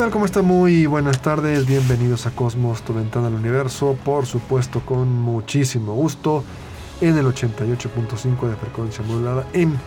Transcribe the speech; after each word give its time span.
Tal? 0.00 0.10
¿Cómo 0.10 0.24
está? 0.24 0.40
Muy 0.40 0.86
buenas 0.86 1.20
tardes. 1.20 1.66
Bienvenidos 1.66 2.24
a 2.24 2.30
Cosmos, 2.30 2.80
tu 2.80 2.94
ventana 2.94 3.26
al 3.26 3.34
universo. 3.34 3.98
Por 4.02 4.24
supuesto, 4.24 4.80
con 4.80 5.12
muchísimo 5.12 5.92
gusto 5.92 6.42
en 7.02 7.18
el 7.18 7.26
88.5 7.26 8.48
de 8.48 8.56
frecuencia 8.56 9.04
modulada 9.04 9.46
en 9.52 9.78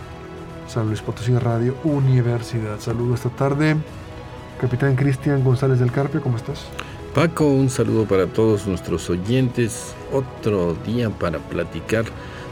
San 0.68 0.85
Luis 0.85 1.02
Potosí 1.02 1.35
Radio 1.35 1.76
Universidad. 1.84 2.80
Saludo 2.80 3.16
esta 3.16 3.30
tarde. 3.30 3.76
Capitán 4.62 4.95
Cristian 4.95 5.44
González 5.44 5.80
del 5.80 5.91
Carpio, 5.91 6.21
¿cómo 6.21 6.38
estás? 6.38 6.66
Paco, 7.16 7.48
un 7.48 7.71
saludo 7.71 8.05
para 8.05 8.27
todos 8.27 8.68
nuestros 8.68 9.09
oyentes. 9.09 9.95
Otro 10.12 10.76
día 10.85 11.10
para 11.10 11.40
platicar 11.40 12.05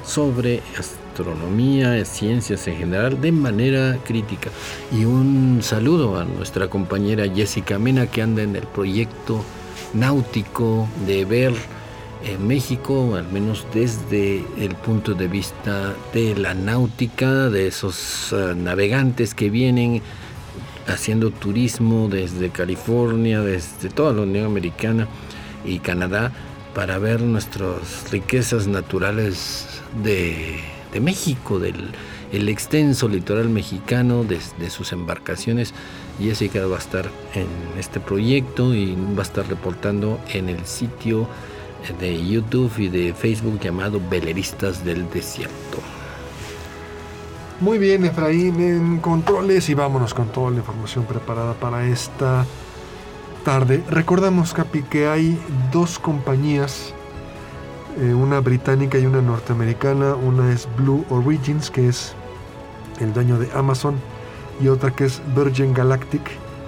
sobre 0.04 0.64
astronomía, 1.12 2.04
ciencias 2.06 2.68
en 2.68 2.78
general, 2.78 3.20
de 3.20 3.32
manera 3.32 3.98
crítica. 4.06 4.50
Y 4.92 5.06
un 5.06 5.60
saludo 5.62 6.18
a 6.18 6.26
nuestra 6.26 6.70
compañera 6.70 7.28
Jessica 7.28 7.78
Mena, 7.78 8.08
que 8.08 8.22
anda 8.22 8.42
en 8.44 8.56
el 8.56 8.64
proyecto 8.64 9.44
náutico 9.94 10.88
de 11.06 11.26
ver 11.26 11.54
México, 12.40 13.16
al 13.16 13.30
menos 13.32 13.66
desde 13.74 14.46
el 14.58 14.76
punto 14.76 15.14
de 15.14 15.28
vista 15.28 15.94
de 16.14 16.36
la 16.36 16.54
náutica, 16.54 17.50
de 17.50 17.68
esos 17.68 18.32
uh, 18.32 18.56
navegantes 18.56 19.34
que 19.34 19.50
vienen 19.50 20.02
haciendo 20.88 21.32
turismo 21.32 22.08
desde 22.10 22.50
California, 22.50 23.42
desde 23.42 23.90
toda 23.90 24.14
la 24.14 24.22
Unión 24.22 24.46
Americana 24.46 25.08
y 25.66 25.80
Canadá, 25.80 26.32
para 26.76 27.00
ver 27.00 27.22
nuestras 27.22 28.12
riquezas 28.12 28.68
naturales 28.68 29.82
de, 30.04 30.60
de 30.92 31.00
México, 31.00 31.60
del 31.60 31.92
el 32.32 32.48
extenso 32.48 33.08
litoral 33.10 33.50
mexicano, 33.50 34.24
desde 34.24 34.58
de 34.58 34.70
sus 34.70 34.94
embarcaciones. 34.94 35.74
Jessica 36.20 36.66
va 36.66 36.78
a 36.78 36.80
estar 36.80 37.10
en 37.34 37.48
este 37.78 38.00
proyecto 38.00 38.74
y 38.74 38.96
va 38.96 39.20
a 39.20 39.24
estar 39.24 39.48
reportando 39.48 40.20
en 40.34 40.50
el 40.50 40.66
sitio 40.66 41.28
de 42.00 42.26
YouTube 42.26 42.72
y 42.78 42.90
de 42.90 43.14
Facebook 43.14 43.60
llamado 43.60 44.00
Veleristas 44.10 44.86
del 44.86 45.10
Desierto. 45.10 45.80
Muy 47.60 47.78
bien, 47.78 48.06
Efraín, 48.06 48.60
en 48.60 49.00
controles 49.00 49.70
y 49.70 49.76
vámonos 49.76 50.14
con 50.14 50.30
toda 50.30 50.50
la 50.52 50.58
información 50.58 51.06
preparada 51.06 51.54
para 51.54 51.86
esta 51.86 52.46
tarde. 53.44 53.84
Recordamos, 53.90 54.54
Capi, 54.54 54.82
que 54.84 55.08
hay 55.08 55.40
dos 55.72 56.00
compañías, 56.00 56.94
eh, 58.00 58.14
una 58.14 58.40
británica 58.40 58.98
y 58.98 59.06
una 59.06 59.22
norteamericana. 59.22 60.16
Una 60.16 60.52
es 60.52 60.68
Blue 60.78 61.06
Origins, 61.10 61.70
que 61.70 61.88
es 61.88 62.14
el 63.00 63.14
dueño 63.14 63.38
de 63.38 63.50
Amazon, 63.54 63.96
y 64.62 64.68
otra 64.68 64.92
que 64.92 65.06
es 65.06 65.22
Virgin 65.36 65.74
Galactic, 65.74 66.22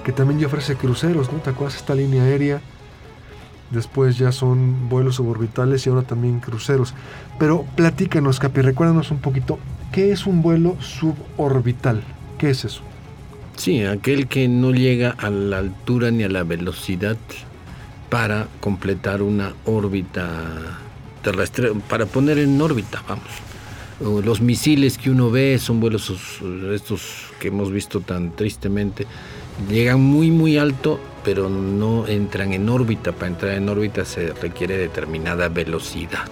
que 0.03 0.11
también 0.11 0.39
ya 0.39 0.47
ofrece 0.47 0.75
cruceros, 0.75 1.31
¿no? 1.31 1.39
¿Te 1.39 1.51
acuerdas 1.51 1.77
esta 1.77 1.95
línea 1.95 2.23
aérea? 2.23 2.61
Después 3.71 4.17
ya 4.17 4.31
son 4.31 4.89
vuelos 4.89 5.15
suborbitales 5.15 5.85
y 5.85 5.89
ahora 5.89 6.03
también 6.03 6.39
cruceros. 6.39 6.93
Pero 7.39 7.65
platícanos, 7.75 8.39
Capi, 8.39 8.61
recuérdanos 8.61 9.09
un 9.11 9.19
poquito, 9.19 9.57
¿qué 9.91 10.11
es 10.11 10.25
un 10.27 10.41
vuelo 10.41 10.75
suborbital? 10.79 12.03
¿Qué 12.37 12.49
es 12.49 12.65
eso? 12.65 12.81
Sí, 13.55 13.83
aquel 13.83 14.27
que 14.27 14.47
no 14.47 14.71
llega 14.71 15.11
a 15.11 15.29
la 15.29 15.59
altura 15.59 16.11
ni 16.11 16.23
a 16.23 16.29
la 16.29 16.43
velocidad 16.43 17.17
para 18.09 18.47
completar 18.59 19.21
una 19.21 19.53
órbita 19.65 20.82
terrestre, 21.23 21.71
para 21.89 22.05
poner 22.05 22.37
en 22.37 22.61
órbita, 22.61 23.03
vamos. 23.07 23.29
Los 23.99 24.41
misiles 24.41 24.97
que 24.97 25.09
uno 25.09 25.31
ve 25.31 25.57
son 25.59 25.79
vuelos 25.79 26.11
estos 26.73 27.01
que 27.39 27.47
hemos 27.47 27.71
visto 27.71 28.01
tan 28.01 28.35
tristemente. 28.35 29.07
Llegan 29.69 30.01
muy 30.01 30.29
muy 30.29 30.57
alto, 30.57 30.99
pero 31.23 31.49
no 31.49 32.05
entran 32.07 32.53
en 32.53 32.67
órbita. 32.67 33.13
Para 33.13 33.27
entrar 33.27 33.53
en 33.53 33.69
órbita 33.69 34.03
se 34.03 34.33
requiere 34.33 34.77
determinada 34.77 35.47
velocidad. 35.47 36.27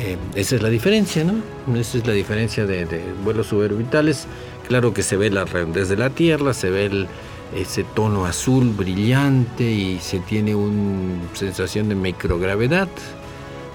Eh, 0.00 0.16
esa 0.34 0.56
es 0.56 0.62
la 0.62 0.68
diferencia, 0.68 1.24
¿no? 1.24 1.42
Esa 1.78 1.98
es 1.98 2.06
la 2.06 2.12
diferencia 2.12 2.66
de, 2.66 2.86
vuelos 3.24 3.48
suborbitales. 3.48 4.26
Claro 4.66 4.94
que 4.94 5.02
se 5.02 5.16
ve 5.16 5.30
la 5.30 5.44
desde 5.44 5.96
la 5.96 6.10
Tierra, 6.10 6.54
se 6.54 6.70
ve 6.70 7.06
ese 7.54 7.84
tono 7.84 8.26
azul 8.26 8.70
brillante 8.76 9.64
y 9.64 9.98
se 9.98 10.20
tiene 10.20 10.54
una 10.54 11.18
sensación 11.34 11.88
de 11.88 11.94
microgravedad, 11.94 12.88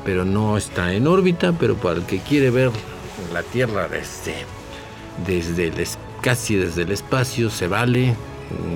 pero 0.03 0.25
no 0.25 0.57
está 0.57 0.93
en 0.93 1.07
órbita, 1.07 1.53
pero 1.53 1.75
para 1.75 1.99
el 1.99 2.05
que 2.05 2.19
quiere 2.19 2.49
ver 2.49 2.71
la 3.33 3.43
Tierra 3.43 3.87
desde, 3.87 4.35
desde 5.25 5.67
el, 5.67 5.87
casi 6.21 6.55
desde 6.55 6.83
el 6.83 6.91
espacio 6.91 7.49
se 7.49 7.67
vale. 7.67 8.15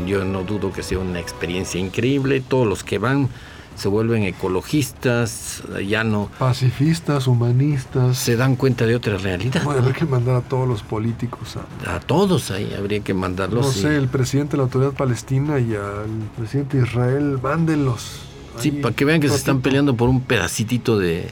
Yo 0.07 0.25
no 0.25 0.43
dudo 0.43 0.71
que 0.71 0.81
sea 0.81 0.99
una 0.99 1.19
experiencia 1.19 1.79
increíble. 1.79 2.41
Todos 2.41 2.65
los 2.67 2.83
que 2.83 2.97
van 2.97 3.29
se 3.75 3.89
vuelven 3.89 4.23
ecologistas, 4.23 5.61
ya 5.87 6.03
no... 6.03 6.31
Pacifistas, 6.39 7.27
humanistas. 7.27 8.17
Se 8.17 8.35
dan 8.35 8.55
cuenta 8.55 8.87
de 8.87 8.95
otra 8.95 9.17
realidad. 9.17 9.61
Bueno, 9.63 9.81
habría 9.81 9.93
que 9.93 10.05
mandar 10.05 10.37
a 10.37 10.41
todos 10.41 10.67
los 10.67 10.81
políticos 10.81 11.55
a... 11.57 11.95
A 11.95 11.99
todos 11.99 12.49
ahí 12.49 12.73
habría 12.75 13.01
que 13.01 13.13
mandarlos. 13.13 13.67
No 13.67 13.71
sé, 13.71 13.93
y... 13.93 13.95
el 13.97 14.07
presidente 14.07 14.53
de 14.53 14.57
la 14.57 14.63
Autoridad 14.63 14.93
Palestina 14.93 15.59
y 15.59 15.75
al 15.75 16.09
presidente 16.35 16.77
de 16.77 16.87
Israel, 16.87 17.39
mándenlos. 17.41 18.21
Sí, 18.59 18.71
para 18.71 18.95
que 18.95 19.05
vean 19.05 19.21
que 19.21 19.29
se 19.29 19.35
están 19.35 19.61
peleando 19.61 19.95
por 19.95 20.09
un 20.09 20.21
pedacitito 20.21 20.97
de, 20.97 21.29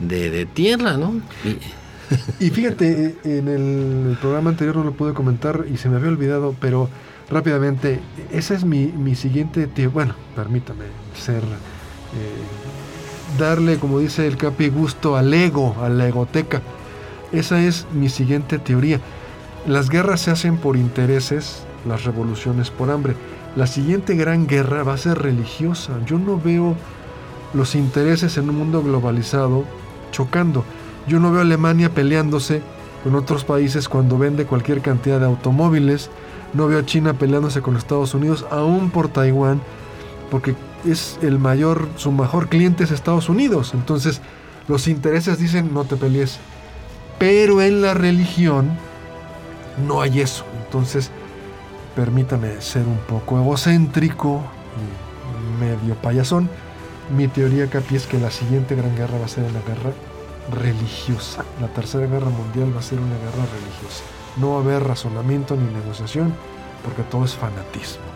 de, 0.00 0.30
de 0.30 0.46
tierra, 0.46 0.96
¿no? 0.96 1.20
Y... 1.44 2.46
y 2.46 2.50
fíjate, 2.50 3.16
en 3.24 3.48
el, 3.48 4.10
el, 4.10 4.18
programa 4.20 4.50
anterior 4.50 4.76
no 4.76 4.84
lo 4.84 4.92
pude 4.92 5.14
comentar 5.14 5.64
y 5.72 5.76
se 5.76 5.88
me 5.88 5.96
había 5.96 6.08
olvidado, 6.08 6.54
pero 6.60 6.88
rápidamente, 7.30 8.00
esa 8.32 8.54
es 8.54 8.64
mi, 8.64 8.86
mi 8.86 9.14
siguiente... 9.14 9.68
Bueno, 9.88 10.14
permítame 10.34 10.84
ser... 11.16 11.42
Eh, 11.42 12.74
darle, 13.38 13.78
como 13.78 13.98
dice 13.98 14.26
el 14.26 14.36
Capi, 14.36 14.68
gusto 14.68 15.16
al 15.16 15.32
ego, 15.32 15.76
a 15.82 15.88
la 15.88 16.06
egoteca. 16.06 16.62
Esa 17.32 17.60
es 17.62 17.86
mi 17.92 18.08
siguiente 18.08 18.58
teoría. 18.58 19.00
Las 19.66 19.88
guerras 19.88 20.20
se 20.20 20.30
hacen 20.30 20.56
por 20.58 20.76
intereses, 20.76 21.64
las 21.86 22.04
revoluciones 22.04 22.70
por 22.70 22.90
hambre. 22.90 23.14
La 23.56 23.68
siguiente 23.68 24.16
gran 24.16 24.48
guerra 24.48 24.82
va 24.82 24.94
a 24.94 24.98
ser 24.98 25.18
religiosa. 25.18 25.92
Yo 26.06 26.18
no 26.18 26.40
veo 26.40 26.74
los 27.52 27.76
intereses 27.76 28.36
en 28.36 28.50
un 28.50 28.56
mundo 28.56 28.82
globalizado 28.82 29.64
chocando. 30.10 30.64
Yo 31.06 31.20
no 31.20 31.30
veo 31.30 31.38
a 31.38 31.42
Alemania 31.42 31.88
peleándose 31.90 32.62
con 33.04 33.14
otros 33.14 33.44
países 33.44 33.88
cuando 33.88 34.18
vende 34.18 34.44
cualquier 34.44 34.80
cantidad 34.80 35.20
de 35.20 35.26
automóviles. 35.26 36.10
No 36.52 36.66
veo 36.66 36.80
a 36.80 36.86
China 36.86 37.14
peleándose 37.14 37.62
con 37.62 37.76
Estados 37.76 38.14
Unidos, 38.14 38.44
aún 38.50 38.90
por 38.90 39.08
Taiwán, 39.08 39.60
porque 40.30 40.56
es 40.84 41.18
el 41.22 41.38
mayor, 41.38 41.86
su 41.96 42.10
mejor 42.10 42.48
cliente 42.48 42.82
es 42.82 42.90
Estados 42.90 43.28
Unidos. 43.28 43.72
Entonces, 43.74 44.20
los 44.66 44.88
intereses 44.88 45.38
dicen 45.38 45.72
no 45.72 45.84
te 45.84 45.96
pelees. 45.96 46.38
Pero 47.20 47.62
en 47.62 47.82
la 47.82 47.94
religión 47.94 48.70
no 49.86 50.00
hay 50.00 50.20
eso. 50.20 50.44
Entonces, 50.64 51.12
permítame 51.94 52.60
ser 52.60 52.82
un 52.86 52.98
poco 52.98 53.38
egocéntrico 53.38 54.42
y 54.76 55.60
medio 55.60 55.94
payasón. 55.96 56.48
Mi 57.14 57.28
teoría, 57.28 57.68
Capi, 57.68 57.96
es 57.96 58.06
que 58.06 58.18
la 58.18 58.30
siguiente 58.30 58.74
gran 58.74 58.96
guerra 58.96 59.18
va 59.18 59.26
a 59.26 59.28
ser 59.28 59.44
una 59.44 59.60
guerra 59.60 59.92
religiosa. 60.50 61.44
La 61.60 61.68
tercera 61.68 62.06
guerra 62.06 62.30
mundial 62.30 62.74
va 62.74 62.80
a 62.80 62.82
ser 62.82 62.98
una 62.98 63.16
guerra 63.16 63.46
religiosa. 63.52 64.04
No 64.36 64.50
va 64.52 64.56
a 64.56 64.60
haber 64.60 64.84
razonamiento 64.84 65.56
ni 65.56 65.72
negociación 65.72 66.34
porque 66.82 67.02
todo 67.02 67.24
es 67.24 67.34
fanatismo. 67.34 68.14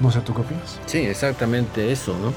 No 0.00 0.12
sé, 0.12 0.20
¿tú 0.20 0.32
qué 0.32 0.42
opinas? 0.42 0.78
Sí, 0.86 0.98
exactamente 0.98 1.90
eso, 1.90 2.16
¿no? 2.18 2.32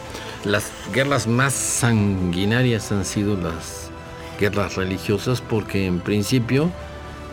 Las 0.49 0.71
guerras 0.91 1.27
más 1.27 1.53
sanguinarias 1.53 2.91
han 2.91 3.05
sido 3.05 3.35
las 3.35 3.91
guerras 4.39 4.75
religiosas 4.75 5.41
porque 5.41 5.85
en 5.85 5.99
principio 5.99 6.71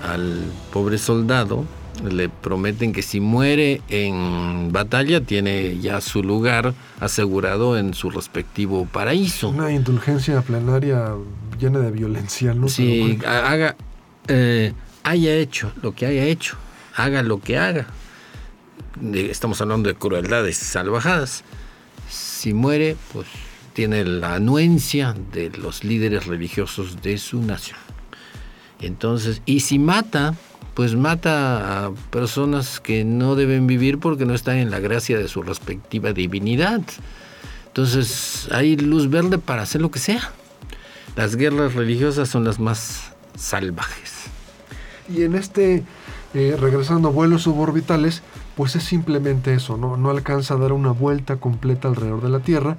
al 0.06 0.44
pobre 0.70 0.98
soldado 0.98 1.64
le 2.04 2.28
prometen 2.28 2.92
que 2.92 3.02
si 3.02 3.20
muere 3.20 3.82
en 3.88 4.70
batalla 4.72 5.20
tiene 5.20 5.78
ya 5.78 6.00
su 6.00 6.22
lugar 6.22 6.74
asegurado 7.00 7.78
en 7.78 7.94
su 7.94 8.10
respectivo 8.10 8.86
paraíso. 8.86 9.48
Una 9.50 9.72
indulgencia 9.72 10.40
plenaria 10.42 11.14
llena 11.58 11.80
de 11.80 11.90
violencia, 11.90 12.54
¿no? 12.54 12.68
Si 12.68 13.18
haga, 13.26 13.76
eh, 14.28 14.72
haya 15.02 15.34
hecho 15.34 15.72
lo 15.82 15.94
que 15.94 16.06
haya 16.06 16.24
hecho, 16.24 16.56
haga 16.94 17.22
lo 17.22 17.40
que 17.40 17.58
haga. 17.58 17.86
Estamos 19.12 19.60
hablando 19.60 19.88
de 19.88 19.94
crueldades 19.94 20.56
salvajadas. 20.56 21.44
Si 22.08 22.52
muere, 22.52 22.96
pues 23.12 23.26
tiene 23.74 24.04
la 24.04 24.34
anuencia 24.34 25.14
de 25.32 25.50
los 25.50 25.84
líderes 25.84 26.26
religiosos 26.26 27.00
de 27.02 27.18
su 27.18 27.42
nación. 27.42 27.78
Entonces, 28.80 29.42
y 29.44 29.60
si 29.60 29.78
mata, 29.78 30.34
pues 30.78 30.94
mata 30.94 31.86
a 31.86 31.90
personas 32.10 32.78
que 32.78 33.04
no 33.04 33.34
deben 33.34 33.66
vivir 33.66 33.98
porque 33.98 34.24
no 34.24 34.32
están 34.32 34.58
en 34.58 34.70
la 34.70 34.78
gracia 34.78 35.18
de 35.18 35.26
su 35.26 35.42
respectiva 35.42 36.12
divinidad. 36.12 36.82
Entonces 37.66 38.48
hay 38.52 38.76
luz 38.76 39.10
verde 39.10 39.38
para 39.38 39.62
hacer 39.62 39.80
lo 39.80 39.90
que 39.90 39.98
sea. 39.98 40.30
Las 41.16 41.34
guerras 41.34 41.74
religiosas 41.74 42.28
son 42.28 42.44
las 42.44 42.60
más 42.60 43.12
salvajes. 43.36 44.26
Y 45.12 45.24
en 45.24 45.34
este, 45.34 45.82
eh, 46.34 46.56
regresando 46.56 47.08
a 47.08 47.10
vuelos 47.10 47.42
suborbitales, 47.42 48.22
pues 48.54 48.76
es 48.76 48.84
simplemente 48.84 49.54
eso, 49.54 49.76
¿no? 49.76 49.96
no 49.96 50.10
alcanza 50.10 50.54
a 50.54 50.58
dar 50.58 50.72
una 50.72 50.92
vuelta 50.92 51.38
completa 51.38 51.88
alrededor 51.88 52.22
de 52.22 52.28
la 52.28 52.38
Tierra, 52.38 52.76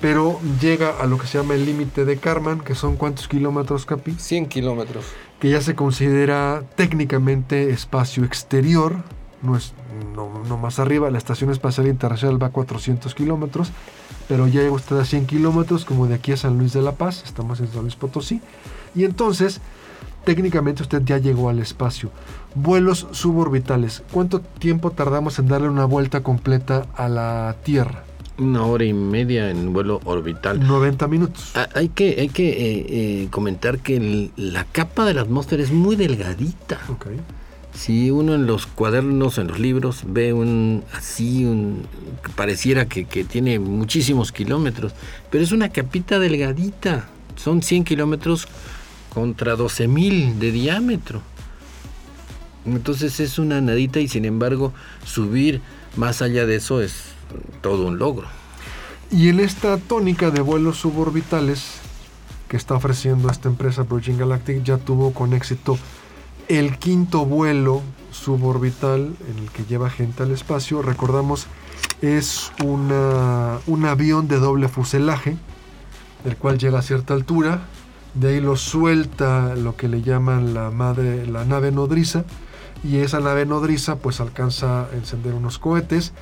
pero 0.00 0.40
llega 0.62 0.98
a 0.98 1.04
lo 1.04 1.18
que 1.18 1.26
se 1.26 1.36
llama 1.36 1.52
el 1.52 1.66
límite 1.66 2.06
de 2.06 2.16
Karman, 2.16 2.60
que 2.60 2.74
son 2.74 2.96
cuántos 2.96 3.28
kilómetros, 3.28 3.84
Capi? 3.84 4.12
100 4.12 4.46
kilómetros. 4.46 5.04
Que 5.40 5.50
ya 5.50 5.60
se 5.60 5.74
considera 5.74 6.62
técnicamente 6.76 7.70
espacio 7.70 8.24
exterior, 8.24 8.96
no, 9.42 9.56
es, 9.56 9.74
no, 10.14 10.56
más 10.56 10.78
arriba, 10.78 11.10
la 11.10 11.18
Estación 11.18 11.50
Espacial 11.50 11.86
Internacional 11.86 12.42
va 12.42 12.46
a 12.48 12.50
400 12.50 13.14
kilómetros, 13.14 13.70
pero 14.26 14.46
ya 14.46 14.62
llega 14.62 14.72
usted 14.72 14.96
a 14.98 15.04
100 15.04 15.26
kilómetros, 15.26 15.84
como 15.84 16.06
de 16.06 16.14
aquí 16.14 16.32
a 16.32 16.36
San 16.36 16.58
Luis 16.58 16.72
de 16.72 16.80
la 16.80 16.92
Paz, 16.92 17.22
estamos 17.24 17.60
en 17.60 17.68
San 17.68 17.82
Luis 17.82 17.94
Potosí, 17.94 18.40
y 18.94 19.04
entonces 19.04 19.60
técnicamente 20.24 20.82
usted 20.82 21.02
ya 21.04 21.18
llegó 21.18 21.50
al 21.50 21.58
espacio. 21.58 22.10
Vuelos 22.54 23.06
suborbitales, 23.10 24.02
¿cuánto 24.12 24.40
tiempo 24.40 24.92
tardamos 24.92 25.38
en 25.38 25.48
darle 25.48 25.68
una 25.68 25.84
vuelta 25.84 26.22
completa 26.22 26.86
a 26.96 27.08
la 27.08 27.56
Tierra? 27.64 28.04
Una 28.36 28.64
hora 28.64 28.84
y 28.84 28.92
media 28.92 29.48
en 29.50 29.72
vuelo 29.72 30.00
orbital. 30.04 30.58
90 30.58 31.06
minutos. 31.06 31.52
Ah, 31.54 31.68
hay 31.74 31.88
que, 31.88 32.16
hay 32.18 32.28
que 32.28 32.48
eh, 32.48 32.86
eh, 32.88 33.28
comentar 33.30 33.78
que 33.78 34.30
la 34.36 34.64
capa 34.64 35.04
de 35.04 35.14
la 35.14 35.20
atmósfera 35.20 35.62
es 35.62 35.70
muy 35.70 35.94
delgadita. 35.94 36.80
Si 37.72 38.10
uno 38.10 38.34
en 38.34 38.46
los 38.46 38.66
cuadernos, 38.66 39.38
en 39.38 39.48
los 39.48 39.60
libros, 39.60 40.02
ve 40.06 40.32
un 40.32 40.82
así, 40.92 41.44
un 41.44 41.86
pareciera 42.34 42.86
que, 42.86 43.04
que 43.04 43.22
tiene 43.22 43.60
muchísimos 43.60 44.32
kilómetros, 44.32 44.92
pero 45.30 45.44
es 45.44 45.52
una 45.52 45.68
capita 45.68 46.18
delgadita. 46.18 47.08
Son 47.36 47.62
100 47.62 47.84
kilómetros 47.84 48.48
contra 49.12 49.56
12.000 49.56 50.34
de 50.34 50.50
diámetro. 50.50 51.22
Entonces 52.66 53.20
es 53.20 53.38
una 53.38 53.60
nadita 53.60 54.00
y 54.00 54.08
sin 54.08 54.24
embargo 54.24 54.72
subir 55.04 55.60
más 55.96 56.20
allá 56.20 56.46
de 56.46 56.56
eso 56.56 56.80
es 56.80 57.13
todo 57.60 57.86
un 57.86 57.98
logro. 57.98 58.26
Y 59.10 59.28
en 59.28 59.40
esta 59.40 59.78
tónica 59.78 60.30
de 60.30 60.40
vuelos 60.40 60.78
suborbitales 60.78 61.80
que 62.48 62.56
está 62.56 62.74
ofreciendo 62.74 63.30
esta 63.30 63.48
empresa 63.48 63.82
Virgin 63.82 64.18
Galactic 64.18 64.62
ya 64.62 64.78
tuvo 64.78 65.12
con 65.12 65.32
éxito 65.32 65.78
el 66.48 66.78
quinto 66.78 67.24
vuelo 67.24 67.82
suborbital 68.10 69.14
en 69.30 69.38
el 69.42 69.50
que 69.50 69.64
lleva 69.64 69.90
gente 69.90 70.22
al 70.22 70.30
espacio. 70.30 70.82
Recordamos, 70.82 71.46
es 72.02 72.52
una, 72.62 73.58
un 73.66 73.84
avión 73.84 74.28
de 74.28 74.38
doble 74.38 74.68
fuselaje, 74.68 75.36
el 76.24 76.36
cual 76.36 76.58
llega 76.58 76.78
a 76.78 76.82
cierta 76.82 77.14
altura, 77.14 77.62
de 78.14 78.28
ahí 78.28 78.40
lo 78.40 78.56
suelta 78.56 79.56
lo 79.56 79.76
que 79.76 79.88
le 79.88 80.02
llaman 80.02 80.54
la 80.54 80.70
madre, 80.70 81.26
la 81.26 81.44
nave 81.44 81.72
nodriza, 81.72 82.24
y 82.84 82.98
esa 82.98 83.20
nave 83.20 83.46
nodriza 83.46 83.96
pues 83.96 84.20
alcanza 84.20 84.82
a 84.82 84.88
encender 84.92 85.34
unos 85.34 85.58
cohetes 85.58 86.12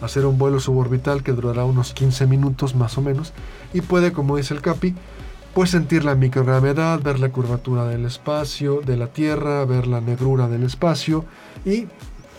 hacer 0.00 0.26
un 0.26 0.38
vuelo 0.38 0.60
suborbital 0.60 1.22
que 1.22 1.32
durará 1.32 1.64
unos 1.64 1.92
15 1.92 2.26
minutos 2.26 2.74
más 2.74 2.98
o 2.98 3.02
menos 3.02 3.32
y 3.72 3.80
puede, 3.80 4.12
como 4.12 4.36
dice 4.36 4.54
el 4.54 4.60
Capi, 4.60 4.94
pues 5.54 5.70
sentir 5.70 6.04
la 6.04 6.14
microgravedad, 6.14 7.00
ver 7.02 7.18
la 7.18 7.30
curvatura 7.30 7.86
del 7.86 8.04
espacio, 8.04 8.80
de 8.84 8.96
la 8.96 9.08
Tierra, 9.08 9.64
ver 9.64 9.86
la 9.86 10.00
negrura 10.00 10.48
del 10.48 10.62
espacio 10.62 11.24
y 11.64 11.86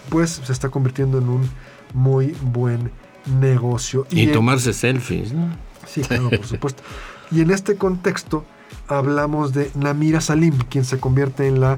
pues 0.09 0.41
se 0.44 0.53
está 0.53 0.69
convirtiendo 0.69 1.17
en 1.17 1.29
un 1.29 1.50
muy 1.94 2.35
buen 2.41 2.91
negocio. 3.39 4.07
Y, 4.09 4.27
tomarse 4.27 4.73
selfies, 4.73 5.33
¿no? 5.33 5.50
Sí, 5.85 6.01
claro, 6.01 6.29
por 6.29 6.45
supuesto. 6.45 6.83
Y 7.31 7.41
en 7.41 7.51
este 7.51 7.75
contexto 7.75 8.45
hablamos 8.88 9.53
de 9.53 9.71
Namira 9.75 10.21
Salim, 10.21 10.57
quien 10.69 10.85
se 10.85 11.00
convierte 11.00 11.47
en 11.47 11.59
la 11.59 11.77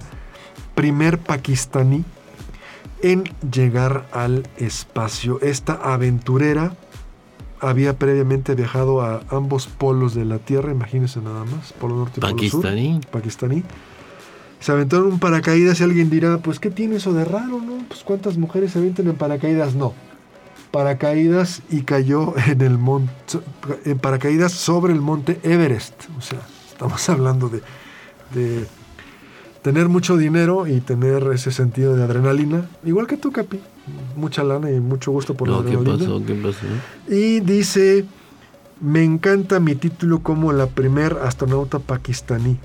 primer 0.75 1.17
pakistaní 1.17 2.05
en 3.03 3.23
llegar 3.51 4.07
al 4.11 4.47
espacio. 4.57 5.39
Esta 5.41 5.73
aventurera 5.73 6.75
había 7.59 7.97
previamente 7.97 8.55
viajado 8.55 9.01
a 9.01 9.21
ambos 9.29 9.67
polos 9.67 10.15
de 10.15 10.25
la 10.25 10.39
Tierra, 10.39 10.71
imagínense 10.71 11.21
nada 11.21 11.45
más, 11.45 11.73
polo 11.73 11.95
norte 11.95 12.19
y 12.19 12.21
polo 12.21 12.49
sur. 12.49 12.65
Pakistaní. 13.11 13.63
Se 14.59 14.71
aventó 14.71 14.97
en 14.97 15.03
un 15.03 15.19
paracaídas 15.19 15.79
y 15.79 15.83
alguien 15.83 16.09
dirá, 16.09 16.37
pues 16.39 16.59
¿qué 16.59 16.69
tiene 16.69 16.97
eso 16.97 17.13
de 17.13 17.25
raro, 17.25 17.61
no? 17.61 17.83
Pues 17.87 18.03
¿cuántas 18.03 18.37
mujeres 18.37 18.71
se 18.71 18.79
avientan 18.79 19.07
en 19.07 19.15
paracaídas? 19.15 19.75
No. 19.75 19.93
Paracaídas 20.71 21.61
y 21.69 21.81
cayó 21.81 22.33
en 22.47 22.61
el 22.61 22.77
monte, 22.77 23.13
en 23.85 23.99
paracaídas 23.99 24.51
sobre 24.51 24.93
el 24.93 25.01
monte 25.01 25.39
Everest. 25.43 25.93
O 26.17 26.21
sea, 26.21 26.39
estamos 26.71 27.09
hablando 27.09 27.49
de 27.49 27.61
tener 29.61 29.89
mucho 29.89 30.17
dinero 30.17 30.67
y 30.67 30.81
tener 30.81 31.23
ese 31.33 31.51
sentido 31.51 31.95
de 31.95 32.03
adrenalina, 32.03 32.65
igual 32.83 33.07
que 33.07 33.17
tú, 33.17 33.31
Capi. 33.31 33.59
Mucha 34.15 34.43
lana 34.43 34.71
y 34.71 34.79
mucho 34.79 35.11
gusto 35.11 35.33
por 35.35 35.47
la 35.47 35.57
adrenalina. 35.57 35.97
¿Qué 35.97 36.03
pasó? 36.03 36.25
¿Qué 36.25 36.33
pasó? 36.35 36.65
Y 37.07 37.39
dice, 37.41 38.05
me 38.79 39.03
encanta 39.03 39.59
mi 39.59 39.75
título 39.75 40.19
como 40.19 40.51
la 40.51 40.67
primer 40.67 41.17
astronauta 41.23 41.79
pakistaní. 41.79 42.57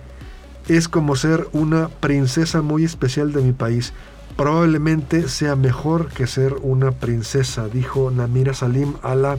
Es 0.68 0.88
como 0.88 1.14
ser 1.16 1.48
una 1.52 1.88
princesa 1.88 2.62
muy 2.62 2.84
especial 2.84 3.32
de 3.32 3.42
mi 3.42 3.52
país. 3.52 3.92
Probablemente 4.36 5.28
sea 5.28 5.56
mejor 5.56 6.08
que 6.08 6.26
ser 6.26 6.54
una 6.62 6.90
princesa, 6.90 7.68
dijo 7.68 8.10
Namira 8.10 8.54
Salim 8.54 8.94
a 9.02 9.14
la 9.14 9.38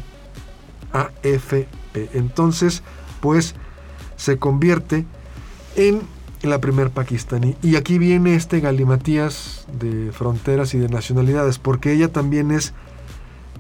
AFP. 0.93 1.67
Entonces, 2.13 2.83
pues 3.19 3.55
se 4.15 4.37
convierte 4.37 5.05
en 5.75 6.01
la 6.43 6.59
primer 6.59 6.89
pakistaní. 6.91 7.55
Y 7.61 7.75
aquí 7.75 7.97
viene 7.97 8.35
este 8.35 8.59
galimatías 8.59 9.65
de 9.79 10.11
fronteras 10.11 10.73
y 10.73 10.77
de 10.77 10.89
nacionalidades, 10.89 11.59
porque 11.59 11.93
ella 11.93 12.09
también 12.09 12.51
es 12.51 12.73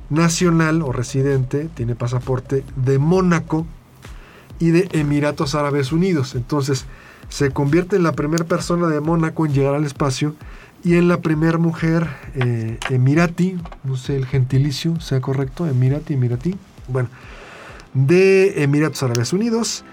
nacional 0.09 0.81
o 0.81 0.91
residente, 0.91 1.69
tiene 1.73 1.95
pasaporte 1.95 2.63
de 2.75 2.97
Mónaco 2.97 3.65
y 4.59 4.69
de 4.71 4.89
Emiratos 4.91 5.55
Árabes 5.55 5.91
Unidos. 5.91 6.35
Entonces 6.35 6.85
se 7.29 7.51
convierte 7.51 7.95
en 7.95 8.03
la 8.03 8.13
primera 8.13 8.45
persona 8.45 8.87
de 8.87 9.01
Mónaco 9.01 9.45
en 9.45 9.53
llegar 9.53 9.75
al 9.75 9.85
espacio 9.85 10.35
y 10.83 10.95
en 10.95 11.07
la 11.07 11.21
primera 11.21 11.57
mujer 11.57 12.07
eh, 12.35 12.77
emirati, 12.89 13.57
no 13.83 13.97
sé 13.97 14.15
el 14.15 14.25
gentilicio 14.25 14.99
sea 15.01 15.19
correcto, 15.19 15.67
emirati, 15.67 16.13
emirati, 16.13 16.55
bueno, 16.87 17.09
de 17.93 18.63
Emiratos 18.63 19.03
Árabes 19.03 19.33
Unidos 19.33 19.83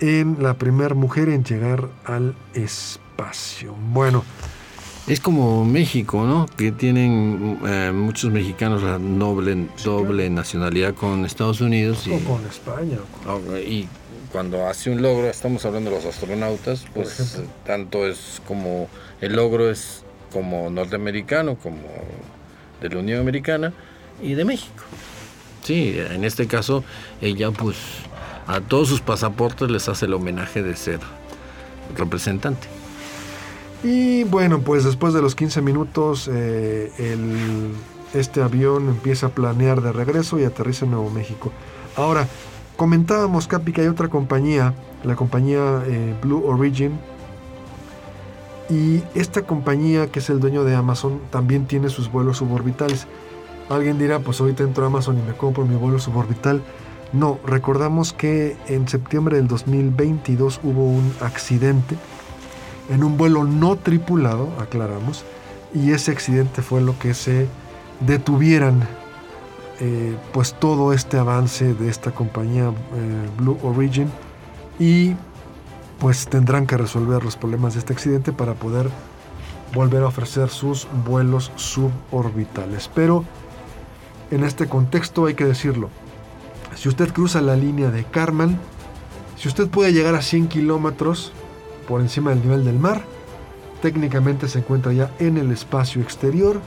en 0.00 0.42
la 0.42 0.54
primera 0.54 0.94
mujer 0.94 1.28
en 1.28 1.44
llegar 1.44 1.88
al 2.04 2.34
espacio. 2.54 3.74
Bueno. 3.92 4.24
Es 5.06 5.20
como 5.20 5.66
México, 5.66 6.24
¿no? 6.24 6.46
Que 6.56 6.72
tienen 6.72 7.58
eh, 7.66 7.92
muchos 7.94 8.32
mexicanos 8.32 8.82
la 8.82 8.98
doble, 8.98 9.68
doble 9.84 10.30
nacionalidad 10.30 10.94
con 10.94 11.26
Estados 11.26 11.60
Unidos. 11.60 12.06
Y, 12.06 12.12
o 12.12 12.20
con 12.20 12.46
España. 12.46 12.96
Y 13.66 13.86
cuando 14.32 14.66
hace 14.66 14.90
un 14.90 15.02
logro, 15.02 15.28
estamos 15.28 15.64
hablando 15.66 15.90
de 15.90 15.96
los 15.96 16.06
astronautas, 16.06 16.86
pues 16.94 17.42
tanto 17.66 18.06
es 18.06 18.40
como 18.46 18.88
el 19.20 19.36
logro 19.36 19.70
es 19.70 20.04
como 20.32 20.70
norteamericano, 20.70 21.56
como 21.56 21.82
de 22.80 22.88
la 22.88 22.98
Unión 22.98 23.20
Americana 23.20 23.72
y 24.22 24.34
de 24.34 24.44
México. 24.44 24.82
Sí, 25.62 25.96
en 25.98 26.24
este 26.24 26.46
caso 26.46 26.82
ella 27.20 27.50
pues 27.50 27.76
a 28.46 28.60
todos 28.60 28.88
sus 28.88 29.00
pasaportes 29.00 29.70
les 29.70 29.88
hace 29.88 30.06
el 30.06 30.14
homenaje 30.14 30.62
de 30.62 30.76
ser 30.76 31.00
representante. 31.96 32.68
Y 33.82 34.24
bueno, 34.24 34.60
pues 34.60 34.84
después 34.84 35.12
de 35.12 35.20
los 35.20 35.34
15 35.34 35.60
minutos, 35.60 36.28
eh, 36.32 36.90
este 38.14 38.42
avión 38.42 38.88
empieza 38.88 39.26
a 39.26 39.28
planear 39.28 39.82
de 39.82 39.92
regreso 39.92 40.38
y 40.38 40.44
aterriza 40.44 40.86
en 40.86 40.92
Nuevo 40.92 41.10
México. 41.10 41.52
Ahora, 41.96 42.26
comentábamos, 42.76 43.46
Capi, 43.46 43.72
que 43.72 43.82
hay 43.82 43.88
otra 43.88 44.08
compañía, 44.08 44.74
la 45.04 45.16
compañía 45.16 45.82
eh, 45.86 46.14
Blue 46.22 46.44
Origin, 46.46 46.98
Y 48.70 49.02
esta 49.14 49.42
compañía, 49.42 50.06
que 50.06 50.20
es 50.20 50.30
el 50.30 50.40
dueño 50.40 50.64
de 50.64 50.74
Amazon, 50.74 51.20
también 51.30 51.66
tiene 51.66 51.90
sus 51.90 52.10
vuelos 52.10 52.38
suborbitales. 52.38 53.06
Alguien 53.68 53.98
dirá, 53.98 54.20
pues 54.20 54.40
ahorita 54.40 54.62
entro 54.62 54.84
a 54.84 54.86
Amazon 54.86 55.18
y 55.18 55.22
me 55.22 55.34
compro 55.36 55.66
mi 55.66 55.76
vuelo 55.76 55.98
suborbital. 55.98 56.62
No, 57.14 57.38
recordamos 57.46 58.12
que 58.12 58.56
en 58.66 58.88
septiembre 58.88 59.36
del 59.36 59.46
2022 59.46 60.58
hubo 60.64 60.84
un 60.84 61.14
accidente 61.20 61.96
en 62.90 63.04
un 63.04 63.16
vuelo 63.16 63.44
no 63.44 63.76
tripulado, 63.76 64.48
aclaramos, 64.58 65.24
y 65.72 65.92
ese 65.92 66.10
accidente 66.10 66.60
fue 66.60 66.80
lo 66.80 66.98
que 66.98 67.14
se 67.14 67.46
detuvieran 68.00 68.82
eh, 69.78 70.16
pues 70.32 70.54
todo 70.54 70.92
este 70.92 71.16
avance 71.16 71.74
de 71.74 71.88
esta 71.88 72.10
compañía 72.10 72.70
eh, 72.70 73.28
Blue 73.38 73.58
Origin 73.62 74.10
y 74.80 75.14
pues 76.00 76.26
tendrán 76.26 76.66
que 76.66 76.76
resolver 76.76 77.22
los 77.22 77.36
problemas 77.36 77.74
de 77.74 77.78
este 77.78 77.92
accidente 77.92 78.32
para 78.32 78.54
poder 78.54 78.90
volver 79.72 80.02
a 80.02 80.08
ofrecer 80.08 80.48
sus 80.48 80.88
vuelos 81.06 81.52
suborbitales. 81.54 82.90
Pero 82.92 83.24
en 84.32 84.42
este 84.42 84.68
contexto 84.68 85.26
hay 85.26 85.34
que 85.34 85.44
decirlo, 85.44 85.90
si 86.76 86.88
usted 86.88 87.12
cruza 87.12 87.40
la 87.40 87.56
línea 87.56 87.90
de 87.90 88.04
Karman, 88.04 88.58
si 89.36 89.48
usted 89.48 89.68
puede 89.68 89.92
llegar 89.92 90.14
a 90.14 90.22
100 90.22 90.48
kilómetros 90.48 91.32
por 91.88 92.00
encima 92.00 92.30
del 92.30 92.42
nivel 92.42 92.64
del 92.64 92.78
mar, 92.78 93.02
técnicamente 93.82 94.48
se 94.48 94.60
encuentra 94.60 94.92
ya 94.92 95.10
en 95.18 95.36
el 95.36 95.50
espacio 95.50 96.00
exterior. 96.00 96.60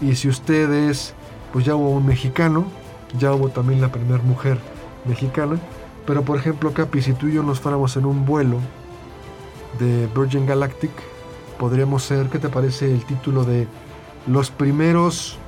Y 0.00 0.14
si 0.16 0.28
usted 0.28 0.70
es, 0.70 1.14
pues 1.52 1.64
ya 1.64 1.74
hubo 1.74 1.90
un 1.90 2.06
mexicano, 2.06 2.66
ya 3.18 3.32
hubo 3.32 3.48
también 3.48 3.80
la 3.80 3.90
primera 3.90 4.22
mujer 4.22 4.58
mexicana, 5.06 5.58
pero 6.06 6.22
por 6.22 6.36
ejemplo 6.36 6.72
Capi, 6.72 7.02
si 7.02 7.12
tú 7.12 7.28
y 7.28 7.34
yo 7.34 7.42
nos 7.42 7.60
fuéramos 7.60 7.96
en 7.96 8.04
un 8.04 8.26
vuelo 8.26 8.58
de 9.78 10.08
Virgin 10.14 10.46
Galactic, 10.46 10.90
podríamos 11.58 12.02
ser, 12.02 12.28
¿qué 12.28 12.38
te 12.38 12.48
parece 12.48 12.92
el 12.92 13.04
título 13.04 13.44
de 13.44 13.66
los 14.26 14.50
primeros 14.50 15.38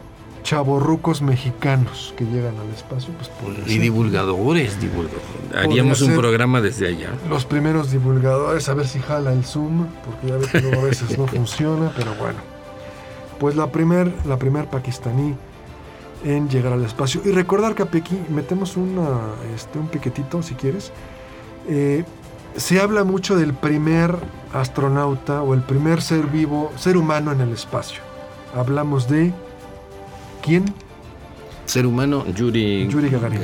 chavorrucos 0.43 1.23
mexicanos 1.23 2.15
que 2.17 2.25
llegan 2.25 2.55
al 2.59 2.69
espacio? 2.75 3.13
Pues 3.15 3.69
y 3.69 3.79
divulgadores, 3.79 4.81
divulgadores. 4.81 5.23
Haríamos 5.55 6.01
un 6.03 6.17
programa 6.17 6.61
desde 6.61 6.89
allá. 6.89 7.11
Los 7.29 7.45
primeros 7.45 7.91
divulgadores, 7.91 8.69
a 8.69 8.75
ver 8.75 8.87
si 8.87 9.01
jala 9.01 9.33
el 9.33 9.45
Zoom, 9.45 9.87
porque 10.05 10.29
ya 10.29 10.37
ves 10.37 10.49
que 10.49 10.79
a 10.79 10.83
veces 10.83 11.19
no 11.19 11.27
funciona, 11.27 11.93
pero 11.97 12.15
bueno. 12.15 12.39
Pues 13.39 13.57
la 13.57 13.71
primer, 13.71 14.13
la 14.27 14.39
primer 14.39 14.67
pakistaní 14.67 15.35
en 16.25 16.49
llegar 16.49 16.73
al 16.73 16.85
espacio. 16.85 17.23
Y 17.25 17.31
recordar 17.31 17.75
que 17.75 17.83
aquí 17.83 18.19
metemos 18.29 18.77
una, 18.77 19.21
este, 19.55 19.79
un 19.79 19.89
piquetito, 19.89 20.43
si 20.43 20.55
quieres. 20.55 20.93
Eh, 21.69 22.05
se 22.57 22.81
habla 22.81 23.05
mucho 23.05 23.37
del 23.37 23.55
primer 23.55 24.17
astronauta 24.53 25.43
o 25.43 25.55
el 25.55 25.63
primer 25.63 26.03
ser 26.03 26.27
vivo, 26.27 26.73
ser 26.77 26.97
humano 26.97 27.33
en 27.33 27.41
el 27.41 27.53
espacio. 27.53 28.03
Hablamos 28.55 29.09
de 29.09 29.33
quién? 30.43 30.75
Ser 31.67 31.87
humano, 31.87 32.27
Yuri, 32.35 32.89
Gagarin. 32.89 33.41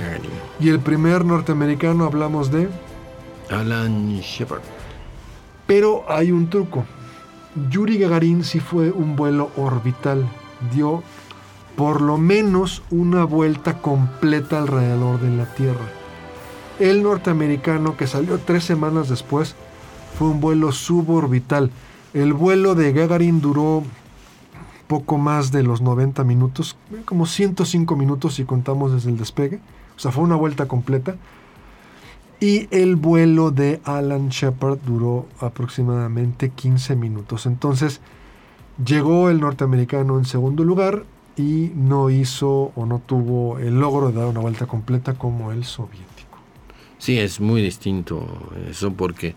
Y 0.58 0.68
el 0.68 0.80
primer 0.80 1.24
norteamericano 1.24 2.04
hablamos 2.04 2.50
de 2.50 2.68
Alan 3.50 4.18
Shepard. 4.20 4.62
Pero 5.66 6.04
hay 6.08 6.32
un 6.32 6.50
truco. 6.50 6.84
Yuri 7.70 7.98
Gagarin 7.98 8.42
sí 8.42 8.60
fue 8.60 8.90
un 8.90 9.16
vuelo 9.16 9.50
orbital. 9.56 10.26
Dio 10.74 11.02
por 11.76 12.00
lo 12.00 12.18
menos 12.18 12.82
una 12.90 13.24
vuelta 13.24 13.80
completa 13.80 14.58
alrededor 14.58 15.20
de 15.20 15.36
la 15.36 15.44
Tierra. 15.54 15.86
El 16.78 17.02
norteamericano 17.02 17.96
que 17.96 18.06
salió 18.06 18.38
tres 18.38 18.64
semanas 18.64 19.08
después 19.08 19.54
fue 20.18 20.28
un 20.28 20.40
vuelo 20.40 20.72
suborbital. 20.72 21.70
El 22.12 22.32
vuelo 22.32 22.74
de 22.74 22.92
Gagarin 22.92 23.40
duró 23.40 23.84
poco 24.86 25.18
más 25.18 25.52
de 25.52 25.62
los 25.62 25.80
90 25.80 26.24
minutos, 26.24 26.76
como 27.04 27.26
105 27.26 27.96
minutos 27.96 28.34
si 28.34 28.44
contamos 28.44 28.92
desde 28.92 29.10
el 29.10 29.18
despegue. 29.18 29.60
O 29.96 29.98
sea, 29.98 30.12
fue 30.12 30.24
una 30.24 30.36
vuelta 30.36 30.66
completa. 30.66 31.16
Y 32.38 32.68
el 32.70 32.96
vuelo 32.96 33.50
de 33.50 33.80
Alan 33.84 34.28
Shepard 34.28 34.78
duró 34.84 35.26
aproximadamente 35.40 36.50
15 36.50 36.94
minutos. 36.94 37.46
Entonces, 37.46 38.00
llegó 38.84 39.30
el 39.30 39.40
norteamericano 39.40 40.18
en 40.18 40.26
segundo 40.26 40.62
lugar 40.62 41.04
y 41.36 41.72
no 41.74 42.10
hizo 42.10 42.72
o 42.74 42.86
no 42.86 42.98
tuvo 42.98 43.58
el 43.58 43.80
logro 43.80 44.08
de 44.08 44.14
dar 44.14 44.26
una 44.26 44.40
vuelta 44.40 44.66
completa 44.66 45.14
como 45.14 45.50
el 45.50 45.64
soviético. 45.64 46.38
Sí, 46.98 47.18
es 47.18 47.40
muy 47.40 47.62
distinto 47.62 48.50
eso 48.68 48.92
porque 48.92 49.34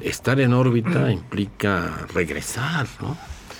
estar 0.00 0.40
en 0.40 0.52
órbita 0.52 1.10
implica 1.12 2.06
regresar, 2.12 2.86
¿no? 3.00 3.16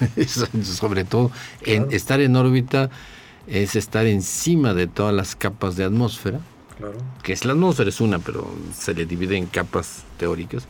Sobre 0.62 1.04
todo, 1.04 1.30
en, 1.64 1.88
estar 1.90 2.20
en 2.20 2.36
órbita 2.36 2.90
es 3.46 3.76
estar 3.76 4.06
encima 4.06 4.74
de 4.74 4.86
todas 4.86 5.14
las 5.14 5.36
capas 5.36 5.76
de 5.76 5.84
atmósfera, 5.84 6.40
que 7.22 7.32
es 7.32 7.44
la 7.44 7.52
atmósfera 7.52 7.90
es 7.90 8.00
una, 8.00 8.18
pero 8.18 8.50
se 8.74 8.94
le 8.94 9.06
divide 9.06 9.36
en 9.36 9.46
capas 9.46 10.04
teóricas, 10.16 10.66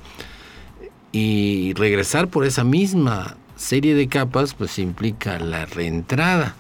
y 1.13 1.73
regresar 1.75 2.29
por 2.29 2.45
esa 2.45 2.65
misma 2.65 3.37
serie 3.57 3.95
de 3.95 4.09
capas, 4.09 4.55
pues 4.55 4.79
implica 4.79 5.39
la 5.39 5.67
reentrada, 5.67 6.55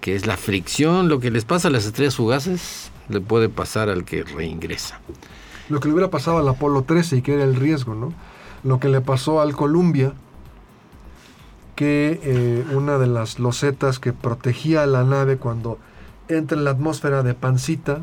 que 0.00 0.16
es 0.16 0.26
la 0.26 0.36
fricción, 0.36 1.08
lo 1.08 1.20
que 1.20 1.30
les 1.30 1.44
pasa 1.44 1.68
a 1.68 1.70
las 1.70 1.86
estrellas 1.86 2.16
fugaces, 2.16 2.90
le 3.08 3.20
puede 3.20 3.48
pasar 3.48 3.88
al 3.88 4.04
que 4.04 4.22
reingresa. 4.22 5.00
Lo 5.68 5.78
que 5.78 5.88
le 5.88 5.94
hubiera 5.94 6.10
pasado 6.10 6.38
al 6.38 6.48
Apolo 6.48 6.82
13 6.82 7.18
y 7.18 7.22
que 7.22 7.34
era 7.34 7.44
el 7.44 7.54
riesgo, 7.54 7.94
¿no? 7.94 8.12
Lo 8.64 8.80
que 8.80 8.88
le 8.88 9.00
pasó 9.00 9.40
al 9.40 9.54
Columbia, 9.54 10.14
que 11.80 12.20
eh, 12.22 12.64
una 12.74 12.98
de 12.98 13.06
las 13.06 13.38
losetas 13.38 13.98
que 13.98 14.12
protegía 14.12 14.82
a 14.82 14.86
la 14.86 15.02
nave 15.02 15.38
cuando 15.38 15.78
entra 16.28 16.58
en 16.58 16.64
la 16.64 16.72
atmósfera 16.72 17.22
de 17.22 17.32
pancita 17.32 18.02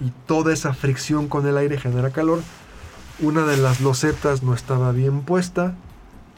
y 0.00 0.12
toda 0.28 0.52
esa 0.52 0.72
fricción 0.72 1.26
con 1.26 1.44
el 1.44 1.56
aire 1.56 1.80
genera 1.80 2.10
calor, 2.10 2.42
una 3.18 3.44
de 3.44 3.56
las 3.56 3.80
losetas 3.80 4.44
no 4.44 4.54
estaba 4.54 4.92
bien 4.92 5.22
puesta, 5.22 5.74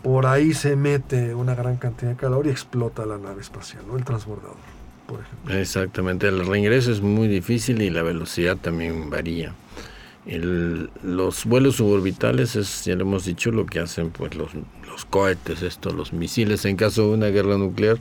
por 0.02 0.24
ahí 0.24 0.54
se 0.54 0.74
mete 0.74 1.34
una 1.34 1.54
gran 1.54 1.76
cantidad 1.76 2.12
de 2.12 2.16
calor 2.16 2.46
y 2.46 2.48
explota 2.48 3.04
la 3.04 3.18
nave 3.18 3.42
espacial, 3.42 3.82
¿no? 3.86 3.98
el 3.98 4.04
transbordador, 4.06 4.56
por 5.06 5.20
ejemplo. 5.20 5.54
Exactamente, 5.58 6.28
el 6.28 6.46
reingreso 6.46 6.92
es 6.92 7.02
muy 7.02 7.28
difícil 7.28 7.82
y 7.82 7.90
la 7.90 8.02
velocidad 8.02 8.56
también 8.56 9.10
varía. 9.10 9.52
Los 10.26 11.44
vuelos 11.44 11.76
suborbitales 11.76 12.56
es, 12.56 12.84
ya 12.84 12.94
lo 12.94 13.02
hemos 13.02 13.24
dicho, 13.24 13.50
lo 13.50 13.66
que 13.66 13.80
hacen 13.80 14.10
pues 14.10 14.34
los 14.34 14.50
los 14.90 15.04
cohetes, 15.04 15.62
esto, 15.62 15.92
los 15.92 16.12
misiles, 16.12 16.64
en 16.64 16.76
caso 16.76 17.08
de 17.08 17.14
una 17.14 17.26
guerra 17.28 17.56
nuclear, 17.56 17.98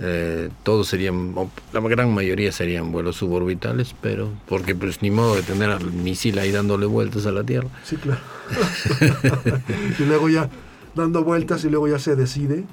eh, 0.00 0.48
todos 0.62 0.88
serían, 0.88 1.34
la 1.72 1.80
gran 1.80 2.12
mayoría 2.12 2.52
serían 2.52 2.92
vuelos 2.92 3.16
suborbitales, 3.16 3.94
pero 4.00 4.30
porque 4.46 4.74
pues 4.74 5.02
ni 5.02 5.10
modo 5.10 5.34
de 5.34 5.42
tener 5.42 5.70
al 5.70 5.92
misil 5.92 6.38
ahí 6.38 6.52
dándole 6.52 6.86
vueltas 6.86 7.26
a 7.26 7.32
la 7.32 7.42
Tierra. 7.42 7.68
Sí, 7.84 7.96
claro. 7.96 8.20
y 9.98 10.04
luego 10.04 10.28
ya 10.28 10.48
dando 10.94 11.24
vueltas 11.24 11.64
y 11.64 11.70
luego 11.70 11.88
ya 11.88 11.98
se 11.98 12.16
decide 12.16 12.64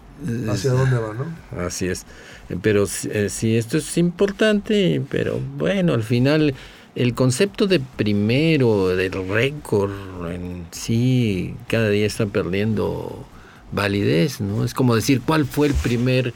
hacia 0.50 0.72
dónde 0.72 0.98
va, 0.98 1.14
¿no? 1.14 1.62
Así 1.66 1.88
es. 1.88 2.06
Pero 2.62 2.86
eh, 3.10 3.28
sí, 3.30 3.58
esto 3.58 3.78
es 3.78 3.98
importante, 3.98 5.02
pero 5.10 5.40
bueno, 5.58 5.94
al 5.94 6.04
final 6.04 6.56
el 6.98 7.14
concepto 7.14 7.68
de 7.68 7.80
primero, 7.80 8.88
del 8.88 9.12
récord 9.30 9.92
en 10.32 10.66
sí, 10.72 11.54
cada 11.68 11.90
día 11.90 12.08
está 12.08 12.26
perdiendo 12.26 13.24
validez, 13.72 14.42
¿no? 14.42 14.66
Es 14.66 14.74
como 14.74 14.96
decir, 14.96 15.22
¿cuál 15.24 15.46
fue 15.46 15.68
el 15.68 15.76
primer... 15.76 16.34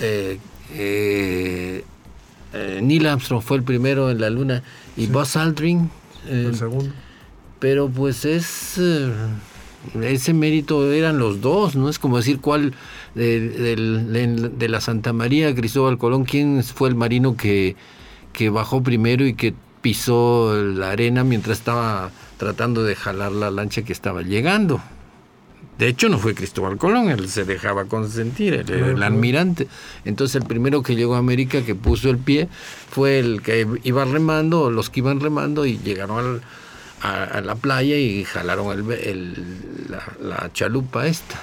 Eh, 0.00 0.38
eh, 0.72 1.84
eh, 2.54 2.80
Neil 2.82 3.06
Armstrong 3.06 3.42
fue 3.42 3.58
el 3.58 3.62
primero 3.62 4.10
en 4.10 4.22
la 4.22 4.30
luna 4.30 4.62
y 4.96 5.06
Buzz 5.06 5.36
Aldrin... 5.36 5.90
el 6.30 6.56
segundo. 6.56 6.90
Pero 7.58 7.90
pues 7.90 8.24
es... 8.24 8.80
ese 10.00 10.32
mérito 10.32 10.90
eran 10.94 11.18
los 11.18 11.42
dos, 11.42 11.76
¿no? 11.76 11.90
Es 11.90 11.98
como 11.98 12.16
decir 12.16 12.40
cuál 12.40 12.72
de, 13.14 14.66
la 14.66 14.80
Santa 14.80 15.12
María 15.12 15.54
Cristóbal 15.54 15.98
Colón, 15.98 16.24
quién 16.24 16.64
fue 16.64 16.88
el 16.88 16.94
marino 16.94 17.36
que, 17.36 17.76
que 18.32 18.48
bajó 18.48 18.82
primero 18.82 19.26
y 19.26 19.34
que 19.34 19.52
pisó 19.84 20.54
la 20.54 20.92
arena 20.92 21.24
mientras 21.24 21.58
estaba 21.58 22.10
tratando 22.38 22.84
de 22.84 22.96
jalar 22.96 23.32
la 23.32 23.50
lancha 23.50 23.82
que 23.82 23.92
estaba 23.92 24.22
llegando. 24.22 24.80
De 25.76 25.88
hecho, 25.88 26.08
no 26.08 26.18
fue 26.18 26.34
Cristóbal 26.34 26.78
Colón, 26.78 27.10
él 27.10 27.28
se 27.28 27.44
dejaba 27.44 27.84
consentir, 27.84 28.54
el, 28.54 28.70
el, 28.70 29.02
almirante. 29.02 29.68
Entonces, 30.06 30.36
el 30.40 30.48
primero 30.48 30.82
que 30.82 30.96
llegó 30.96 31.16
a 31.16 31.18
América, 31.18 31.60
que 31.66 31.74
puso 31.74 32.08
el 32.08 32.16
pie, 32.16 32.48
fue 32.90 33.18
el 33.18 33.42
que 33.42 33.68
iba 33.82 34.06
remando, 34.06 34.70
los 34.70 34.88
que 34.88 35.00
iban 35.00 35.20
remando 35.20 35.66
y 35.66 35.76
llegaron 35.76 36.40
a, 37.02 37.42
la 37.42 37.54
playa 37.54 37.98
y 37.98 38.24
jalaron 38.24 38.90
el, 38.90 39.34
la, 40.22 40.50
chalupa 40.54 41.06
esta, 41.06 41.42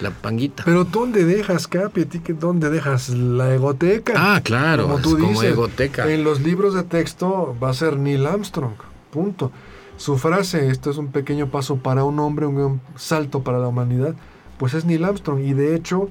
la 0.00 0.10
panguita. 0.10 0.64
Pero 0.64 0.84
¿dónde 0.84 1.24
dejas, 1.24 1.66
Capi? 1.68 2.04
¿Dónde 2.38 2.70
dejas 2.70 3.10
la 3.10 3.54
egoteca? 3.54 4.14
Ah, 4.16 4.40
claro, 4.42 4.84
como 4.84 4.98
tú 4.98 5.16
dices, 5.16 5.50
egoteca. 5.50 6.10
En 6.10 6.24
los 6.24 6.40
libros 6.40 6.74
de 6.74 6.82
texto 6.82 7.56
va 7.62 7.70
a 7.70 7.74
ser 7.74 7.96
Neil 7.96 8.26
Armstrong, 8.26 8.74
punto. 9.10 9.52
Su 9.96 10.16
frase, 10.18 10.68
esto 10.68 10.90
es 10.90 10.96
un 10.96 11.08
pequeño 11.08 11.48
paso 11.50 11.76
para 11.76 12.04
un 12.04 12.18
hombre, 12.18 12.46
un 12.46 12.80
salto 12.96 13.42
para 13.42 13.58
la 13.58 13.68
humanidad, 13.68 14.14
pues 14.58 14.74
es 14.74 14.84
Neil 14.84 15.04
Armstrong. 15.04 15.40
Y 15.40 15.52
de 15.52 15.76
hecho, 15.76 16.08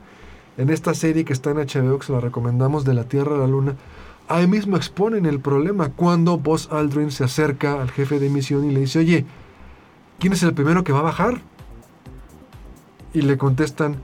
en 0.58 0.70
esta 0.70 0.94
serie 0.94 1.26
que 1.26 1.34
está 1.34 1.52
en 1.52 1.58
HBO, 1.58 2.00
que 2.00 2.06
se 2.06 2.14
la 2.14 2.20
recomendamos, 2.20 2.86
de 2.86 2.94
la 2.94 3.04
Tierra 3.06 3.36
a 3.36 3.40
la 3.40 3.48
Luna, 3.48 3.76
ahí 4.28 4.48
mismo 4.48 4.78
exponen 4.78 5.26
el 5.26 5.40
problema 5.40 5.90
cuando 5.90 6.38
Buzz 6.38 6.72
Aldrin 6.72 7.12
se 7.12 7.24
acerca 7.24 7.82
al 7.82 7.92
jefe 7.92 8.20
de 8.20 8.30
misión 8.30 8.70
y 8.70 8.74
le 8.74 8.82
dice, 8.82 9.00
oye, 9.00 9.26
¿quién 10.20 10.34
es 10.34 10.44
el 10.44 10.54
primero 10.54 10.84
que 10.84 10.94
va 10.94 11.00
a 11.00 11.04
bajar? 11.04 11.42
Y 13.14 13.22
le 13.22 13.38
contestan, 13.38 13.98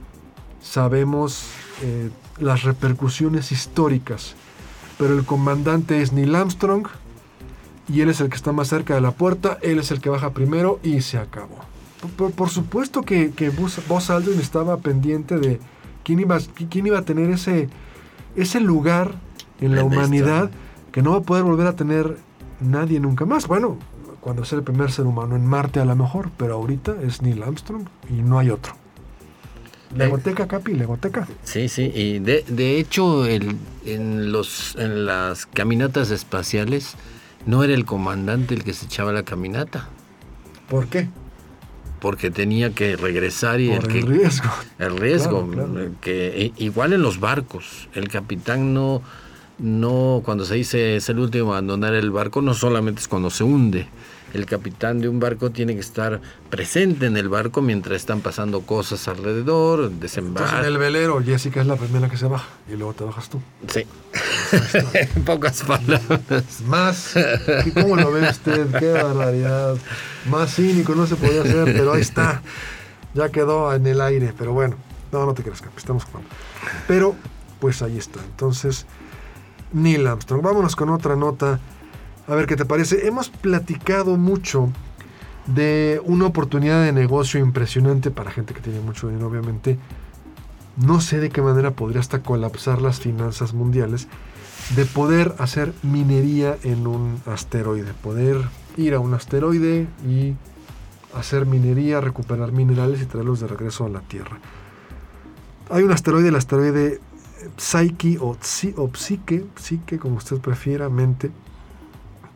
sabemos 0.62 1.46
eh, 1.82 2.10
las 2.38 2.62
repercusiones 2.62 3.52
históricas, 3.52 4.34
pero 4.98 5.18
el 5.18 5.24
comandante 5.24 6.02
es 6.02 6.12
Neil 6.12 6.34
Armstrong 6.34 6.86
y 7.88 8.02
él 8.02 8.10
es 8.10 8.20
el 8.20 8.28
que 8.28 8.36
está 8.36 8.52
más 8.52 8.68
cerca 8.68 8.94
de 8.94 9.00
la 9.00 9.12
puerta, 9.12 9.58
él 9.62 9.78
es 9.78 9.90
el 9.90 10.00
que 10.00 10.10
baja 10.10 10.30
primero 10.30 10.78
y 10.82 11.00
se 11.00 11.18
acabó. 11.18 11.58
Por, 12.16 12.48
supuesto 12.48 13.02
que, 13.02 13.32
que 13.32 13.50
Buzz 13.50 14.10
Aldrin 14.10 14.38
estaba 14.38 14.76
pendiente 14.76 15.38
de 15.38 15.58
quién 16.04 16.20
iba, 16.20 16.38
quién 16.70 16.86
iba 16.86 16.98
a 16.98 17.02
tener 17.02 17.30
ese, 17.30 17.68
ese 18.36 18.60
lugar 18.60 19.14
en 19.60 19.74
la 19.74 19.82
humanidad 19.82 20.50
que 20.92 21.02
no 21.02 21.12
va 21.12 21.18
a 21.18 21.22
poder 21.22 21.42
volver 21.42 21.66
a 21.66 21.74
tener 21.74 22.18
nadie 22.60 23.00
nunca 23.00 23.24
más. 23.24 23.48
Bueno, 23.48 23.78
cuando 24.20 24.44
sea 24.44 24.58
el 24.58 24.64
primer 24.64 24.92
ser 24.92 25.06
humano 25.06 25.34
en 25.34 25.44
Marte 25.46 25.80
a 25.80 25.84
lo 25.84 25.96
mejor, 25.96 26.30
pero 26.36 26.54
ahorita 26.54 26.96
es 27.02 27.22
Neil 27.22 27.42
Armstrong 27.42 27.86
y 28.08 28.22
no 28.22 28.38
hay 28.38 28.50
otro. 28.50 28.74
Legoteca, 29.96 30.46
Capi, 30.46 30.74
Legoteca. 30.74 31.26
Sí, 31.42 31.68
sí, 31.68 31.90
y 31.94 32.18
de, 32.18 32.44
de 32.48 32.78
hecho 32.78 33.26
el, 33.26 33.56
en, 33.84 34.32
los, 34.32 34.76
en 34.76 35.06
las 35.06 35.46
caminatas 35.46 36.10
espaciales 36.10 36.94
no 37.46 37.64
era 37.64 37.74
el 37.74 37.84
comandante 37.84 38.54
el 38.54 38.64
que 38.64 38.72
se 38.72 38.86
echaba 38.86 39.12
la 39.12 39.22
caminata. 39.22 39.88
¿Por 40.68 40.88
qué? 40.88 41.08
Porque 42.00 42.30
tenía 42.30 42.70
que 42.74 42.96
regresar 42.96 43.60
y 43.60 43.70
el, 43.70 43.82
riesgo. 43.82 44.50
El 44.78 44.98
riesgo, 44.98 45.48
que 46.00 46.52
igual 46.58 46.92
en 46.92 47.02
los 47.02 47.18
barcos, 47.18 47.88
el 47.94 48.08
capitán 48.08 48.74
no 48.74 49.02
no, 49.58 50.22
cuando 50.24 50.44
se 50.44 50.54
dice 50.54 50.96
es 50.96 51.08
el 51.08 51.18
último 51.18 51.52
abandonar 51.52 51.94
el 51.94 52.10
barco, 52.10 52.40
no 52.42 52.54
solamente 52.54 53.00
es 53.00 53.08
cuando 53.08 53.30
se 53.30 53.44
hunde. 53.44 53.88
El 54.34 54.46
capitán 54.46 55.00
de 55.00 55.08
un 55.08 55.20
barco 55.20 55.50
tiene 55.50 55.74
que 55.74 55.80
estar 55.80 56.20
presente 56.50 57.06
en 57.06 57.16
el 57.16 57.28
barco 57.28 57.62
mientras 57.62 57.96
están 57.96 58.20
pasando 58.20 58.60
cosas 58.62 59.08
alrededor, 59.08 59.90
desembarcar. 59.90 60.60
en 60.60 60.66
el 60.66 60.78
velero, 60.78 61.22
Jessica 61.22 61.60
es 61.60 61.66
la 61.66 61.76
primera 61.76 62.08
que 62.10 62.16
se 62.16 62.26
baja 62.26 62.48
y 62.68 62.76
luego 62.76 62.94
te 62.94 63.04
bajas 63.04 63.28
tú. 63.28 63.40
Sí. 63.68 63.86
en 64.94 65.24
pocas 65.24 65.62
palabras. 65.62 66.60
Más, 66.66 67.14
¿cómo 67.74 67.96
lo 67.96 68.12
ve 68.12 68.28
usted? 68.28 68.66
Qué 68.78 68.92
barbaridad. 68.92 69.76
Más 70.28 70.54
cínico 70.54 70.94
no 70.94 71.06
se 71.06 71.16
podía 71.16 71.42
hacer, 71.42 71.64
pero 71.64 71.92
ahí 71.92 72.02
está. 72.02 72.42
Ya 73.14 73.30
quedó 73.30 73.74
en 73.74 73.86
el 73.86 74.00
aire, 74.00 74.34
pero 74.36 74.52
bueno. 74.52 74.76
No, 75.12 75.24
no 75.24 75.34
te 75.34 75.42
creas, 75.42 75.62
estamos 75.76 76.04
jugando. 76.04 76.28
Pero, 76.86 77.14
pues 77.60 77.80
ahí 77.82 77.96
está. 77.96 78.20
Entonces, 78.20 78.86
Neil 79.72 80.06
Armstrong. 80.06 80.42
Vámonos 80.42 80.76
con 80.76 80.90
otra 80.90 81.16
nota. 81.16 81.60
A 82.28 82.34
ver 82.34 82.46
qué 82.46 82.56
te 82.56 82.66
parece. 82.66 83.06
Hemos 83.06 83.30
platicado 83.30 84.18
mucho 84.18 84.68
de 85.46 86.00
una 86.04 86.26
oportunidad 86.26 86.84
de 86.84 86.92
negocio 86.92 87.40
impresionante 87.40 88.10
para 88.10 88.30
gente 88.30 88.52
que 88.52 88.60
tiene 88.60 88.80
mucho 88.80 89.08
dinero, 89.08 89.28
obviamente. 89.28 89.78
No 90.76 91.00
sé 91.00 91.20
de 91.20 91.30
qué 91.30 91.40
manera 91.40 91.70
podría 91.70 92.00
hasta 92.00 92.22
colapsar 92.22 92.82
las 92.82 93.00
finanzas 93.00 93.54
mundiales 93.54 94.08
de 94.76 94.84
poder 94.84 95.34
hacer 95.38 95.72
minería 95.82 96.58
en 96.62 96.86
un 96.86 97.18
asteroide, 97.24 97.94
poder 97.94 98.36
ir 98.76 98.92
a 98.94 99.00
un 99.00 99.14
asteroide 99.14 99.88
y 100.06 100.34
hacer 101.14 101.46
minería, 101.46 102.02
recuperar 102.02 102.52
minerales 102.52 103.00
y 103.00 103.06
traerlos 103.06 103.40
de 103.40 103.46
regreso 103.46 103.86
a 103.86 103.88
la 103.88 104.00
Tierra. 104.00 104.38
Hay 105.70 105.82
un 105.82 105.92
asteroide, 105.92 106.28
el 106.28 106.36
asteroide 106.36 107.00
Psyche 107.56 108.18
o, 108.20 108.36
Psique, 108.42 109.98
como 109.98 110.16
usted 110.16 110.36
prefiera, 110.38 110.90
mente, 110.90 111.30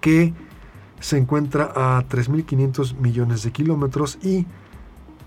que 0.02 0.34
se 1.00 1.16
encuentra 1.16 1.72
a 1.74 2.04
3.500 2.06 2.96
millones 2.96 3.42
de 3.42 3.52
kilómetros 3.52 4.18
y 4.22 4.46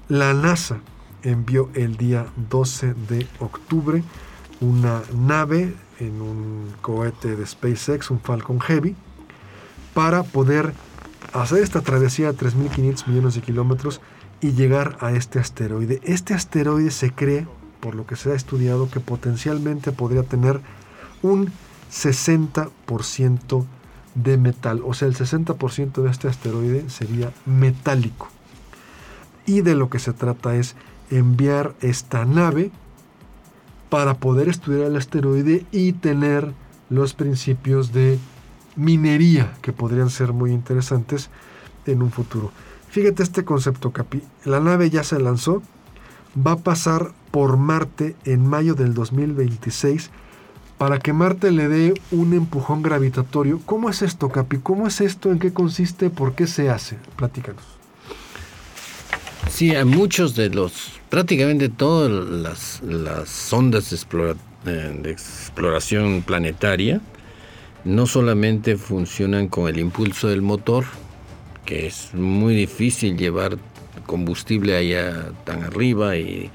la 0.07 0.35
NASA 0.35 0.77
envió 1.23 1.69
el 1.73 1.97
día 1.97 2.27
12 2.51 2.93
de 3.09 3.25
octubre 3.39 4.03
una 4.61 5.01
nave 5.13 5.73
en 5.99 6.21
un 6.21 6.73
cohete 6.81 7.35
de 7.35 7.45
SpaceX, 7.47 8.11
un 8.11 8.19
Falcon 8.19 8.59
Heavy, 8.59 8.95
para 9.95 10.23
poder 10.23 10.73
hacer 11.33 11.63
esta 11.63 11.81
travesía 11.81 12.31
de 12.31 12.37
3.500 12.37 13.07
millones 13.07 13.35
de 13.35 13.41
kilómetros 13.41 14.01
y 14.41 14.51
llegar 14.51 14.97
a 14.99 15.11
este 15.11 15.39
asteroide. 15.39 15.99
Este 16.03 16.33
asteroide 16.33 16.91
se 16.91 17.11
cree 17.11 17.47
por 17.79 17.95
lo 17.95 18.05
que 18.05 18.15
se 18.15 18.31
ha 18.31 18.35
estudiado, 18.35 18.89
que 18.89 18.99
potencialmente 18.99 19.91
podría 19.91 20.23
tener 20.23 20.61
un 21.21 21.51
60% 21.91 23.65
de 24.15 24.37
metal. 24.37 24.81
O 24.85 24.93
sea, 24.93 25.07
el 25.07 25.15
60% 25.15 26.01
de 26.01 26.09
este 26.09 26.27
asteroide 26.27 26.89
sería 26.89 27.31
metálico. 27.45 28.29
Y 29.45 29.61
de 29.61 29.75
lo 29.75 29.89
que 29.89 29.99
se 29.99 30.13
trata 30.13 30.55
es 30.55 30.75
enviar 31.11 31.75
esta 31.81 32.25
nave 32.25 32.71
para 33.89 34.15
poder 34.15 34.49
estudiar 34.49 34.87
el 34.87 34.95
asteroide 34.95 35.65
y 35.71 35.93
tener 35.93 36.51
los 36.89 37.13
principios 37.13 37.93
de 37.93 38.17
minería 38.75 39.53
que 39.61 39.71
podrían 39.71 40.09
ser 40.09 40.33
muy 40.33 40.51
interesantes 40.51 41.29
en 41.85 42.01
un 42.01 42.11
futuro. 42.11 42.51
Fíjate 42.89 43.23
este 43.23 43.45
concepto, 43.45 43.91
Capi. 43.91 44.23
La 44.43 44.59
nave 44.59 44.89
ya 44.89 45.03
se 45.03 45.19
lanzó, 45.19 45.61
va 46.35 46.53
a 46.53 46.57
pasar 46.57 47.11
por 47.31 47.57
Marte 47.57 48.15
en 48.23 48.47
mayo 48.47 48.73
del 48.73 48.93
2026 48.93 50.09
para 50.77 50.99
que 50.99 51.13
Marte 51.13 51.51
le 51.51 51.67
dé 51.67 51.93
un 52.11 52.33
empujón 52.33 52.81
gravitatorio. 52.81 53.61
¿Cómo 53.65 53.89
es 53.89 54.01
esto, 54.01 54.29
Capi? 54.29 54.57
¿Cómo 54.57 54.87
es 54.87 55.01
esto? 55.01 55.31
¿En 55.31 55.39
qué 55.39 55.53
consiste? 55.53 56.09
¿Por 56.09 56.35
qué 56.35 56.47
se 56.47 56.69
hace? 56.69 56.97
Platícanos. 57.15 57.63
Sí, 59.49 59.73
hay 59.75 59.85
muchos 59.85 60.35
de 60.35 60.49
los, 60.49 60.91
prácticamente 61.09 61.69
todas 61.69 62.11
las, 62.11 62.81
las 62.83 63.29
sondas 63.29 63.89
de, 63.89 64.35
eh, 64.65 64.99
de 65.01 65.11
exploración 65.11 66.23
planetaria 66.23 66.99
no 67.85 68.07
solamente 68.07 68.77
funcionan 68.77 69.47
con 69.47 69.69
el 69.69 69.79
impulso 69.79 70.27
del 70.27 70.41
motor, 70.41 70.85
que 71.65 71.85
es 71.85 72.13
muy 72.13 72.55
difícil 72.55 73.15
llevar 73.15 73.57
combustible 74.07 74.75
allá 74.75 75.31
tan 75.45 75.63
arriba 75.63 76.17
y, 76.17 76.49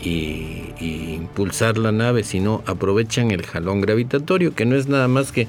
impulsar 0.00 1.78
la 1.78 1.92
nave, 1.92 2.24
sino 2.24 2.62
aprovechan 2.66 3.30
el 3.30 3.44
jalón 3.44 3.80
gravitatorio, 3.80 4.54
que 4.54 4.66
no 4.66 4.76
es 4.76 4.88
nada 4.88 5.08
más 5.08 5.32
que 5.32 5.46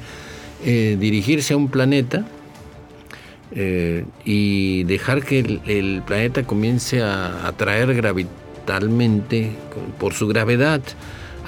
eh, 0.63 0.97
dirigirse 0.99 1.53
a 1.53 1.57
un 1.57 1.69
planeta 1.69 2.25
eh, 3.51 4.05
y 4.23 4.83
dejar 4.85 5.23
que 5.23 5.39
el, 5.39 6.01
planeta 6.05 6.43
comience 6.43 7.01
a 7.01 7.47
atraer 7.47 7.93
gravitalmente 7.93 9.51
por 9.99 10.13
su 10.13 10.27
gravedad 10.27 10.81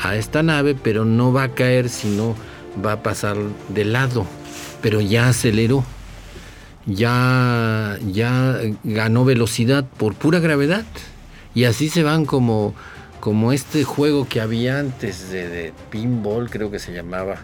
a 0.01 0.15
esta 0.15 0.43
nave, 0.43 0.75
pero 0.75 1.05
no 1.05 1.33
va 1.33 1.43
a 1.43 1.55
caer, 1.55 1.89
sino 1.89 2.36
va 2.86 2.93
a 2.93 3.03
pasar 3.03 3.38
de 3.69 3.86
lado, 3.86 4.25
pero 4.81 5.01
ya 5.01 5.29
aceleró 5.29 5.83
ya, 6.88 7.97
ya 8.13 8.60
ganó 8.83 9.25
velocidad 9.25 9.86
por 9.97 10.15
pura 10.15 10.39
gravedad. 10.39 10.86
Y 11.57 11.65
así 11.65 11.89
se 11.89 12.03
van 12.03 12.27
como, 12.27 12.75
como 13.19 13.51
este 13.51 13.83
juego 13.83 14.27
que 14.29 14.41
había 14.41 14.77
antes 14.77 15.31
de, 15.31 15.73
pinball, 15.89 16.51
creo 16.51 16.69
que 16.69 16.77
se 16.77 16.93
llamaba. 16.93 17.37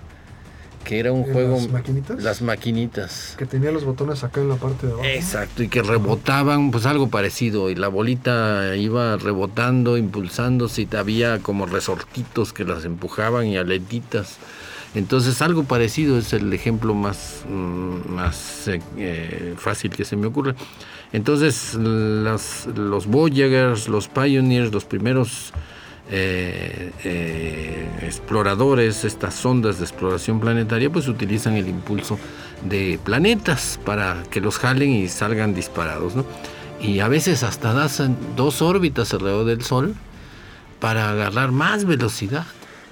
Que 0.84 1.00
era 1.00 1.12
un 1.12 1.24
juego. 1.24 1.56
¿Las 1.56 1.72
maquinitas? 1.72 2.24
Las 2.24 2.42
maquinitas. 2.44 3.36
Que 3.40 3.48
tenía 3.48 3.72
los 3.72 3.86
botones 3.86 4.24
acá 4.24 4.40
en 4.40 4.50
la 4.50 4.56
parte 4.58 4.86
de 4.86 4.94
abajo. 4.94 5.08
Exacto, 5.08 5.64
y 5.64 5.68
que 5.68 5.82
rebotaban, 5.82 6.70
pues 6.70 6.86
algo 6.86 7.10
parecido. 7.10 7.72
Y 7.72 7.76
la 7.76 7.88
bolita 7.88 8.76
iba 8.76 9.18
rebotando, 9.18 9.98
impulsándose, 9.98 10.84
y 10.84 10.96
había 10.96 11.40
como 11.40 11.66
resortitos 11.66 12.54
que 12.54 12.66
las 12.66 12.86
empujaban 12.86 13.48
y 13.48 13.58
aletitas. 13.58 14.38
Entonces 14.94 15.42
algo 15.42 15.64
parecido 15.64 16.20
es 16.20 16.34
el 16.34 16.54
ejemplo 16.54 16.94
más, 16.94 17.46
mm, 17.50 18.14
más 18.14 18.68
eh, 18.68 18.80
eh, 18.96 19.56
fácil 19.58 19.90
que 19.90 20.06
se 20.06 20.16
me 20.18 20.28
ocurre. 20.28 20.54
Entonces 21.14 21.76
los 21.76 23.08
Voyagers, 23.08 23.88
los 23.88 24.08
Pioneers, 24.08 24.74
los 24.74 24.86
primeros 24.86 25.54
eh, 26.10 27.88
exploradores, 28.02 29.06
estas 29.06 29.36
sondas 29.36 29.78
de 29.78 29.86
exploración 29.86 30.40
planetaria, 30.40 30.90
pues 30.90 31.08
utilizan 31.08 31.54
el 31.54 31.70
impulso 31.70 32.20
de 32.68 33.00
planetas 33.04 33.80
para 33.86 34.24
que 34.30 34.42
los 34.42 34.58
jalen 34.58 34.90
y 34.90 35.08
salgan 35.08 35.54
disparados. 35.54 36.14
Y 36.82 37.00
a 37.00 37.08
veces 37.08 37.44
hasta 37.44 37.74
dan 37.74 38.18
dos 38.36 38.62
órbitas 38.62 39.14
alrededor 39.14 39.46
del 39.46 39.62
Sol 39.62 39.96
para 40.80 41.10
agarrar 41.10 41.52
más 41.52 41.86
velocidad. 41.86 42.46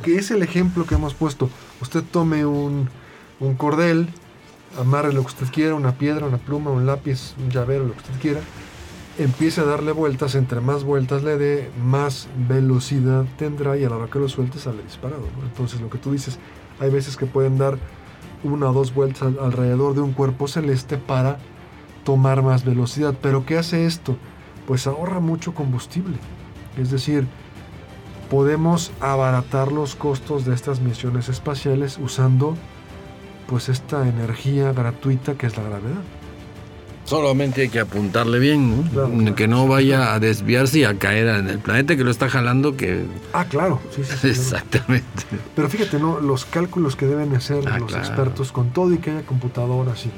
Que 0.04 0.16
es 0.16 0.32
el 0.32 0.42
ejemplo 0.44 0.86
que 0.86 0.96
hemos 0.96 1.14
puesto 1.14 1.50
usted 1.82 2.04
tome 2.10 2.46
un, 2.46 2.88
cordel, 3.58 4.08
amarre 4.80 5.14
lo 5.14 5.22
que 5.22 5.28
usted 5.28 5.48
quiera, 5.52 5.76
una 5.76 5.94
piedra, 5.94 6.26
una 6.26 6.38
pluma, 6.38 6.72
un 6.72 6.86
lápiz, 6.86 7.34
un 7.44 7.50
llavero, 7.50 7.86
lo 7.86 7.94
que 7.94 8.00
usted 8.00 8.20
quiera, 8.22 8.40
empiece 9.18 9.62
a 9.62 9.66
darle 9.66 9.92
vueltas, 9.92 10.36
entre 10.36 10.62
más 10.62 10.84
vueltas 10.84 11.24
le 11.24 11.38
dé, 11.38 11.70
más 11.84 12.28
velocidad 12.48 13.26
tendrá 13.38 13.78
y 13.78 13.84
a 13.84 13.90
la 13.90 13.98
hora 13.98 14.08
que 14.08 14.20
lo 14.20 14.30
suelte 14.30 14.60
sale 14.60 14.82
disparado. 14.84 15.24
Entonces 15.44 15.82
lo 15.82 15.90
que 15.90 15.98
tú 15.98 16.12
dices, 16.12 16.40
hay 16.80 16.90
veces 16.90 17.18
que 17.18 17.26
pueden 17.26 17.58
dar 17.58 17.78
una 18.44 18.70
o 18.70 18.74
dos 18.74 18.94
vueltas 18.94 19.24
al- 19.24 19.40
alrededor 19.40 19.94
de 19.94 20.02
un 20.02 20.14
cuerpo 20.14 20.48
celeste 20.48 20.98
para 20.98 21.38
tomar 22.04 22.42
más 22.42 22.66
velocidad. 22.66 23.14
Pero 23.22 23.46
¿qué 23.46 23.58
hace 23.58 23.86
esto? 23.86 24.16
Pues 24.66 24.88
ahorra 24.88 25.20
mucho 25.20 25.54
combustible. 25.54 26.16
Es 26.78 26.90
decir, 26.90 27.28
podemos 28.30 28.92
abaratar 29.02 29.72
los 29.72 29.96
costos 29.96 30.46
de 30.46 30.56
estas 30.56 30.80
misiones 30.80 31.28
espaciales 31.30 32.00
usando 32.02 32.56
pues 33.52 33.68
esta 33.68 34.08
energía 34.08 34.72
gratuita 34.72 35.34
que 35.36 35.46
es 35.48 35.58
la 35.58 35.64
gravedad. 35.64 36.02
Solamente 37.04 37.64
hay 37.64 37.68
que 37.70 37.82
apuntarle 37.82 38.40
bien, 38.40 38.70
¿no? 38.86 38.90
Claro, 38.90 39.10
claro. 39.12 39.36
que 39.36 39.48
no 39.50 39.68
vaya 39.68 40.14
a 40.14 40.20
desviarse 40.22 40.80
y 40.80 40.84
a 40.86 40.98
caer 40.98 41.28
en 41.28 41.50
el 41.50 41.60
planeta 41.60 41.98
que 41.98 42.06
lo 42.06 42.12
está 42.12 42.30
jalando, 42.30 42.78
que 42.78 43.04
Ah, 43.34 43.44
claro, 43.44 43.82
sí, 43.94 44.04
sí, 44.06 44.12
sí. 44.12 44.18
claro. 44.22 44.30
exactamente. 44.30 45.24
Pero 45.54 45.68
fíjate, 45.68 46.00
¿no? 46.00 46.22
Los 46.22 46.46
cálculos 46.46 46.96
que 46.96 47.08
deben 47.08 47.36
hacer 47.36 47.68
Ah, 47.68 47.78
los 47.80 47.94
expertos 47.94 48.54
con 48.54 48.70
todo 48.70 48.94
y 48.94 49.00
que 49.00 49.12
haya 49.12 49.24
computadoras 49.24 50.06
y 50.06 50.12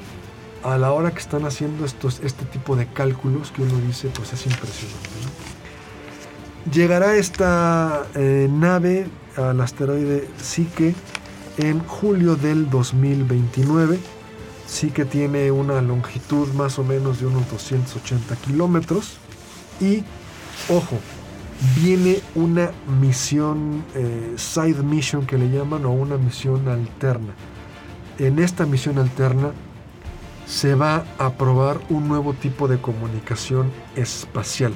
a 0.62 0.78
la 0.78 0.92
hora 0.92 1.10
que 1.10 1.18
están 1.18 1.44
haciendo 1.44 1.84
estos, 1.84 2.20
este 2.20 2.44
tipo 2.44 2.76
de 2.76 2.86
cálculos 2.86 3.50
que 3.50 3.62
uno 3.62 3.74
dice, 3.88 4.08
pues 4.14 4.32
es 4.32 4.46
impresionante. 4.46 5.08
¿no? 5.24 6.72
Llegará 6.72 7.16
esta 7.16 8.04
eh, 8.14 8.48
nave 8.50 9.08
al 9.36 9.60
asteroide 9.60 10.28
Psyche 10.40 10.94
en 11.58 11.80
julio 11.80 12.36
del 12.36 12.68
2029. 12.70 13.98
Psyche 14.66 15.04
tiene 15.04 15.50
una 15.50 15.80
longitud 15.82 16.48
más 16.54 16.78
o 16.78 16.84
menos 16.84 17.20
de 17.20 17.26
unos 17.26 17.48
280 17.50 18.36
kilómetros 18.36 19.18
y, 19.80 20.02
ojo, 20.68 20.98
viene 21.76 22.20
una 22.34 22.70
misión, 23.00 23.84
eh, 23.94 24.34
side 24.36 24.82
mission 24.82 25.26
que 25.26 25.38
le 25.38 25.50
llaman, 25.50 25.84
o 25.84 25.92
una 25.92 26.16
misión 26.16 26.68
alterna. 26.68 27.34
En 28.18 28.38
esta 28.38 28.64
misión 28.66 28.98
alterna 28.98 29.52
se 30.46 30.74
va 30.74 31.04
a 31.18 31.32
probar 31.32 31.80
un 31.88 32.08
nuevo 32.08 32.32
tipo 32.34 32.68
de 32.68 32.78
comunicación 32.78 33.70
espacial. 33.96 34.74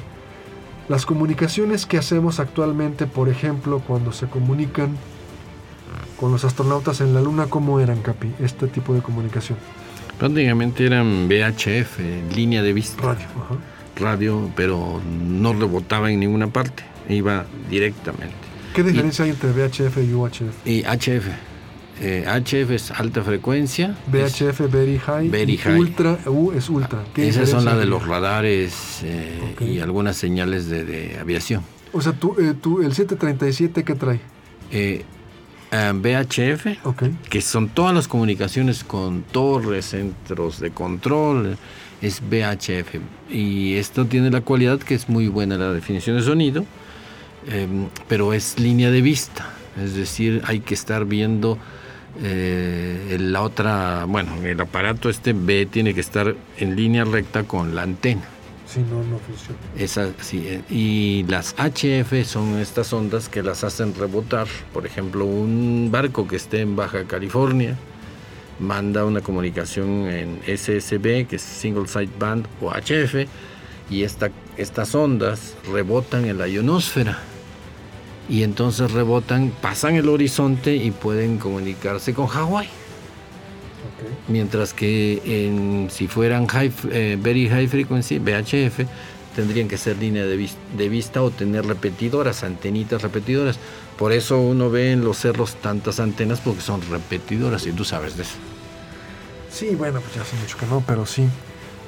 Las 0.88 1.04
comunicaciones 1.04 1.84
que 1.84 1.98
hacemos 1.98 2.40
actualmente, 2.40 3.06
por 3.06 3.28
ejemplo, 3.28 3.82
cuando 3.86 4.12
se 4.12 4.26
comunican 4.26 4.96
con 6.18 6.32
los 6.32 6.44
astronautas 6.44 7.00
en 7.00 7.14
la 7.14 7.20
Luna, 7.20 7.46
¿cómo 7.46 7.80
eran, 7.80 8.02
Capi? 8.02 8.32
Este 8.40 8.66
tipo 8.66 8.92
de 8.94 9.00
comunicación. 9.00 9.58
Prácticamente 10.18 10.84
eran 10.84 11.28
VHF, 11.28 11.98
línea 12.34 12.62
de 12.62 12.72
vista, 12.72 13.02
Radio. 13.02 13.26
ajá. 13.36 13.54
radio, 13.96 14.50
pero 14.56 15.00
no 15.26 15.52
rebotaba 15.52 16.10
en 16.10 16.20
ninguna 16.20 16.48
parte, 16.48 16.82
iba 17.08 17.46
directamente. 17.70 18.34
¿Qué 18.74 18.82
diferencia 18.82 19.24
hay 19.24 19.30
entre 19.30 19.50
VHF 19.52 19.96
y 19.98 20.12
UHF? 20.14 20.66
Y 20.66 20.82
HF, 20.84 21.28
eh, 22.00 22.24
HF 22.26 22.70
es 22.74 22.90
alta 22.92 23.22
frecuencia. 23.22 23.96
es- 24.12 24.40
VHF, 24.40 24.60
Very 24.70 24.98
High. 24.98 25.28
Very 25.28 25.56
high. 25.56 25.78
Ultra, 25.78 26.18
U 26.26 26.52
es 26.52 26.68
Ultra. 26.68 27.04
¿Qué 27.14 27.28
esas 27.28 27.48
son 27.48 27.64
las 27.64 27.78
de 27.78 27.86
los 27.86 28.06
radares 28.06 29.00
eh, 29.04 29.54
y 29.60 29.78
algunas 29.80 30.16
señales 30.16 30.68
de, 30.68 30.84
de 30.84 31.18
aviación. 31.18 31.62
O 31.92 32.00
sea, 32.00 32.12
tú, 32.12 32.34
eh, 32.38 32.54
tú, 32.60 32.82
el 32.82 32.92
737, 32.94 33.82
¿qué 33.84 33.94
trae? 33.94 34.20
Eh, 35.70 35.92
VHF, 35.92 36.78
que 37.28 37.42
son 37.42 37.68
todas 37.68 37.94
las 37.94 38.08
comunicaciones 38.08 38.84
con 38.84 39.22
torres, 39.22 39.86
centros 39.86 40.60
de 40.60 40.70
control, 40.70 41.58
es 42.00 42.22
VHF. 42.22 43.00
Y 43.28 43.74
esto 43.74 44.06
tiene 44.06 44.30
la 44.30 44.40
cualidad 44.40 44.78
que 44.78 44.94
es 44.94 45.08
muy 45.08 45.28
buena 45.28 45.58
la 45.58 45.72
definición 45.72 46.16
de 46.16 46.22
sonido, 46.22 46.64
em, 47.48 47.88
pero 48.08 48.32
es 48.32 48.58
línea 48.58 48.90
de 48.90 49.02
vista. 49.02 49.50
Es 49.82 49.94
decir, 49.94 50.42
hay 50.46 50.60
que 50.60 50.74
estar 50.74 51.04
viendo 51.04 51.58
eh, 52.22 53.16
la 53.20 53.42
otra, 53.42 54.06
bueno, 54.06 54.30
el 54.42 54.60
aparato 54.60 55.08
este 55.10 55.34
B 55.34 55.66
tiene 55.66 55.92
que 55.92 56.00
estar 56.00 56.34
en 56.56 56.76
línea 56.76 57.04
recta 57.04 57.44
con 57.44 57.74
la 57.74 57.82
antena. 57.82 58.22
Si 58.68 58.80
no, 58.80 59.02
no 59.02 59.18
funciona. 59.18 59.58
Eh, 59.78 60.62
y 60.68 61.24
las 61.26 61.54
HF 61.54 62.26
son 62.26 62.58
estas 62.58 62.92
ondas 62.92 63.30
que 63.30 63.42
las 63.42 63.64
hacen 63.64 63.94
rebotar. 63.94 64.46
Por 64.74 64.84
ejemplo, 64.84 65.24
un 65.24 65.88
barco 65.90 66.28
que 66.28 66.36
esté 66.36 66.60
en 66.60 66.76
Baja 66.76 67.04
California 67.04 67.76
manda 68.60 69.06
una 69.06 69.22
comunicación 69.22 70.06
en 70.08 70.40
SSB, 70.46 71.26
que 71.26 71.36
es 71.36 71.42
Single 71.42 71.88
Side 71.88 72.10
Band, 72.18 72.46
o 72.60 72.70
HF, 72.70 73.26
y 73.88 74.02
esta, 74.02 74.30
estas 74.58 74.94
ondas 74.94 75.54
rebotan 75.72 76.26
en 76.26 76.36
la 76.36 76.46
ionosfera. 76.46 77.18
Y 78.28 78.42
entonces 78.42 78.92
rebotan, 78.92 79.50
pasan 79.62 79.94
el 79.94 80.10
horizonte 80.10 80.76
y 80.76 80.90
pueden 80.90 81.38
comunicarse 81.38 82.12
con 82.12 82.26
Hawái. 82.26 82.68
Mientras 84.28 84.72
que 84.74 85.20
en, 85.24 85.88
si 85.90 86.06
fueran 86.06 86.46
high, 86.46 86.72
eh, 86.90 87.16
very 87.20 87.48
high 87.48 87.66
frequency, 87.66 88.18
VHF, 88.18 88.80
tendrían 89.34 89.68
que 89.68 89.78
ser 89.78 89.96
línea 89.98 90.24
de, 90.26 90.36
vis- 90.36 90.56
de 90.76 90.88
vista 90.88 91.22
o 91.22 91.30
tener 91.30 91.64
repetidoras, 91.66 92.42
antenitas 92.44 93.02
repetidoras. 93.02 93.58
Por 93.96 94.12
eso 94.12 94.38
uno 94.40 94.70
ve 94.70 94.92
en 94.92 95.04
los 95.04 95.18
cerros 95.18 95.56
tantas 95.56 95.98
antenas 96.00 96.40
porque 96.40 96.60
son 96.60 96.80
repetidoras 96.90 97.66
y 97.66 97.72
tú 97.72 97.84
sabes 97.84 98.16
de 98.16 98.22
eso. 98.24 98.36
Sí, 99.50 99.74
bueno, 99.76 100.00
pues 100.00 100.14
ya 100.14 100.22
hace 100.22 100.36
mucho 100.36 100.56
que 100.58 100.66
no, 100.66 100.82
pero 100.86 101.06
sí. 101.06 101.24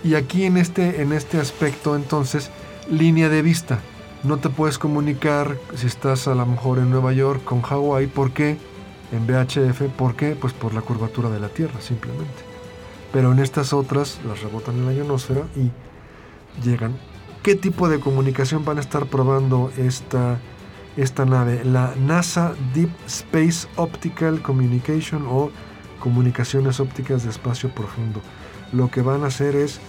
Y 0.03 0.15
aquí 0.15 0.45
en 0.45 0.57
este, 0.57 1.03
en 1.03 1.13
este 1.13 1.39
aspecto, 1.39 1.95
entonces, 1.95 2.51
línea 2.91 3.29
de 3.29 3.43
vista. 3.43 3.81
No 4.23 4.39
te 4.39 4.49
puedes 4.49 4.79
comunicar 4.79 5.57
si 5.77 5.87
estás 5.87 6.27
a 6.29 6.35
lo 6.35 6.45
mejor 6.47 6.79
en 6.79 6.91
Nueva 6.91 7.13
York 7.13 7.43
con 7.45 7.63
Hawái. 7.63 8.07
¿Por 8.07 8.33
qué? 8.33 8.57
En 9.13 9.27
VHF. 9.27 9.83
¿Por 9.97 10.15
qué? 10.15 10.37
Pues 10.41 10.53
por 10.53 10.75
la 10.75 10.83
curvatura 10.83 11.31
de 11.31 11.41
la 11.41 11.49
Tierra, 11.49 11.81
simplemente. 11.81 12.43
Pero 13.13 13.33
en 13.33 13.41
estas 13.41 13.73
otras 13.73 14.21
las 14.27 14.41
rebotan 14.43 14.77
en 14.77 14.87
la 14.87 14.93
ionosfera 14.93 15.43
y 15.57 15.71
llegan. 16.63 16.97
¿Qué 17.43 17.55
tipo 17.55 17.89
de 17.89 18.01
comunicación 18.01 18.65
van 18.65 18.79
a 18.79 18.81
estar 18.81 19.07
probando 19.07 19.73
esta, 19.77 20.39
esta 20.97 21.25
nave? 21.25 21.65
La 21.65 21.95
NASA 21.97 22.55
Deep 22.75 22.91
Space 23.07 23.67
Optical 23.77 24.43
Communication 24.43 25.27
o 25.27 25.51
comunicaciones 26.01 26.81
ópticas 26.81 27.25
de 27.25 27.31
espacio 27.31 27.75
profundo. 27.75 28.21
Lo 28.73 28.91
que 28.91 29.03
van 29.03 29.25
a 29.25 29.29
hacer 29.29 29.57
es 29.57 29.81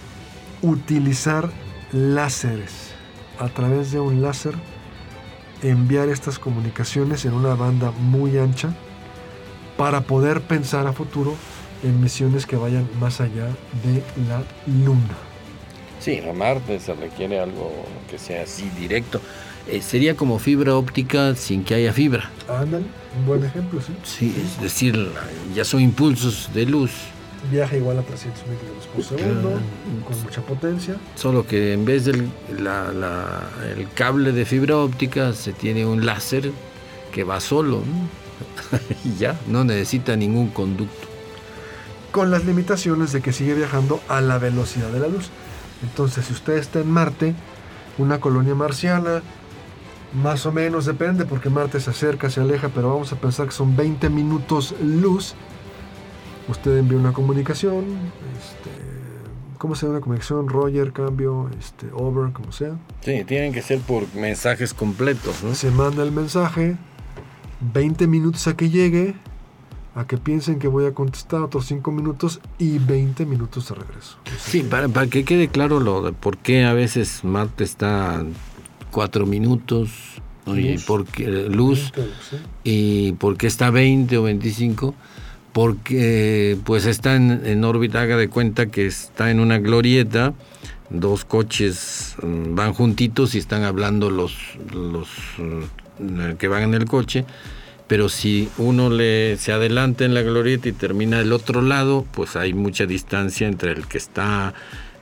utilizar 0.62 1.50
láseres. 1.92 2.94
A 3.38 3.48
través 3.48 3.92
de 3.92 4.00
un 4.00 4.22
láser 4.22 4.54
enviar 5.62 6.08
estas 6.08 6.38
comunicaciones 6.38 7.24
en 7.24 7.34
una 7.34 7.54
banda 7.54 7.90
muy 7.92 8.38
ancha 8.38 8.74
para 9.82 10.00
poder 10.02 10.40
pensar 10.42 10.86
a 10.86 10.92
futuro 10.92 11.34
en 11.82 12.00
misiones 12.00 12.46
que 12.46 12.54
vayan 12.54 12.88
más 13.00 13.20
allá 13.20 13.46
de 13.82 14.00
la 14.28 14.44
Luna. 14.84 15.16
Sí, 15.98 16.20
a 16.20 16.32
Marte 16.32 16.78
se 16.78 16.94
requiere 16.94 17.40
algo 17.40 17.72
que 18.08 18.16
sea 18.16 18.44
así 18.44 18.70
directo. 18.78 19.20
Eh, 19.66 19.82
sería 19.82 20.14
como 20.16 20.38
fibra 20.38 20.76
óptica 20.76 21.34
sin 21.34 21.64
que 21.64 21.74
haya 21.74 21.92
fibra. 21.92 22.30
Ándale, 22.48 22.84
un 23.18 23.26
buen 23.26 23.44
ejemplo, 23.44 23.80
sí. 23.80 23.92
Sí, 24.04 24.36
es 24.40 24.62
decir, 24.62 25.10
ya 25.52 25.64
son 25.64 25.80
impulsos 25.80 26.48
de 26.54 26.64
luz. 26.64 26.92
Viaja 27.50 27.76
igual 27.76 27.98
a 27.98 28.02
300 28.02 28.40
mil 28.46 28.56
por 28.94 29.02
segundo, 29.04 29.48
Claro. 29.50 30.04
con 30.06 30.22
mucha 30.22 30.42
potencia. 30.42 30.94
Solo 31.16 31.44
que 31.44 31.72
en 31.72 31.84
vez 31.84 32.04
del 32.04 32.28
la- 32.56 32.92
la- 32.92 33.48
el 33.76 33.88
cable 33.94 34.30
de 34.30 34.44
fibra 34.44 34.76
óptica 34.76 35.32
se 35.32 35.52
tiene 35.52 35.84
un 35.84 36.06
láser 36.06 36.52
que 37.12 37.24
va 37.24 37.40
solo. 37.40 37.78
¿no? 37.78 38.21
y 39.04 39.14
ya, 39.16 39.38
no 39.46 39.64
necesita 39.64 40.16
ningún 40.16 40.48
conducto. 40.48 41.08
con 42.10 42.30
las 42.30 42.44
limitaciones 42.44 43.12
de 43.12 43.22
que 43.22 43.32
sigue 43.32 43.54
viajando 43.54 44.00
a 44.08 44.20
la 44.20 44.38
velocidad 44.38 44.88
de 44.90 45.00
la 45.00 45.08
luz. 45.08 45.30
Entonces, 45.82 46.26
si 46.26 46.32
usted 46.32 46.58
está 46.58 46.80
en 46.80 46.90
Marte, 46.90 47.34
una 47.98 48.20
colonia 48.20 48.54
marciana, 48.54 49.22
más 50.22 50.44
o 50.46 50.52
menos 50.52 50.84
depende, 50.84 51.24
porque 51.24 51.48
Marte 51.48 51.80
se 51.80 51.90
acerca, 51.90 52.28
se 52.30 52.40
aleja, 52.40 52.68
pero 52.68 52.90
vamos 52.90 53.12
a 53.12 53.16
pensar 53.16 53.46
que 53.46 53.52
son 53.52 53.76
20 53.76 54.10
minutos 54.10 54.74
luz. 54.82 55.34
Usted 56.48 56.76
envía 56.76 56.98
una 56.98 57.12
comunicación, 57.12 57.84
este, 58.36 58.70
¿cómo 59.56 59.74
se 59.74 59.86
llama 59.86 59.96
una 59.96 60.02
comunicación? 60.02 60.48
Roger, 60.48 60.92
cambio, 60.92 61.48
este, 61.58 61.86
over, 61.94 62.32
como 62.32 62.52
sea. 62.52 62.76
Sí, 63.00 63.24
tienen 63.24 63.52
que 63.52 63.62
ser 63.62 63.78
por 63.80 64.12
mensajes 64.14 64.74
completos, 64.74 65.42
¿no? 65.42 65.54
Se 65.54 65.70
manda 65.70 66.02
el 66.02 66.12
mensaje, 66.12 66.76
20 67.72 68.06
minutos 68.06 68.46
a 68.48 68.56
que 68.56 68.70
llegue, 68.70 69.14
a 69.94 70.06
que 70.06 70.16
piensen 70.18 70.58
que 70.58 70.68
voy 70.68 70.86
a 70.86 70.92
contestar 70.94 71.42
otros 71.42 71.66
5 71.66 71.90
minutos 71.92 72.40
y 72.58 72.78
20 72.78 73.26
minutos 73.26 73.68
de 73.68 73.74
regreso. 73.76 74.16
Sí, 74.38 74.62
para, 74.62 74.88
para 74.88 75.06
que 75.06 75.24
quede 75.24 75.48
claro 75.48 75.80
lo 75.80 76.02
de 76.02 76.12
por 76.12 76.38
qué 76.38 76.64
a 76.64 76.72
veces 76.72 77.24
Marte 77.24 77.64
está 77.64 78.24
cuatro 78.90 79.26
minutos 79.26 79.90
¿no? 80.46 80.56
y 80.58 80.72
Luz. 80.74 80.84
porque, 80.86 81.26
luz 81.48 81.92
Sí. 82.30 82.36
y 82.64 83.12
por 83.12 83.36
qué 83.36 83.46
está 83.46 83.70
20 83.70 84.16
o 84.18 84.22
25 84.24 84.94
porque 85.52 86.58
pues 86.64 86.86
está 86.86 87.14
en, 87.14 87.42
en 87.44 87.64
órbita 87.64 88.00
haga 88.02 88.16
de 88.16 88.28
cuenta 88.28 88.66
que 88.66 88.86
está 88.86 89.30
en 89.30 89.38
una 89.40 89.58
glorieta 89.58 90.34
dos 90.90 91.24
coches 91.24 92.16
mm, 92.22 92.54
van 92.54 92.72
juntitos 92.72 93.34
y 93.34 93.38
están 93.38 93.62
hablando 93.64 94.10
los, 94.10 94.34
los 94.74 95.08
que 96.38 96.48
van 96.48 96.62
en 96.62 96.74
el 96.74 96.86
coche, 96.86 97.24
pero 97.86 98.08
si 98.08 98.48
uno 98.58 98.90
le 98.90 99.36
se 99.36 99.52
adelanta 99.52 100.04
en 100.04 100.14
la 100.14 100.22
glorieta 100.22 100.68
y 100.68 100.72
termina 100.72 101.18
del 101.18 101.32
otro 101.32 101.62
lado, 101.62 102.06
pues 102.12 102.36
hay 102.36 102.54
mucha 102.54 102.86
distancia 102.86 103.46
entre 103.46 103.72
el 103.72 103.86
que 103.86 103.98
está 103.98 104.54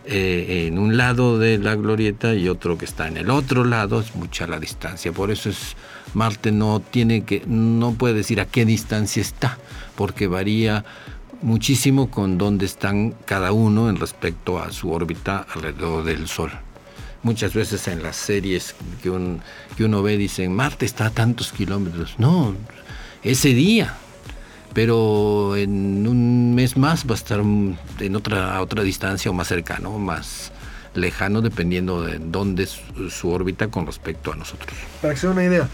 eh, 0.04 0.66
en 0.66 0.78
un 0.78 0.96
lado 0.96 1.38
de 1.38 1.58
la 1.58 1.76
glorieta 1.76 2.34
y 2.34 2.48
otro 2.48 2.78
que 2.78 2.86
está 2.86 3.06
en 3.06 3.16
el 3.16 3.30
otro 3.30 3.64
lado, 3.64 4.00
es 4.00 4.14
mucha 4.16 4.46
la 4.46 4.58
distancia. 4.58 5.12
Por 5.12 5.30
eso 5.30 5.50
es 5.50 5.76
Marte 6.14 6.50
no 6.50 6.80
tiene 6.80 7.22
que 7.24 7.42
no 7.46 7.92
puede 7.92 8.14
decir 8.14 8.40
a 8.40 8.46
qué 8.46 8.64
distancia 8.64 9.20
está, 9.20 9.58
porque 9.94 10.26
varía 10.26 10.84
muchísimo 11.42 12.10
con 12.10 12.38
dónde 12.38 12.66
están 12.66 13.14
cada 13.24 13.52
uno 13.52 13.88
en 13.88 13.96
respecto 13.96 14.58
a 14.58 14.72
su 14.72 14.90
órbita 14.90 15.46
alrededor 15.54 16.04
del 16.04 16.26
Sol. 16.26 16.50
Muchas 17.22 17.52
veces 17.52 17.86
en 17.88 18.02
las 18.02 18.16
series 18.16 18.74
que, 19.02 19.10
uno 19.10 20.02
ve 20.02 20.16
dicen, 20.16 20.54
Marte 20.54 20.86
está 20.86 21.06
a 21.06 21.10
tantos 21.10 21.52
kilómetros. 21.52 22.14
No, 22.18 22.54
ese 23.22 23.50
día. 23.50 23.94
Pero 24.72 25.56
en 25.56 26.06
un 26.06 26.54
mes 26.54 26.76
más 26.76 27.04
va 27.04 27.12
a 27.12 27.14
estar 27.14 27.40
en 27.40 28.16
otra, 28.16 28.60
otra 28.60 28.84
distancia 28.84 29.28
o 29.28 29.34
más 29.34 29.48
cercano, 29.48 29.98
más 29.98 30.52
lejano, 30.94 31.40
dependiendo 31.40 32.02
de 32.02 32.20
dónde 32.20 32.62
es 32.62 32.80
su 33.10 33.30
órbita 33.30 33.68
con 33.68 33.84
respecto 33.86 34.32
a 34.32 34.36
nosotros. 34.36 34.78
Para 35.02 35.14
que 35.14 35.20
sea 35.20 35.30
una 35.30 35.44
idea, 35.44 35.68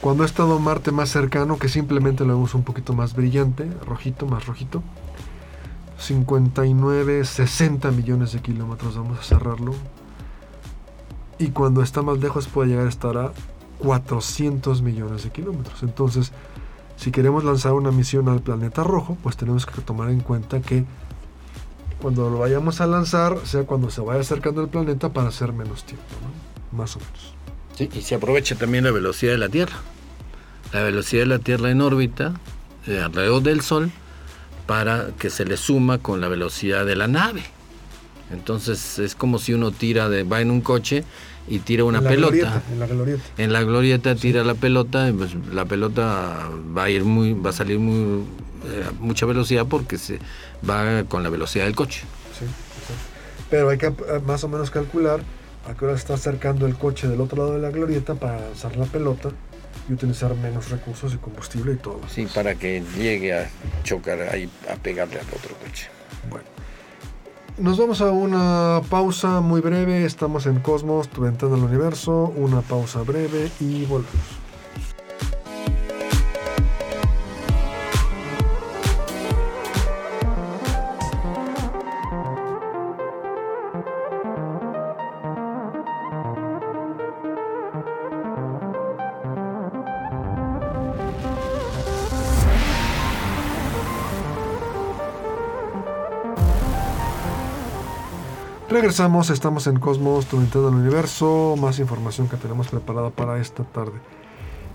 cuando 0.00 0.22
ha 0.22 0.26
estado 0.26 0.58
Marte 0.58 0.92
más 0.92 1.08
cercano, 1.08 1.58
que 1.58 1.68
simplemente 1.68 2.24
lo 2.24 2.34
vemos 2.34 2.54
un 2.54 2.62
poquito 2.62 2.92
más 2.92 3.14
brillante, 3.14 3.66
rojito, 3.86 4.26
más 4.26 4.44
rojito, 4.46 4.82
59, 5.98 7.24
60 7.24 7.90
millones 7.90 8.32
de 8.32 8.40
kilómetros, 8.40 8.96
vamos 8.96 9.18
a 9.18 9.22
cerrarlo. 9.22 9.74
Y 11.38 11.48
cuando 11.48 11.82
está 11.82 12.02
más 12.02 12.18
lejos 12.18 12.48
puede 12.48 12.70
llegar 12.70 12.86
a 12.86 12.88
estar 12.88 13.16
a 13.18 13.32
400 13.78 14.82
millones 14.82 15.24
de 15.24 15.30
kilómetros. 15.30 15.82
Entonces, 15.82 16.32
si 16.96 17.10
queremos 17.10 17.44
lanzar 17.44 17.72
una 17.72 17.90
misión 17.90 18.28
al 18.28 18.40
planeta 18.40 18.82
rojo, 18.82 19.18
pues 19.22 19.36
tenemos 19.36 19.66
que 19.66 19.80
tomar 19.82 20.10
en 20.10 20.20
cuenta 20.20 20.60
que 20.60 20.84
cuando 22.00 22.30
lo 22.30 22.38
vayamos 22.38 22.80
a 22.80 22.86
lanzar, 22.86 23.38
sea 23.44 23.64
cuando 23.64 23.90
se 23.90 24.00
vaya 24.00 24.20
acercando 24.20 24.62
al 24.62 24.68
planeta 24.68 25.12
para 25.12 25.28
hacer 25.28 25.52
menos 25.52 25.84
tiempo, 25.84 26.04
más 26.72 26.96
o 26.96 27.00
menos 27.00 27.36
y 27.78 28.02
se 28.02 28.14
aprovecha 28.14 28.54
también 28.54 28.84
la 28.84 28.90
velocidad 28.90 29.32
de 29.32 29.38
la 29.38 29.48
Tierra. 29.48 29.76
La 30.72 30.82
velocidad 30.82 31.22
de 31.22 31.26
la 31.26 31.38
Tierra 31.38 31.70
en 31.70 31.80
órbita, 31.80 32.34
eh, 32.86 33.00
alrededor 33.00 33.42
del 33.42 33.60
Sol, 33.60 33.90
para 34.66 35.08
que 35.18 35.30
se 35.30 35.44
le 35.44 35.56
suma 35.56 35.98
con 35.98 36.20
la 36.20 36.28
velocidad 36.28 36.86
de 36.86 36.96
la 36.96 37.06
nave. 37.06 37.42
Entonces 38.32 38.98
es 38.98 39.14
como 39.14 39.38
si 39.38 39.54
uno 39.54 39.70
tira 39.70 40.08
de, 40.08 40.24
va 40.24 40.40
en 40.40 40.50
un 40.50 40.60
coche 40.60 41.04
y 41.48 41.60
tira 41.60 41.84
una 41.84 42.00
pelota. 42.02 42.62
en 42.72 42.80
la 42.80 42.86
glorieta. 42.86 43.22
En 43.38 43.52
la 43.52 43.62
glorieta 43.62 44.14
tira 44.16 44.42
la 44.44 44.54
pelota, 44.54 45.12
pues 45.16 45.30
la 45.52 45.64
pelota 45.64 46.50
va 46.76 46.84
a 46.84 46.90
ir 46.90 47.04
muy, 47.04 47.34
va 47.34 47.50
a 47.50 47.52
salir 47.52 47.78
muy 47.78 48.24
eh, 48.64 48.84
mucha 48.98 49.26
velocidad 49.26 49.66
porque 49.66 49.96
se 49.96 50.18
va 50.68 51.04
con 51.04 51.22
la 51.22 51.28
velocidad 51.28 51.66
del 51.66 51.76
coche. 51.76 52.02
Sí, 52.38 52.46
Pero 53.48 53.68
hay 53.70 53.78
que 53.78 53.86
eh, 53.86 53.94
más 54.26 54.42
o 54.42 54.48
menos 54.48 54.70
calcular 54.70 55.20
a 55.68 55.74
qué 55.74 55.84
hora 55.84 55.94
está 55.94 56.14
acercando 56.14 56.66
el 56.66 56.76
coche 56.76 57.06
del 57.06 57.20
otro 57.20 57.38
lado 57.38 57.54
de 57.54 57.60
la 57.60 57.70
glorieta 57.70 58.14
para 58.14 58.40
lanzar 58.40 58.76
la 58.76 58.86
pelota 58.86 59.30
y 59.88 59.92
utilizar 59.92 60.34
menos 60.34 60.70
recursos 60.70 61.14
y 61.14 61.16
combustible 61.18 61.74
y 61.74 61.76
todo. 61.76 62.00
Sí, 62.08 62.26
para 62.34 62.56
que 62.56 62.82
llegue 62.98 63.34
a 63.34 63.48
chocar 63.84 64.20
ahí, 64.22 64.50
a 64.68 64.74
pegarle 64.76 65.20
al 65.20 65.26
otro 65.26 65.54
coche. 65.64 65.88
Bueno. 66.28 66.55
Nos 67.58 67.78
vamos 67.78 68.02
a 68.02 68.10
una 68.10 68.82
pausa 68.90 69.40
muy 69.40 69.62
breve. 69.62 70.04
Estamos 70.04 70.44
en 70.44 70.60
Cosmos, 70.60 71.08
tu 71.08 71.22
ventana 71.22 71.54
al 71.54 71.62
universo. 71.62 72.30
Una 72.36 72.60
pausa 72.60 73.00
breve 73.00 73.50
y 73.60 73.86
volvemos. 73.86 74.35
Regresamos, 98.86 99.30
estamos 99.30 99.66
en 99.66 99.80
Cosmos, 99.80 100.26
tu 100.26 100.38
ventana 100.38 100.68
universo, 100.68 101.56
más 101.60 101.80
información 101.80 102.28
que 102.28 102.36
tenemos 102.36 102.68
preparada 102.68 103.10
para 103.10 103.40
esta 103.40 103.64
tarde. 103.64 103.98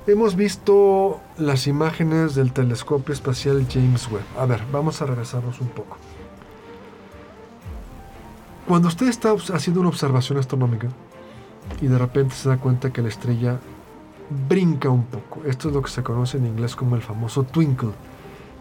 Hemos 0.05 0.35
visto 0.35 1.21
las 1.37 1.65
imágenes 1.65 2.35
del 2.35 2.51
telescopio 2.51 3.13
espacial 3.13 3.65
James 3.71 4.11
Webb. 4.11 4.25
A 4.37 4.45
ver, 4.45 4.63
vamos 4.69 5.01
a 5.01 5.05
regresarnos 5.05 5.61
un 5.61 5.69
poco. 5.69 5.95
Cuando 8.67 8.89
usted 8.89 9.07
está 9.07 9.31
haciendo 9.53 9.79
una 9.79 9.87
observación 9.87 10.37
astronómica 10.39 10.89
y 11.79 11.87
de 11.87 11.97
repente 11.97 12.35
se 12.35 12.49
da 12.49 12.57
cuenta 12.57 12.91
que 12.91 13.01
la 13.01 13.07
estrella 13.07 13.61
brinca 14.49 14.89
un 14.89 15.05
poco, 15.05 15.39
esto 15.45 15.69
es 15.69 15.73
lo 15.73 15.81
que 15.81 15.89
se 15.89 16.03
conoce 16.03 16.35
en 16.35 16.47
inglés 16.47 16.75
como 16.75 16.97
el 16.97 17.01
famoso 17.01 17.43
twinkle. 17.43 17.93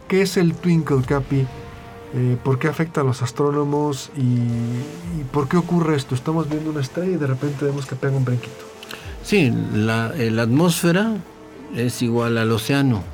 ¿Qué 0.06 0.22
es 0.22 0.36
el 0.36 0.54
twinkle, 0.54 1.02
Capi? 1.02 1.44
Eh, 2.12 2.37
por 2.42 2.59
qué 2.59 2.66
afecta 2.66 3.03
a 3.03 3.05
los 3.05 3.23
astrónomos 3.23 4.11
y, 4.16 5.23
por 5.33 5.49
qué 5.49 5.57
ocurre 5.57 5.96
esto. 5.96 6.14
Estamos 6.14 6.49
viendo 6.49 6.70
una 6.70 6.81
estrella 6.81 7.12
y 7.12 7.16
de 7.16 7.27
repente 7.27 7.64
vemos 7.64 7.87
que 7.87 7.94
pega 7.94 8.16
un 8.16 8.25
brinquito. 8.25 8.64
Sí, 9.23 9.53
la, 9.75 10.07
atmósfera 10.42 11.14
es 11.77 12.03
igual 12.03 12.38
al 12.38 12.51
océano, 12.51 13.05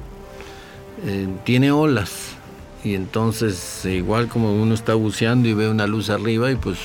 eh, 1.04 1.28
tiene 1.44 1.72
olas 1.72 2.36
y 2.84 2.94
entonces 2.94 3.84
igual 3.84 4.28
como 4.28 4.54
uno 4.54 4.72
está 4.72 4.94
buceando 4.94 5.48
y 5.48 5.52
ve 5.52 5.68
una 5.68 5.86
luz 5.86 6.08
arriba 6.08 6.50
y 6.50 6.56
pues 6.56 6.78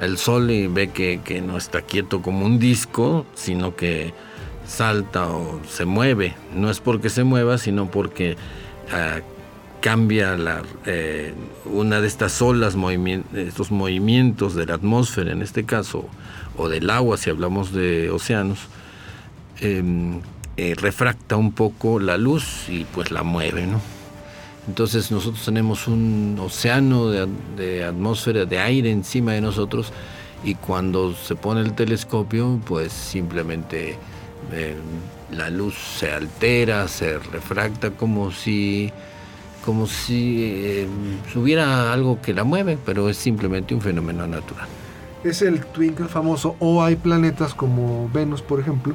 el 0.00 0.18
sol 0.18 0.50
y 0.50 0.66
ve 0.66 0.88
que, 0.88 1.42
no 1.46 1.56
está 1.56 1.82
quieto 1.82 2.22
como 2.22 2.44
un 2.44 2.58
disco, 2.58 3.24
sino 3.34 3.76
que 3.76 4.14
salta 4.66 5.28
o 5.28 5.60
se 5.68 5.84
mueve. 5.84 6.34
No 6.54 6.70
es 6.70 6.80
porque 6.80 7.08
se 7.08 7.22
mueva, 7.22 7.58
sino 7.58 7.90
porque 7.90 8.36
ah, 8.90 9.20
cambia 9.86 10.36
la, 10.36 10.64
eh, 10.84 11.32
una 11.64 12.00
de 12.00 12.08
estas 12.08 12.42
olas, 12.42 12.74
estos 13.36 13.70
movimientos 13.70 14.56
de 14.56 14.66
la 14.66 14.74
atmósfera 14.74 15.30
en 15.30 15.42
este 15.42 15.64
caso, 15.64 16.08
o 16.56 16.68
del 16.68 16.90
agua 16.90 17.16
si 17.16 17.30
hablamos 17.30 17.70
de 17.70 18.10
océanos, 18.10 18.58
em, 19.60 20.22
eh, 20.56 20.74
refracta 20.76 21.36
un 21.36 21.52
poco 21.52 22.00
la 22.00 22.18
luz 22.18 22.68
y 22.68 22.84
pues 22.84 23.12
la 23.12 23.22
mueve, 23.22 23.64
¿no? 23.68 23.80
Entonces 24.66 25.12
nosotros 25.12 25.44
tenemos 25.44 25.86
un 25.86 26.36
océano 26.40 27.08
de, 27.10 27.84
atmósfera, 27.84 28.44
de 28.44 28.58
aire 28.58 28.90
encima 28.90 29.34
de 29.34 29.40
nosotros 29.40 29.92
y 30.42 30.56
cuando 30.56 31.14
se 31.14 31.36
pone 31.36 31.60
el 31.60 31.74
telescopio 31.74 32.60
pues 32.66 32.92
simplemente 32.92 33.96
em, 34.52 34.78
la 35.30 35.48
luz 35.48 35.76
se 35.76 36.10
altera, 36.10 36.88
se 36.88 37.20
refracta 37.20 37.92
como 37.92 38.32
si 38.32 38.92
como 39.66 39.88
si 39.88 40.62
eh, 40.64 40.88
hubiera 41.34 41.92
algo 41.92 42.22
que 42.22 42.32
la 42.32 42.44
mueve, 42.44 42.78
pero 42.86 43.08
es 43.08 43.16
simplemente 43.16 43.74
un 43.74 43.80
fenómeno 43.80 44.24
natural. 44.28 44.68
Es 45.24 45.42
el 45.42 45.66
twinkle 45.66 46.06
famoso, 46.06 46.54
o 46.60 46.84
hay 46.84 46.94
planetas 46.94 47.52
como 47.52 48.08
Venus, 48.14 48.42
por 48.42 48.60
ejemplo, 48.60 48.94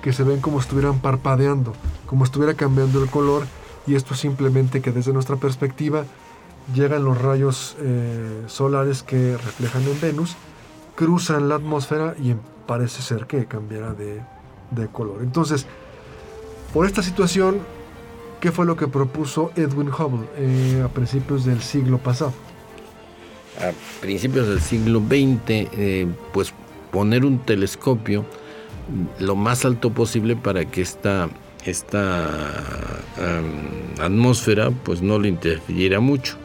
que 0.00 0.12
se 0.12 0.22
ven 0.22 0.40
como 0.40 0.60
estuvieran 0.60 1.00
parpadeando, 1.00 1.72
como 2.06 2.24
estuviera 2.24 2.54
cambiando 2.54 3.02
el 3.02 3.10
color, 3.10 3.44
y 3.88 3.96
esto 3.96 4.14
simplemente 4.14 4.80
que 4.80 4.92
desde 4.92 5.12
nuestra 5.12 5.34
perspectiva 5.34 6.04
llegan 6.72 7.04
los 7.04 7.20
rayos 7.20 7.76
eh, 7.80 8.44
solares 8.46 9.02
que 9.02 9.36
reflejan 9.36 9.82
en 9.82 10.00
Venus, 10.00 10.36
cruzan 10.94 11.48
la 11.48 11.56
atmósfera 11.56 12.14
y 12.22 12.34
parece 12.68 13.02
ser 13.02 13.26
que 13.26 13.46
cambiará 13.46 13.94
de 13.94 14.86
color. 14.92 15.22
Entonces, 15.22 15.66
por 16.72 16.86
esta 16.86 17.02
situación, 17.02 17.60
¿Qué 18.40 18.52
fue 18.52 18.66
lo 18.66 18.76
que 18.76 18.86
propuso 18.86 19.50
Edwin 19.56 19.88
Hubble 19.88 20.28
eh, 20.36 20.82
a 20.84 20.88
principios 20.88 21.44
del 21.44 21.60
siglo 21.60 21.98
pasado? 21.98 22.32
A 23.58 23.72
principios 24.00 24.46
del 24.46 24.60
siglo 24.60 25.00
XX, 25.00 25.40
eh, 25.48 26.06
pues 26.32 26.54
poner 26.92 27.24
un 27.24 27.40
telescopio 27.40 28.24
lo 29.18 29.34
más 29.34 29.64
alto 29.64 29.90
posible 29.90 30.36
para 30.36 30.64
que 30.64 30.82
esta, 30.82 31.28
esta 31.64 32.28
atmósfera 34.00 34.70
pues 34.70 35.02
no 35.02 35.18
le 35.18 35.28
interfiriera 35.28 35.98
mucho. 35.98 36.36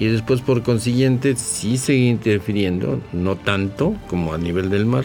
Y 0.00 0.06
después 0.06 0.40
por 0.40 0.62
consiguiente 0.64 1.36
sí 1.36 1.78
sigue 1.78 2.08
interfiriendo, 2.08 3.00
no 3.12 3.36
tanto 3.36 3.94
como 4.08 4.34
a 4.34 4.38
nivel 4.38 4.68
del 4.68 4.84
mar. 4.84 5.04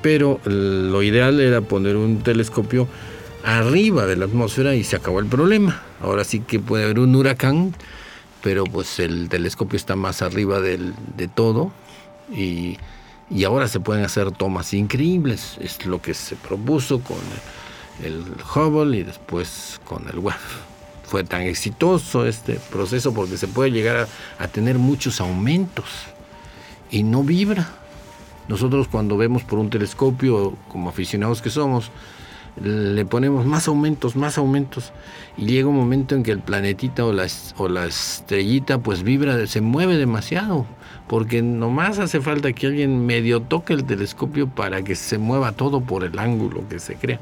Pero 0.00 0.40
lo 0.44 1.02
ideal 1.02 1.40
era 1.40 1.60
poner 1.60 1.96
un 1.96 2.20
telescopio 2.20 2.88
arriba 3.44 4.06
de 4.06 4.16
la 4.16 4.26
atmósfera 4.26 4.74
y 4.74 4.84
se 4.84 4.96
acabó 4.96 5.20
el 5.20 5.26
problema. 5.26 5.82
Ahora 6.00 6.24
sí 6.24 6.40
que 6.40 6.60
puede 6.60 6.84
haber 6.84 6.98
un 6.98 7.14
huracán, 7.14 7.74
pero 8.42 8.64
pues 8.64 8.98
el 8.98 9.28
telescopio 9.28 9.76
está 9.76 9.96
más 9.96 10.22
arriba 10.22 10.60
de 10.60 11.28
todo 11.34 11.72
Y, 12.32 12.78
ahora 13.46 13.68
se 13.68 13.78
pueden 13.78 14.04
hacer 14.04 14.32
tomas 14.32 14.74
increíbles. 14.74 15.56
Es 15.60 15.86
lo 15.86 16.02
que 16.02 16.14
se 16.14 16.36
propuso 16.36 17.00
con 17.00 17.18
el 18.02 18.24
Hubble 18.54 18.98
y 18.98 19.02
después 19.02 19.80
con 19.84 20.08
el 20.08 20.18
Webb. 20.18 20.36
Fue 21.04 21.24
tan 21.24 21.42
exitoso 21.42 22.26
este 22.26 22.54
proceso 22.70 23.12
porque 23.12 23.36
se 23.36 23.48
puede 23.48 23.70
llegar 23.70 24.08
a, 24.38 24.48
tener 24.48 24.78
muchos 24.78 25.20
aumentos 25.20 25.86
y 26.90 27.02
no 27.02 27.22
vibra. 27.22 27.68
Nosotros 28.48 28.88
cuando 28.88 29.16
vemos 29.16 29.44
por 29.44 29.58
un 29.58 29.70
telescopio, 29.70 30.56
como 30.68 30.88
aficionados 30.88 31.40
que 31.40 31.50
somos, 31.50 31.90
le 32.62 33.04
ponemos 33.04 33.46
más 33.46 33.68
aumentos, 33.68 34.16
más 34.16 34.38
aumentos, 34.38 34.92
y 35.36 35.46
llega 35.46 35.68
un 35.68 35.76
momento 35.76 36.14
en 36.14 36.22
que 36.22 36.32
el 36.32 36.40
planetita 36.40 37.04
o 37.04 37.12
la, 37.12 37.26
o 37.56 37.68
la 37.68 37.86
estrellita 37.86 38.78
pues 38.78 39.02
vibra, 39.02 39.46
se 39.46 39.60
mueve 39.60 39.96
demasiado, 39.96 40.66
porque 41.06 41.42
nomás 41.42 41.98
hace 41.98 42.20
falta 42.20 42.52
que 42.52 42.66
alguien 42.66 43.06
medio 43.06 43.40
toque 43.40 43.72
el 43.72 43.84
telescopio 43.84 44.48
para 44.48 44.82
que 44.82 44.94
se 44.94 45.18
mueva 45.18 45.52
todo 45.52 45.80
por 45.80 46.04
el 46.04 46.18
ángulo 46.18 46.68
que 46.68 46.78
se 46.78 46.96
crea. 46.96 47.20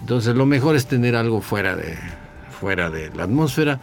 Entonces 0.00 0.34
lo 0.34 0.46
mejor 0.46 0.76
es 0.76 0.86
tener 0.86 1.16
algo 1.16 1.40
fuera 1.40 1.76
de, 1.76 1.96
fuera 2.60 2.90
de 2.90 3.10
la 3.14 3.24
atmósfera 3.24 3.80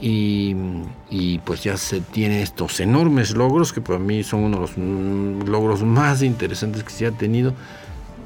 y, 0.00 1.38
pues 1.44 1.62
ya 1.62 1.76
se 1.76 2.00
tiene 2.00 2.42
estos 2.42 2.80
enormes 2.80 3.36
logros 3.36 3.72
que 3.72 3.80
para 3.80 4.00
mí 4.00 4.24
son 4.24 4.40
uno 4.40 4.56
de 4.56 4.62
los 4.62 4.72
mm, 4.76 5.48
logros 5.48 5.84
más 5.84 6.22
interesantes 6.22 6.82
que 6.82 6.90
se 6.90 7.06
ha 7.06 7.12
tenido 7.12 7.54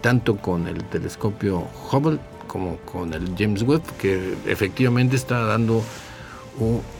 tanto 0.06 0.36
con 0.36 0.68
el 0.68 0.84
telescopio 0.84 1.66
Hubble 1.90 2.20
como 2.46 2.76
con 2.78 3.12
el 3.12 3.34
James 3.36 3.62
Webb 3.62 3.82
que 3.98 4.36
efectivamente 4.46 5.16
está 5.16 5.40
dando 5.40 5.82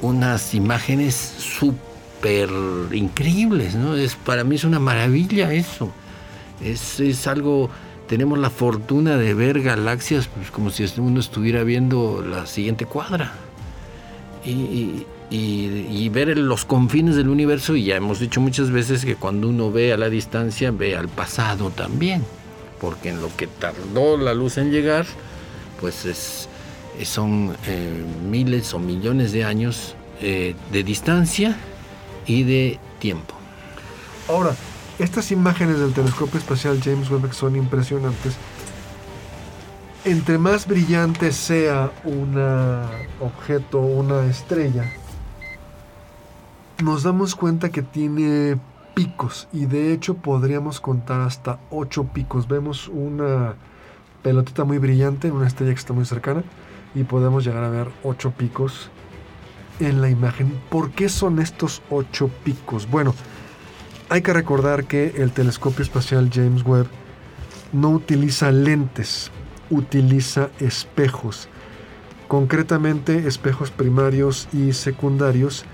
unas 0.02 0.54
imágenes 0.54 1.14
súper 1.14 2.50
increíbles 2.90 3.76
¿no? 3.76 3.94
es 3.94 4.16
para 4.16 4.42
mí 4.42 4.56
es 4.56 4.64
una 4.64 4.80
maravilla 4.80 5.52
eso 5.52 5.92
es, 6.60 6.98
es 6.98 7.28
algo 7.28 7.70
tenemos 8.08 8.40
la 8.40 8.50
fortuna 8.50 9.16
de 9.16 9.34
ver 9.34 9.62
galaxias 9.62 10.26
pues, 10.26 10.50
como 10.50 10.70
si 10.70 10.84
uno 10.98 11.20
estuviera 11.20 11.62
viendo 11.62 12.24
la 12.28 12.46
siguiente 12.46 12.86
cuadra. 12.86 13.32
Y, 14.44 15.04
ver 16.10 16.38
los 16.38 16.64
confines 16.64 17.16
del 17.16 17.28
universo, 17.28 17.74
y 17.76 17.84
ya 17.84 17.96
hemos 17.96 18.20
dicho 18.20 18.40
muchas 18.40 18.70
veces 18.70 19.04
que 19.04 19.16
cuando 19.16 19.48
uno 19.48 19.72
ve 19.72 19.92
a 19.92 19.96
la 19.96 20.08
distancia, 20.08 20.70
ve 20.70 20.96
al 20.96 21.08
pasado 21.08 21.70
también, 21.70 22.22
porque 22.80 23.10
en 23.10 23.20
lo 23.20 23.34
que 23.36 23.46
tardó 23.46 24.16
la 24.16 24.34
luz 24.34 24.58
en 24.58 24.70
llegar, 24.70 25.06
pues 25.80 26.04
es, 26.04 26.48
son 27.04 27.56
eh, 27.66 28.04
miles 28.28 28.74
o 28.74 28.78
millones 28.78 29.32
de 29.32 29.44
años 29.44 29.94
eh, 30.20 30.54
de 30.72 30.82
distancia 30.82 31.56
y 32.26 32.42
de 32.42 32.78
tiempo. 32.98 33.34
Ahora, 34.28 34.54
estas 34.98 35.30
imágenes 35.30 35.78
del 35.78 35.92
telescopio 35.92 36.38
espacial 36.38 36.80
James 36.82 37.10
Webb 37.10 37.32
son 37.32 37.56
impresionantes. 37.56 38.34
Entre 40.04 40.38
más 40.38 40.66
brillante 40.66 41.32
sea 41.32 41.90
un 42.04 42.36
objeto, 43.20 43.80
una 43.80 44.24
estrella, 44.26 44.84
nos 46.82 47.02
damos 47.02 47.34
cuenta 47.34 47.70
que 47.70 47.82
tiene 47.82 48.56
picos 48.96 49.46
y 49.52 49.66
de 49.66 49.92
hecho 49.92 50.14
podríamos 50.14 50.80
contar 50.80 51.20
hasta 51.20 51.60
8 51.70 52.04
picos. 52.14 52.48
Vemos 52.48 52.88
una 52.88 53.54
pelotita 54.22 54.64
muy 54.64 54.78
brillante 54.78 55.28
en 55.28 55.34
una 55.34 55.46
estrella 55.46 55.74
que 55.74 55.78
está 55.78 55.92
muy 55.92 56.06
cercana 56.06 56.42
y 56.94 57.04
podemos 57.04 57.44
llegar 57.44 57.62
a 57.62 57.68
ver 57.68 57.90
8 58.04 58.32
picos 58.38 58.88
en 59.80 60.00
la 60.00 60.08
imagen. 60.08 60.50
¿Por 60.70 60.92
qué 60.92 61.10
son 61.10 61.40
estos 61.40 61.82
8 61.90 62.30
picos? 62.42 62.90
Bueno, 62.90 63.14
hay 64.08 64.22
que 64.22 64.32
recordar 64.32 64.84
que 64.84 65.12
el 65.18 65.30
telescopio 65.30 65.82
espacial 65.82 66.30
James 66.32 66.64
Webb 66.64 66.86
no 67.74 67.90
utiliza 67.90 68.50
lentes, 68.50 69.30
utiliza 69.68 70.48
espejos, 70.58 71.48
concretamente 72.28 73.28
espejos 73.28 73.70
primarios 73.70 74.48
y 74.54 74.72
secundarios, 74.72 75.66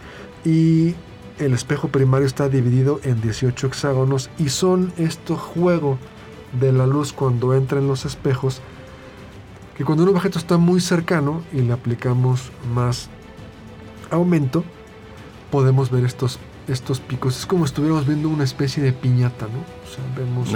y 0.44 0.96
el 1.44 1.55
espejo 1.55 1.88
primario 1.88 2.26
está 2.26 2.48
dividido 2.48 3.00
en 3.05 3.20
18 3.20 3.66
hexágonos 3.66 4.31
y 4.38 4.48
son 4.48 4.92
este 4.96 5.35
juego 5.35 5.98
de 6.61 6.72
la 6.72 6.87
luz 6.87 7.12
cuando 7.12 7.55
entra 7.55 7.78
en 7.78 7.88
los 7.88 8.05
espejos, 8.05 8.61
que 9.76 9.85
cuando 9.85 10.05
un 10.05 10.11
objeto 10.11 10.38
está 10.38 10.59
muy 10.59 10.81
cercano 10.81 11.42
y 11.52 11.62
le 11.62 11.72
aplicamos 11.72 12.52
más 12.74 13.09
aumento, 14.11 14.64
podemos 15.50 15.90
ver 15.90 16.05
estos 16.05 16.38
estos 16.68 17.00
picos. 17.00 17.38
Es 17.38 17.46
como 17.46 17.66
si 17.66 17.70
estuviéramos 17.70 18.07
viendo 18.07 18.28
una 18.28 18.44
especie 18.44 18.83
de 18.83 18.92
piñata, 18.92 19.46
¿no? 19.46 19.59
O 19.59 19.94
sea, 19.94 20.05
vemos 20.16 20.52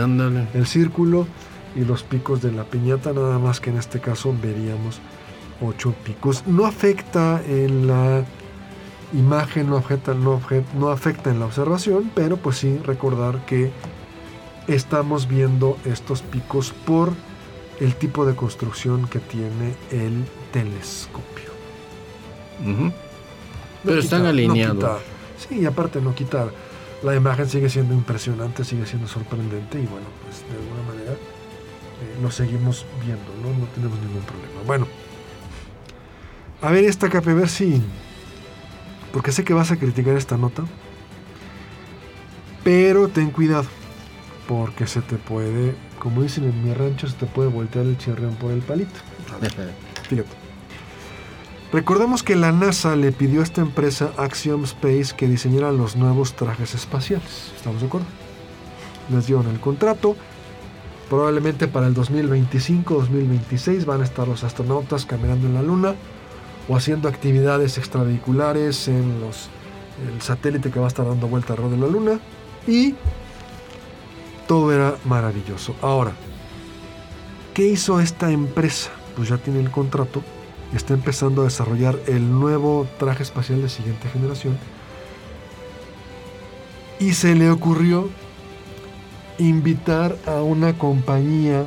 el 0.55 0.66
círculo 0.66 1.27
y 1.75 1.85
los 1.85 2.03
picos 2.03 2.42
de 2.42 2.53
la 2.53 2.64
piñata, 2.64 3.12
nada 3.12 3.38
más 3.38 3.61
que 3.61 3.70
en 3.70 3.79
este 3.79 4.01
caso 4.01 4.35
veríamos 4.40 5.01
ocho 5.61 5.94
picos. 6.05 6.46
No 6.46 6.66
afecta 6.66 7.42
en 7.46 7.87
la 7.87 8.25
imagen, 9.12 9.71
no 9.71 9.77
afecta, 9.77 10.14
no, 10.14 10.40
no 10.75 10.90
afecta 10.90 11.31
en 11.31 11.40
la 11.40 11.47
observación, 11.47 12.11
pero 12.14 12.37
pues 12.37 12.59
sí 12.59 12.79
recordar 12.85 13.45
que 13.47 13.71
estamos 14.69 15.29
viendo 15.29 15.77
estos 15.85 16.23
picos 16.23 16.73
por 16.73 17.12
el 17.81 17.95
tipo 17.95 18.25
de 18.27 18.35
construcción 18.35 19.07
que 19.07 19.21
tiene 19.21 19.75
el 19.90 20.25
telescopio. 20.53 21.51
pero 23.85 24.01
están 24.01 24.27
alineados. 24.27 25.03
Sí, 25.38 25.61
y 25.61 25.66
aparte 25.66 26.01
no 26.01 26.14
quitar. 26.14 26.51
La 27.03 27.14
imagen 27.14 27.49
sigue 27.49 27.69
siendo 27.69 27.95
impresionante, 27.95 28.64
sigue 28.64 28.87
siendo 28.87 29.07
sorprendente 29.07 29.79
y 29.79 29.87
bueno, 29.87 30.07
pues 30.25 30.42
de 30.51 30.57
alguna 30.57 30.83
manera 30.88 31.12
eh, 31.12 32.19
lo 32.23 32.31
seguimos 32.31 32.87
viendo, 33.05 33.31
¿no? 33.42 33.57
No 33.59 33.66
tenemos 33.66 33.99
ningún 34.01 34.23
problema. 34.23 34.62
Bueno, 34.66 34.87
a 36.62 36.71
ver 36.71 36.85
esta 36.85 37.07
a 37.07 37.21
ver 37.21 37.49
si... 37.49 37.83
Porque 39.16 39.33
sé 39.33 39.44
que 39.44 39.55
vas 39.55 39.70
a 39.70 39.79
criticar 39.79 40.14
esta 40.14 40.37
nota, 40.37 40.62
pero 42.62 43.09
ten 43.09 43.31
cuidado, 43.31 43.64
porque 44.46 44.87
se 44.87 45.00
te 45.00 45.16
puede, 45.16 45.74
como 45.98 46.22
dicen 46.22 46.44
en 46.44 46.62
mi 46.62 46.74
rancho, 46.74 47.09
se 47.09 47.14
te 47.14 47.24
puede 47.24 47.48
voltear 47.48 47.87
el 47.87 47.96
chirrión 47.96 48.35
por 48.35 48.52
el 48.52 48.61
palito. 48.61 49.00
Fíjate. 50.11 50.29
Recordemos 51.72 52.22
que 52.22 52.37
la 52.37 52.52
NASA 52.52 52.94
le 52.94 53.11
pidió 53.11 53.40
a 53.40 53.44
esta 53.44 53.62
empresa 53.62 54.12
Axiom 54.18 54.64
Space 54.64 55.14
que 55.16 55.29
diseñara 55.29 55.72
los 55.72 55.96
nuevos 55.96 56.35
trajes 56.35 56.74
espaciales. 56.74 57.52
¿Estamos 57.57 57.81
de 57.81 57.87
acuerdo? 57.87 58.07
Les 59.11 59.29
dieron 59.29 59.48
el 59.48 59.61
contrato. 59.61 60.14
Probablemente 61.09 61.68
para 61.68 61.87
el 61.87 61.94
2025-2026 61.94 63.87
van 63.87 64.02
a 64.02 64.05
estar 64.05 64.29
los 64.29 64.44
astronautas 64.44 65.07
caminando 65.07 65.46
en 65.46 65.55
la 65.55 65.62
Luna 65.62 65.94
o 66.68 66.76
haciendo 66.76 67.09
actividades 67.09 67.79
extravehiculares 67.79 68.88
en 68.88 69.20
los, 69.20 69.48
el 70.12 70.20
satélite 70.20 70.70
que 70.70 70.81
va 70.81 70.87
a 70.87 70.88
estar 70.88 71.07
dando 71.07 71.29
vuelta 71.29 71.52
alrededor 71.52 71.79
de 71.79 71.87
la 71.87 71.92
Luna. 71.92 72.20
Y 72.66 72.94
todo 74.46 74.72
era 74.72 74.96
maravilloso. 75.05 75.74
Ahora, 75.83 76.12
¿qué 77.55 77.66
hizo 77.66 78.00
esta 78.00 78.31
empresa? 78.31 78.90
Pues 79.16 79.29
ya 79.29 79.38
tiene 79.38 79.61
el 79.61 79.70
contrato 79.70 80.22
está 80.74 80.94
empezando 80.94 81.42
a 81.42 81.44
desarrollar 81.44 81.98
el 82.07 82.31
nuevo 82.31 82.87
traje 82.98 83.22
espacial 83.22 83.62
de 83.62 83.68
siguiente 83.68 84.09
generación. 84.09 84.59
Y 86.98 87.12
se 87.12 87.35
le 87.35 87.50
ocurrió 87.50 88.09
invitar 89.38 90.16
a 90.26 90.42
una 90.42 90.79
compañía 90.79 91.64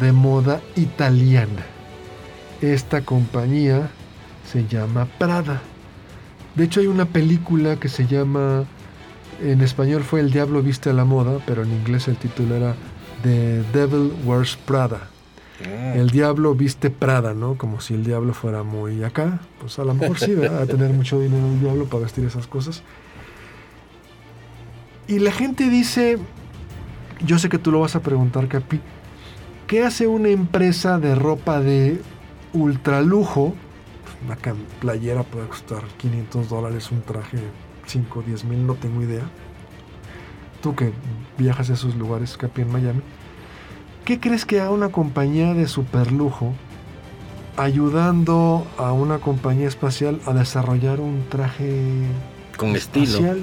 de 0.00 0.12
moda 0.12 0.60
italiana. 0.74 1.66
Esta 2.60 3.02
compañía 3.02 3.90
se 4.50 4.66
llama 4.66 5.06
Prada. 5.18 5.60
De 6.54 6.64
hecho 6.64 6.80
hay 6.80 6.86
una 6.86 7.06
película 7.06 7.76
que 7.76 7.88
se 7.88 8.06
llama, 8.06 8.64
en 9.42 9.60
español 9.60 10.02
fue 10.02 10.20
El 10.20 10.30
Diablo 10.30 10.62
Viste 10.62 10.90
a 10.90 10.92
la 10.92 11.04
Moda, 11.04 11.38
pero 11.46 11.62
en 11.62 11.72
inglés 11.72 12.08
el 12.08 12.16
título 12.16 12.54
era 12.54 12.74
The 13.22 13.62
Devil 13.72 14.12
Wears 14.24 14.56
Prada. 14.56 15.08
Mm. 15.60 15.98
El 15.98 16.10
diablo 16.10 16.54
viste 16.54 16.90
Prada, 16.90 17.32
¿no? 17.32 17.56
Como 17.56 17.80
si 17.80 17.94
el 17.94 18.04
diablo 18.04 18.34
fuera 18.34 18.62
muy 18.62 19.04
acá. 19.04 19.40
Pues 19.60 19.78
a 19.78 19.84
lo 19.84 19.94
mejor 19.94 20.18
sí, 20.18 20.34
va 20.34 20.62
a 20.62 20.66
tener 20.66 20.92
mucho 20.92 21.20
dinero 21.20 21.46
el 21.46 21.60
diablo 21.60 21.86
para 21.86 22.04
vestir 22.04 22.24
esas 22.24 22.46
cosas. 22.46 22.82
Y 25.06 25.18
la 25.18 25.32
gente 25.32 25.68
dice, 25.68 26.18
yo 27.24 27.38
sé 27.38 27.48
que 27.48 27.58
tú 27.58 27.70
lo 27.70 27.80
vas 27.80 27.94
a 27.94 28.00
preguntar, 28.00 28.48
Capi, 28.48 28.80
¿qué 29.66 29.84
hace 29.84 30.06
una 30.06 30.28
empresa 30.28 30.98
de 30.98 31.14
ropa 31.14 31.60
de 31.60 32.00
ultralujo? 32.54 33.54
Una 34.24 34.36
playera 34.80 35.22
puede 35.22 35.48
costar 35.48 35.82
500 35.98 36.48
dólares, 36.48 36.90
un 36.90 37.02
traje 37.02 37.38
5 37.86 38.18
o 38.18 38.22
10 38.22 38.44
mil, 38.44 38.66
no 38.66 38.74
tengo 38.74 39.02
idea. 39.02 39.24
Tú 40.62 40.74
que 40.74 40.92
viajas 41.36 41.68
a 41.68 41.74
esos 41.74 41.94
lugares, 41.96 42.38
Capi, 42.38 42.62
en 42.62 42.72
Miami 42.72 43.02
¿Qué 44.04 44.20
crees 44.20 44.44
que 44.44 44.60
haga 44.60 44.70
una 44.70 44.90
compañía 44.90 45.54
de 45.54 45.66
superlujo 45.66 46.54
ayudando 47.56 48.66
a 48.76 48.92
una 48.92 49.18
compañía 49.18 49.66
espacial 49.66 50.20
a 50.26 50.34
desarrollar 50.34 51.00
un 51.00 51.24
traje 51.30 52.02
con 52.58 52.76
estilo? 52.76 53.36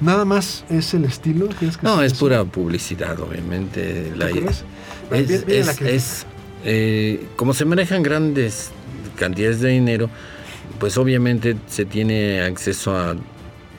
Nada 0.00 0.24
más 0.24 0.64
es 0.68 0.92
el 0.94 1.04
estilo. 1.04 1.48
que 1.48 1.70
no, 1.82 2.02
es 2.02 2.14
pura 2.14 2.44
publicidad, 2.44 3.18
obviamente. 3.20 4.12
La, 4.16 4.28
crees? 4.28 4.64
Es, 5.12 5.80
es, 5.80 6.26
eh, 6.64 7.26
como 7.36 7.54
se 7.54 7.64
manejan 7.64 8.02
grandes 8.02 8.70
cantidades 9.16 9.60
de 9.60 9.70
dinero, 9.70 10.10
pues 10.78 10.96
obviamente 10.96 11.56
se 11.66 11.84
tiene 11.84 12.40
acceso 12.42 12.96
a 12.96 13.16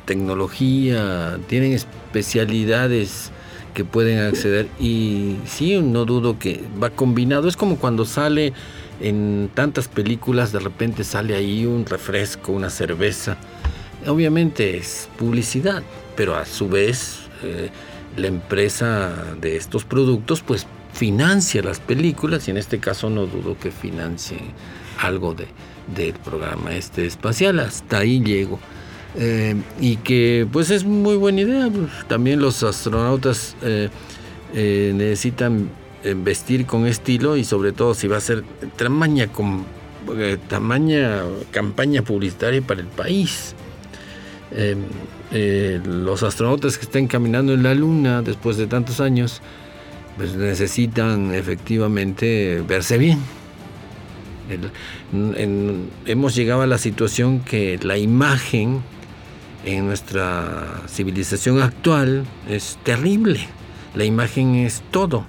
tecnología, 0.05 1.39
tienen 1.47 1.73
especialidades 1.73 3.32
que 3.73 3.86
pueden 3.86 4.19
acceder 4.19 4.67
y 4.80 5.38
sí, 5.45 5.80
no 5.80 6.05
dudo 6.05 6.39
que 6.39 6.63
va 6.82 6.89
combinado. 6.89 7.47
Es 7.47 7.55
como 7.55 7.77
cuando 7.77 8.05
sale 8.05 8.53
en 8.99 9.49
tantas 9.53 9.88
películas, 9.88 10.51
de 10.51 10.59
repente 10.59 11.03
sale 11.03 11.36
ahí 11.36 11.65
un 11.65 11.86
refresco, 11.86 12.51
una 12.51 12.69
cerveza. 12.69 13.38
Obviamente 14.07 14.77
es 14.77 15.09
publicidad, 15.17 15.84
pero 16.15 16.36
a 16.36 16.45
su 16.45 16.67
vez 16.67 17.19
eh, 17.43 17.69
la 18.17 18.27
empresa 18.27 19.13
de 19.39 19.55
estos 19.55 19.86
productos 19.86 20.41
pues 20.41 20.65
financia 21.00 21.62
las 21.62 21.80
películas 21.80 22.45
y 22.50 22.52
en 22.52 22.58
este 22.58 22.80
caso 22.80 23.10
no 23.10 23.26
dudo 23.26 23.58
que 23.58 23.72
financie 23.72 24.38
algo 25.02 25.34
de, 25.34 25.47
del 25.95 26.14
programa 26.14 26.76
este 26.76 27.06
espacial. 27.06 27.60
Hasta 27.60 28.00
ahí 28.00 28.20
llego. 28.22 28.60
Eh, 29.16 29.56
y 29.80 29.95
que 29.95 30.45
pues 30.52 30.70
es 30.72 30.84
muy 30.84 31.16
buena 31.16 31.39
idea. 31.39 31.70
Pues, 31.70 31.89
también 32.10 32.41
los 32.41 32.64
astronautas 32.64 33.56
eh, 33.62 33.89
eh, 34.54 34.91
necesitan 34.93 35.70
vestir 36.18 36.66
con 36.66 36.86
estilo 36.86 37.38
y 37.38 37.45
sobre 37.45 37.72
todo 37.72 37.93
si 37.93 38.08
va 38.08 38.18
a 38.18 38.22
ser 38.22 38.43
tamaña, 38.76 39.28
con, 39.28 39.66
tamaña 40.50 41.24
campaña 41.52 42.02
publicitaria 42.02 42.62
para 42.62 42.82
el 42.82 42.88
país. 42.88 43.56
los 45.32 46.24
astronautas 46.24 46.78
que 46.78 46.84
estén 46.86 47.08
caminando 47.08 47.54
en 47.54 47.64
la 47.64 47.74
Luna 47.74 48.22
después 48.22 48.58
de 48.58 48.68
tantos 48.68 49.00
años 49.00 49.41
pues 50.20 50.36
necesitan 50.36 51.34
efectivamente 51.34 52.61
verse 52.67 52.97
bien. 52.97 53.20
hemos 56.05 56.36
llegado 56.36 56.61
a 56.61 56.67
la 56.67 56.78
situación 56.78 57.39
que 57.39 57.80
la 57.82 57.97
imagen 57.97 58.82
en 59.63 59.88
nuestra 59.88 60.84
civilización 60.89 61.61
actual 61.61 62.26
es 62.49 62.78
terrible. 62.84 63.39
La 63.95 64.03
imagen 64.03 64.55
es 64.55 64.84
todo. 64.91 65.26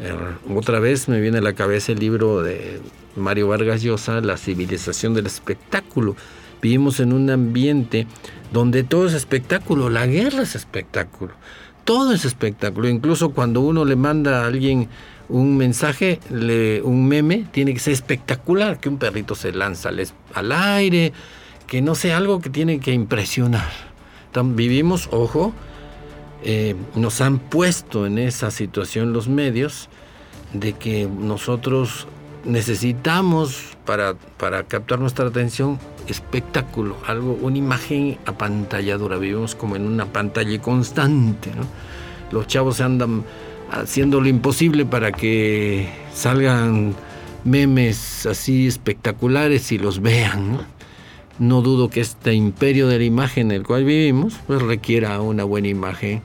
Eh, 0.00 0.14
otra 0.54 0.78
vez 0.78 1.08
me 1.08 1.20
viene 1.20 1.38
a 1.38 1.42
la 1.42 1.54
cabeza 1.54 1.90
el 1.90 1.98
libro 1.98 2.40
de 2.40 2.80
Mario 3.16 3.48
Vargas 3.48 3.82
Llosa, 3.82 4.20
La 4.20 4.36
civilización 4.36 5.14
del 5.14 5.26
espectáculo. 5.26 6.14
Vivimos 6.62 7.00
en 7.00 7.12
un 7.12 7.28
ambiente 7.28 8.06
donde 8.52 8.84
todo 8.84 9.08
es 9.08 9.14
espectáculo, 9.14 9.90
la 9.90 10.06
guerra 10.06 10.42
es 10.42 10.54
espectáculo, 10.54 11.34
todo 11.88 12.12
es 12.12 12.26
espectáculo. 12.26 12.86
Incluso 12.86 13.30
cuando 13.30 13.62
uno 13.62 13.86
le 13.86 13.96
manda 13.96 14.42
a 14.42 14.46
alguien 14.46 14.90
un 15.30 15.56
mensaje, 15.56 16.20
un 16.84 17.08
meme, 17.08 17.46
tiene 17.50 17.72
que 17.72 17.78
ser 17.78 17.94
espectacular, 17.94 18.78
que 18.78 18.90
un 18.90 18.98
perrito 18.98 19.34
se 19.34 19.52
lanza 19.52 19.88
al 20.34 20.52
aire, 20.52 21.14
que 21.66 21.80
no 21.80 21.94
sea 21.94 22.18
algo 22.18 22.42
que 22.42 22.50
tiene 22.50 22.78
que 22.78 22.92
impresionar. 22.92 23.70
vivimos, 24.34 25.08
ojo, 25.12 25.54
eh, 26.44 26.76
nos 26.94 27.22
han 27.22 27.38
puesto 27.38 28.04
en 28.04 28.18
esa 28.18 28.50
situación 28.50 29.14
los 29.14 29.28
medios 29.28 29.88
de 30.52 30.74
que 30.74 31.08
nosotros 31.08 32.06
necesitamos 32.44 33.77
para, 33.88 34.16
para 34.36 34.64
captar 34.64 34.98
nuestra 34.98 35.28
atención 35.28 35.78
espectáculo, 36.08 36.98
algo, 37.06 37.38
una 37.40 37.56
imagen 37.56 38.18
apantalladora. 38.26 39.16
Vivimos 39.16 39.54
como 39.54 39.76
en 39.76 39.86
una 39.86 40.04
pantalla 40.04 40.60
constante. 40.60 41.50
Los 42.30 42.46
chavos 42.46 42.76
se 42.76 42.82
andan 42.82 43.24
haciendo 43.70 44.20
lo 44.20 44.28
imposible 44.28 44.84
para 44.84 45.10
que 45.10 45.88
salgan 46.12 46.94
memes 47.44 48.26
así 48.26 48.66
espectaculares 48.66 49.72
y 49.72 49.78
los 49.78 50.02
vean. 50.02 50.58
¿no? 51.38 51.62
dudo 51.62 51.88
que 51.88 52.02
este 52.02 52.34
imperio 52.34 52.88
de 52.88 52.98
la 52.98 53.04
imagen 53.04 53.52
en 53.52 53.56
el 53.56 53.66
cual 53.66 53.84
vivimos 53.84 54.34
pues 54.46 54.60
requiera 54.60 55.18
una 55.22 55.44
buena 55.44 55.68
imagen 55.68 56.20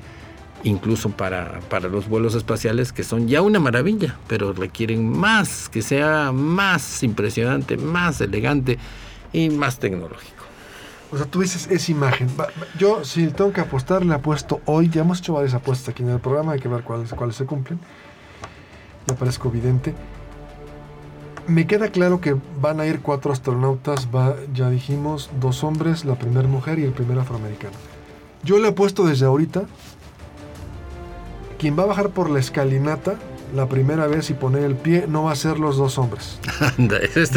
incluso 0.63 1.09
para, 1.09 1.59
para 1.69 1.89
los 1.89 2.07
vuelos 2.07 2.35
espaciales 2.35 2.93
que 2.93 3.03
son 3.03 3.27
ya 3.27 3.41
una 3.41 3.59
maravilla, 3.59 4.17
pero 4.27 4.53
requieren 4.53 5.07
más, 5.07 5.69
que 5.69 5.81
sea 5.81 6.31
más 6.31 7.03
impresionante, 7.03 7.77
más 7.77 8.21
elegante 8.21 8.77
y 9.31 9.49
más 9.49 9.79
tecnológico. 9.79 10.43
O 11.11 11.17
sea, 11.17 11.27
tú 11.27 11.41
dices 11.41 11.67
esa 11.69 11.91
imagen. 11.91 12.27
Yo, 12.79 13.05
si 13.05 13.27
tengo 13.27 13.53
que 13.53 13.61
apostar, 13.61 14.03
le 14.03 14.15
apuesto 14.15 14.61
hoy. 14.65 14.89
Ya 14.89 15.01
hemos 15.01 15.19
hecho 15.19 15.33
varias 15.33 15.53
apuestas 15.53 15.89
aquí 15.89 16.01
en 16.01 16.09
el 16.09 16.19
programa, 16.19 16.53
hay 16.53 16.59
que 16.59 16.67
ver 16.67 16.83
cuáles, 16.83 17.13
cuáles 17.13 17.35
se 17.35 17.45
cumplen. 17.45 17.79
Me 19.07 19.13
parezco 19.13 19.49
evidente 19.49 19.93
me 21.47 21.67
queda 21.67 21.89
claro 21.89 22.21
que 22.21 22.35
van 22.61 22.79
a 22.79 22.85
ir 22.85 23.01
cuatro 23.01 23.31
astronautas, 23.31 24.07
va, 24.13 24.35
ya 24.53 24.69
dijimos, 24.69 25.29
dos 25.39 25.63
hombres, 25.63 26.05
la 26.05 26.15
primera 26.15 26.47
mujer 26.47 26.79
y 26.79 26.83
el 26.83 26.91
primer 26.91 27.19
afroamericano. 27.19 27.75
Yo 28.43 28.59
le 28.59 28.69
he 28.69 28.71
puesto 28.71 29.05
desde 29.05 29.25
ahorita, 29.25 29.63
quien 31.63 31.79
va 31.79 31.83
a 31.83 31.85
bajar 31.85 32.09
por 32.09 32.29
la 32.29 32.39
escalinata 32.39 33.15
la 33.55 33.69
primera 33.69 34.05
vez 34.07 34.29
y 34.29 34.33
poner 34.33 34.63
el 34.63 34.75
pie 34.75 35.05
no 35.07 35.23
va 35.23 35.31
a 35.31 35.35
ser 35.37 35.59
los 35.59 35.77
dos 35.77 35.97
hombres. 35.97 36.37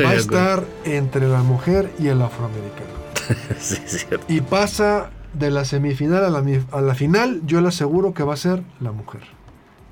va 0.03 0.11
a 0.11 0.15
estar 0.15 0.65
entre 0.85 1.29
la 1.29 1.45
mujer 1.45 1.93
y 2.01 2.09
el 2.09 2.21
afroamericano. 2.21 2.91
sí, 3.61 3.77
cierto. 3.87 4.27
Y 4.27 4.41
pasa 4.41 5.11
de 5.33 5.53
la 5.53 5.65
semifinal 5.65 6.25
a 6.25 6.31
la, 6.31 6.43
a 6.73 6.81
la 6.81 6.95
final, 6.97 7.41
yo 7.47 7.61
le 7.61 7.69
aseguro 7.69 8.15
que 8.15 8.25
va 8.25 8.35
a 8.35 8.37
ser 8.37 8.65
la 8.81 8.91
mujer. 8.91 9.21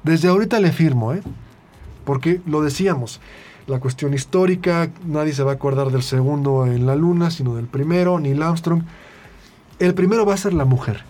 Desde 0.03 0.27
ahorita 0.27 0.59
le 0.59 0.73
firmo, 0.73 1.13
¿eh? 1.13 1.23
Porque 2.05 2.41
lo 2.45 2.61
decíamos, 2.61 3.21
la 3.69 3.79
cuestión 3.79 4.15
histórica, 4.15 4.91
nadie 5.07 5.33
se 5.33 5.45
va 5.45 5.53
a 5.53 5.55
acordar 5.55 5.93
del 5.93 6.03
segundo 6.03 6.67
en 6.67 6.87
la 6.87 6.97
luna, 6.97 7.31
sino 7.31 7.55
del 7.55 7.67
primero, 7.67 8.19
Neil 8.19 8.43
Armstrong. 8.43 8.83
El 9.79 9.95
primero 9.95 10.27
va 10.27 10.35
a 10.35 10.39
ser 10.39 10.55
la 10.55 10.65
mujer. 10.65 11.05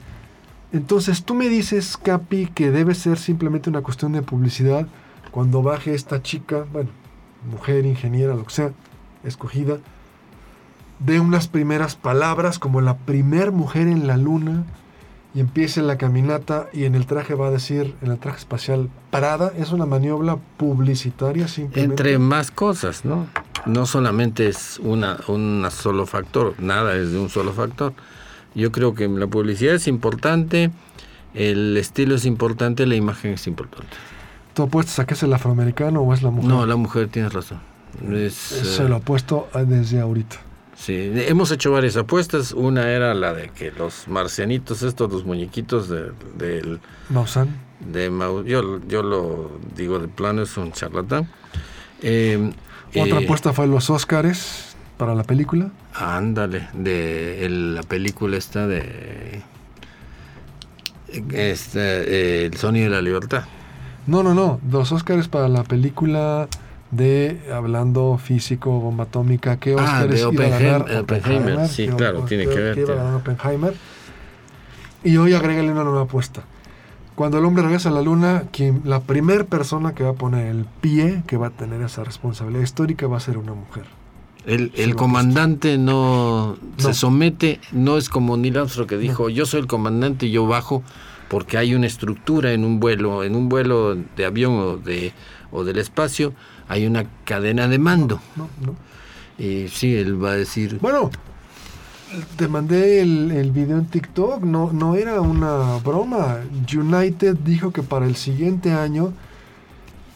Entonces 0.74 1.24
tú 1.24 1.34
me 1.34 1.48
dices, 1.48 1.96
Capi, 1.96 2.46
que 2.46 2.70
debe 2.70 2.94
ser 2.94 3.16
simplemente 3.16 3.70
una 3.70 3.82
cuestión 3.82 4.12
de 4.12 4.22
publicidad 4.22 4.88
cuando 5.30 5.62
baje 5.62 5.94
esta 5.94 6.20
chica, 6.20 6.66
bueno, 6.72 6.90
mujer, 7.50 7.86
ingeniera, 7.86 8.34
lo 8.34 8.44
que 8.44 8.52
sea, 8.52 8.72
escogida, 9.22 9.78
de 10.98 11.20
unas 11.20 11.46
primeras 11.46 11.94
palabras 11.94 12.58
como 12.58 12.80
la 12.80 12.96
primer 12.96 13.52
mujer 13.52 13.86
en 13.86 14.08
la 14.08 14.16
luna, 14.16 14.64
y 15.34 15.40
empiece 15.40 15.82
la 15.82 15.98
caminata 15.98 16.68
y 16.72 16.84
en 16.84 16.94
el 16.94 17.06
traje 17.06 17.34
va 17.34 17.48
a 17.48 17.50
decir, 17.50 17.94
en 18.02 18.12
el 18.12 18.18
traje 18.18 18.38
espacial, 18.38 18.88
parada, 19.10 19.52
es 19.56 19.72
una 19.72 19.86
maniobra 19.86 20.38
publicitaria 20.56 21.48
simplemente. 21.48 22.02
Entre 22.02 22.18
más 22.18 22.50
cosas, 22.50 23.04
¿no? 23.04 23.26
No 23.66 23.86
solamente 23.86 24.48
es 24.48 24.78
una, 24.78 25.18
un 25.26 25.66
solo 25.70 26.06
factor, 26.06 26.54
nada 26.58 26.96
es 26.96 27.10
de 27.12 27.18
un 27.18 27.30
solo 27.30 27.52
factor. 27.52 27.94
Yo 28.54 28.70
creo 28.72 28.94
que 28.94 29.08
la 29.08 29.26
publicidad 29.26 29.74
es 29.74 29.88
importante, 29.88 30.70
el 31.34 31.76
estilo 31.76 32.14
es 32.14 32.24
importante, 32.24 32.86
la 32.86 32.94
imagen 32.94 33.32
es 33.32 33.46
importante. 33.46 33.92
¿Tú 34.54 34.62
apuestas 34.62 35.00
a 35.00 35.06
que 35.06 35.14
es 35.14 35.22
el 35.22 35.32
afroamericano 35.32 36.00
o 36.00 36.14
es 36.14 36.22
la 36.22 36.30
mujer? 36.30 36.48
No, 36.48 36.64
la 36.64 36.76
mujer, 36.76 37.08
tienes 37.08 37.32
razón. 37.32 37.60
Se 38.30 38.88
lo 38.88 38.96
apuesto 38.96 39.48
desde 39.66 40.00
ahorita. 40.00 40.36
Sí, 40.76 41.12
hemos 41.14 41.50
hecho 41.50 41.72
varias 41.72 41.96
apuestas. 41.96 42.52
Una 42.52 42.90
era 42.90 43.14
la 43.14 43.32
de 43.32 43.48
que 43.50 43.70
los 43.72 44.08
marcianitos, 44.08 44.82
estos, 44.82 45.12
los 45.12 45.24
muñequitos 45.24 45.88
del... 45.88 46.12
De, 46.36 46.78
Mausan. 47.10 47.48
De 47.80 48.10
yo, 48.46 48.80
yo 48.86 49.02
lo 49.02 49.52
digo 49.76 49.98
de 49.98 50.08
plano, 50.08 50.42
es 50.42 50.56
un 50.56 50.72
charlatán. 50.72 51.28
Em, 52.02 52.52
Otra 52.90 53.20
eh, 53.20 53.24
apuesta 53.24 53.52
fue 53.52 53.66
los 53.66 53.90
Óscares 53.90 54.73
para 54.96 55.14
la 55.14 55.24
película. 55.24 55.70
Ándale, 55.94 56.68
de 56.74 57.46
la 57.48 57.82
película 57.82 58.36
esta 58.36 58.66
de... 58.66 59.42
Este, 61.32 62.46
el 62.46 62.54
Sonido 62.56 62.86
de 62.86 62.90
la 62.90 63.02
Libertad. 63.02 63.44
No, 64.06 64.22
no, 64.22 64.34
no. 64.34 64.60
Los 64.70 64.92
Óscares 64.92 65.28
para 65.28 65.48
la 65.48 65.62
película 65.62 66.48
de 66.90 67.40
hablando 67.52 68.18
físico, 68.18 68.80
bomba 68.80 69.04
atómica, 69.04 69.56
¿qué 69.58 69.76
ah, 69.78 70.06
de 70.06 70.24
Oppenheimer, 70.24 71.68
Sí, 71.68 71.88
claro, 71.88 72.22
tiene 72.22 72.46
que 72.46 72.54
ver. 72.54 72.90
Oppenheimer. 72.90 73.74
Y 75.02 75.16
hoy 75.16 75.34
agrégale 75.34 75.70
una 75.70 75.84
nueva 75.84 76.02
apuesta. 76.02 76.42
Cuando 77.14 77.38
el 77.38 77.44
hombre 77.44 77.62
regresa 77.62 77.90
a 77.90 77.92
la 77.92 78.02
luna, 78.02 78.44
quien, 78.50 78.82
la 78.84 79.00
primera 79.00 79.44
persona 79.44 79.94
que 79.94 80.02
va 80.02 80.10
a 80.10 80.14
poner 80.14 80.46
el 80.46 80.64
pie, 80.80 81.22
que 81.26 81.36
va 81.36 81.48
a 81.48 81.50
tener 81.50 81.80
esa 81.82 82.02
responsabilidad 82.02 82.62
histórica, 82.62 83.06
va 83.06 83.18
a 83.18 83.20
ser 83.20 83.38
una 83.38 83.54
mujer. 83.54 83.84
El, 84.46 84.72
el 84.76 84.94
comandante 84.94 85.78
no, 85.78 86.56
se 86.76 86.92
somete, 86.92 87.60
no 87.72 87.96
es 87.96 88.10
como 88.10 88.36
Neil 88.36 88.58
Armstrong 88.58 88.86
que 88.86 88.98
dijo, 88.98 89.30
yo 89.30 89.46
soy 89.46 89.60
el 89.60 89.66
comandante 89.66 90.26
y 90.26 90.32
yo 90.32 90.46
bajo, 90.46 90.82
porque 91.28 91.56
hay 91.56 91.74
una 91.74 91.86
estructura 91.86 92.52
en 92.52 92.64
un 92.64 92.78
vuelo, 92.78 93.24
en 93.24 93.36
un 93.36 93.48
vuelo 93.48 93.94
de 93.94 94.24
avión 94.24 94.52
o, 94.54 94.76
de, 94.76 95.14
o 95.50 95.64
del 95.64 95.78
espacio, 95.78 96.34
hay 96.68 96.86
una 96.86 97.06
cadena 97.24 97.68
de 97.68 97.78
mando. 97.78 98.20
No, 98.36 98.48
no. 98.64 98.74
Y 99.38 99.68
sí, 99.68 99.94
él 99.96 100.22
va 100.22 100.32
a 100.32 100.36
decir... 100.36 100.78
Bueno, 100.80 101.10
te 102.36 102.46
mandé 102.46 103.00
el, 103.00 103.30
el, 103.30 103.50
video 103.50 103.78
en 103.78 103.86
TikTok, 103.86 104.42
no, 104.42 104.72
no 104.72 104.94
era 104.94 105.20
una 105.20 105.78
broma. 105.78 106.40
United 106.72 107.36
dijo 107.44 107.72
que 107.72 107.82
para 107.82 108.06
el 108.06 108.16
siguiente 108.16 108.72
año, 108.72 109.12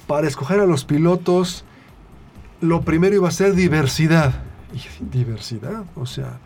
para 0.06 0.28
escoger 0.28 0.60
a 0.60 0.66
los 0.66 0.84
pilotos, 0.84 1.64
lo 2.60 2.82
primero 2.82 3.14
iba 3.14 3.28
a 3.28 3.32
ser 3.32 3.54
diversidad. 3.54 4.42
Y 4.72 5.04
diversidad, 5.04 5.84
o 5.96 6.04
sea, 6.04 6.38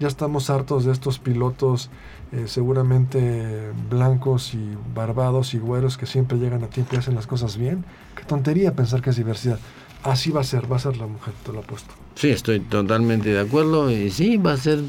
ya 0.00 0.08
estamos 0.08 0.48
hartos 0.48 0.84
de 0.84 0.92
estos 0.92 1.18
pilotos 1.18 1.90
eh, 2.30 2.44
seguramente 2.46 3.70
blancos 3.90 4.54
y 4.54 4.76
barbados 4.94 5.54
y 5.54 5.58
güeros 5.58 5.96
que 5.96 6.06
siempre 6.06 6.38
llegan 6.38 6.62
a 6.62 6.68
tiempo 6.68 6.94
y 6.94 6.98
hacen 6.98 7.14
las 7.14 7.26
cosas 7.26 7.56
bien. 7.56 7.84
Qué 8.16 8.24
tontería 8.24 8.74
pensar 8.74 9.02
que 9.02 9.10
es 9.10 9.16
diversidad. 9.16 9.58
Así 10.02 10.30
va 10.30 10.42
a 10.42 10.44
ser, 10.44 10.70
va 10.70 10.76
a 10.76 10.78
ser 10.78 10.96
la 10.96 11.06
mujer, 11.06 11.34
te 11.44 11.52
lo 11.52 11.60
apuesto. 11.60 11.94
Sí, 12.14 12.28
estoy 12.28 12.60
totalmente 12.60 13.30
de 13.30 13.40
acuerdo. 13.40 13.90
Y 13.90 14.10
sí, 14.10 14.36
va 14.36 14.52
a 14.52 14.56
ser, 14.56 14.80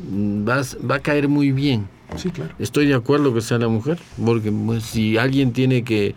va, 0.00 0.62
va 0.88 0.96
a 0.96 1.00
caer 1.00 1.28
muy 1.28 1.52
bien. 1.52 1.88
Sí, 2.16 2.30
claro. 2.30 2.52
Estoy 2.58 2.86
de 2.86 2.94
acuerdo 2.94 3.32
que 3.32 3.40
sea 3.40 3.58
la 3.58 3.68
mujer, 3.68 3.98
porque 4.24 4.50
pues, 4.50 4.82
si 4.82 5.16
alguien 5.16 5.52
tiene 5.52 5.84
que, 5.84 6.14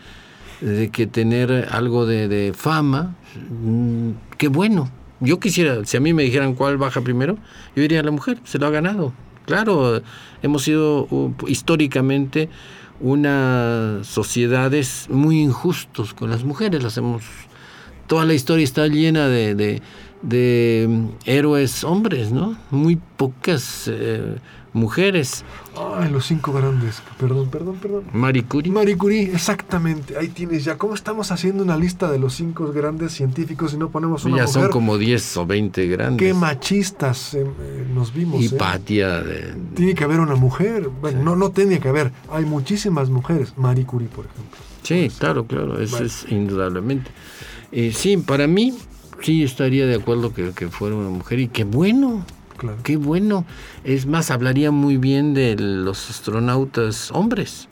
que 0.91 1.07
tener 1.07 1.68
algo 1.72 2.05
de, 2.05 2.28
de 2.28 2.53
fama, 2.53 3.16
mm, 3.49 4.11
qué 4.38 4.47
bueno. 4.47 4.89
Yo 5.20 5.39
quisiera, 5.39 5.86
si 5.86 5.97
a 5.97 5.99
mí 5.99 6.14
me 6.14 6.24
dijeran 6.24 6.53
cuál 6.53 6.78
baja 6.78 7.01
primero, 7.01 7.38
yo 7.76 7.82
diría 7.82 8.03
la 8.03 8.11
mujer, 8.11 8.39
se 8.43 8.59
lo 8.59 8.68
ha 8.68 8.70
ganado. 8.70 9.14
Claro, 9.45 10.01
hemos 10.41 10.64
sido 10.64 11.07
uh, 11.09 11.34
históricamente 11.47 12.49
unas 12.99 14.05
sociedades 14.07 15.07
muy 15.09 15.41
injustos 15.41 16.14
con 16.14 16.30
las 16.30 16.43
mujeres, 16.43 16.84
las 16.84 16.97
hemos 16.97 17.24
toda 18.07 18.26
la 18.26 18.34
historia 18.34 18.64
está 18.64 18.88
llena 18.88 19.28
de, 19.28 19.55
de, 19.55 19.82
de 20.22 20.88
mm, 20.89 21.07
héroes 21.26 21.84
hombres, 21.84 22.32
¿no? 22.32 22.57
Muy 22.72 22.97
pocas 23.18 23.89
eh, 23.91 24.36
mujeres. 24.74 25.46
Ay, 25.76 26.12
los 26.12 26.26
cinco 26.26 26.54
grandes. 26.54 27.02
Perdón, 27.20 27.50
perdón, 27.50 27.78
perdón. 27.82 28.04
Marie 28.14 28.44
Curie. 28.44 28.72
Marie 28.72 28.98
Curie, 28.98 29.32
exactamente. 29.34 30.18
Ahí 30.18 30.28
tienes 30.28 30.64
ya. 30.66 30.78
¿Cómo 30.78 30.94
estamos 30.94 31.32
haciendo 31.32 31.64
una 31.64 31.78
lista 31.78 32.12
de 32.12 32.20
los 32.20 32.34
cinco 32.34 32.72
grandes 32.72 33.14
científicos 33.14 33.74
y 33.74 33.78
no 33.78 33.90
ponemos 33.90 34.26
una 34.26 34.38
ya 34.38 34.44
mujer? 34.44 34.62
son 34.64 34.72
como 34.72 34.98
10 34.98 35.38
o 35.38 35.46
20 35.46 35.88
grandes. 35.88 36.28
Qué 36.28 36.34
machistas 36.34 37.34
eh, 37.34 37.46
eh, 37.46 37.88
nos 37.94 38.14
vimos. 38.14 38.44
Hipatia. 38.44 39.20
¿eh? 39.20 39.24
De... 39.24 39.56
Tiene 39.76 39.96
que 39.96 40.04
haber 40.04 40.20
una 40.20 40.36
mujer. 40.36 40.90
Bueno, 40.90 41.20
sí. 41.20 41.26
no, 41.26 41.36
no 41.36 41.52
tenía 41.52 41.80
que 41.80 41.90
haber. 41.90 42.12
Hay 42.32 42.46
muchísimas 42.46 43.10
mujeres. 43.10 43.54
Marie 43.58 43.86
Curie, 43.86 44.10
por 44.10 44.26
ejemplo. 44.26 44.58
Sí, 44.84 45.06
pues, 45.08 45.20
claro, 45.20 45.46
claro. 45.46 45.80
Eso 45.80 45.96
vale. 45.96 46.08
es 46.08 46.26
indudablemente. 46.30 47.12
Eh, 47.72 47.92
sí, 47.94 48.18
para 48.18 48.48
mí 48.48 48.74
sí 49.22 49.44
estaría 49.44 49.86
de 49.88 49.96
acuerdo 49.96 50.34
que, 50.34 50.52
que 50.52 50.68
fuera 50.68 50.96
una 50.96 51.10
mujer 51.10 51.40
y 51.40 51.48
qué 51.48 51.64
bueno. 51.64 52.26
Claro. 52.64 52.78
Qué 52.82 52.95
bueno. 52.95 53.43
Es 53.84 54.05
más, 54.05 54.32
hablaría 54.32 54.72
muy 54.72 54.95
bien 54.95 55.34
de 55.34 55.57
los 55.57 56.09
astronautas 56.09 57.11
hombres. 57.11 57.68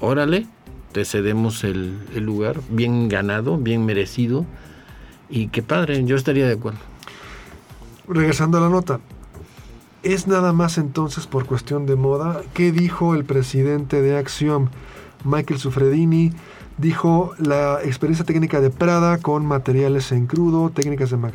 Órale, 0.00 0.48
te 0.90 1.04
cedemos 1.04 1.62
el, 1.62 2.00
el, 2.16 2.24
lugar, 2.24 2.60
bien 2.68 3.08
ganado, 3.08 3.58
bien 3.58 3.86
merecido. 3.86 4.44
Y 5.30 5.48
qué 5.48 5.62
padre, 5.62 6.04
yo 6.04 6.16
estaría 6.16 6.48
de 6.48 6.54
acuerdo. 6.54 6.80
Regresando 8.08 8.58
a 8.58 8.62
la 8.62 8.70
nota, 8.70 8.98
¿es 10.02 10.26
nada 10.26 10.52
más 10.52 10.78
entonces 10.78 11.28
por 11.28 11.46
cuestión 11.46 11.86
de 11.86 11.94
moda? 11.94 12.42
¿Qué 12.54 12.72
dijo 12.72 13.14
el 13.14 13.24
presidente 13.24 14.02
de 14.02 14.18
Axiom, 14.18 14.68
Michael 15.24 15.60
Sufredini? 15.60 16.32
Dijo 16.76 17.34
la 17.38 17.78
experiencia 17.84 18.24
técnica 18.24 18.60
de 18.60 18.70
Prada 18.70 19.18
con 19.18 19.46
materiales 19.46 20.10
en 20.10 20.26
crudo, 20.26 20.70
técnicas 20.70 21.10
de 21.10 21.18
ma 21.18 21.30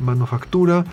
manufactura 0.00 0.84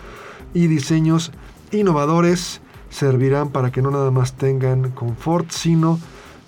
y 0.54 0.68
diseños 0.68 1.32
innovadores 1.72 2.62
servirán 2.90 3.50
para 3.50 3.72
que 3.72 3.82
no 3.82 3.92
nada 3.92 4.12
más 4.12 4.34
tengan 4.34 4.92
confort, 4.92 5.50
sino 5.52 6.00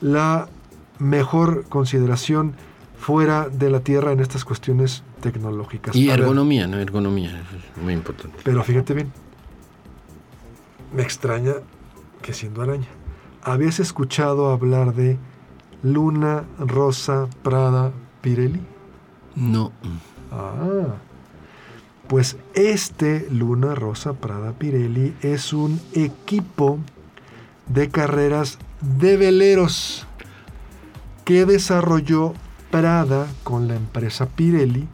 la 0.01 0.49
mejor 0.99 1.65
consideración 1.69 2.55
fuera 2.97 3.49
de 3.49 3.69
la 3.69 3.79
Tierra 3.81 4.11
en 4.11 4.19
estas 4.19 4.45
cuestiones 4.45 5.03
tecnológicas. 5.21 5.95
Y 5.95 6.09
ergonomía, 6.09 6.67
¿no? 6.67 6.77
Ergonomía, 6.77 7.43
muy 7.81 7.93
importante. 7.93 8.37
Pero 8.43 8.63
fíjate 8.63 8.93
bien, 8.93 9.11
me 10.93 11.01
extraña 11.01 11.53
que 12.21 12.33
siendo 12.33 12.61
araña, 12.61 12.87
¿habías 13.41 13.79
escuchado 13.79 14.51
hablar 14.51 14.93
de 14.93 15.17
Luna 15.81 16.45
Rosa 16.59 17.27
Prada 17.41 17.91
Pirelli? 18.21 18.61
No. 19.35 19.71
Ah, 20.31 20.95
pues 22.07 22.37
este 22.53 23.27
Luna 23.31 23.75
Rosa 23.75 24.13
Prada 24.13 24.53
Pirelli 24.53 25.15
es 25.21 25.53
un 25.53 25.79
equipo 25.93 26.79
de 27.67 27.89
carreras 27.89 28.59
de 28.81 29.17
veleros 29.17 30.05
que 31.25 31.45
desarrolló 31.45 32.33
Prada 32.71 33.27
con 33.43 33.67
la 33.67 33.75
empresa 33.75 34.25
Pirelli. 34.25 34.87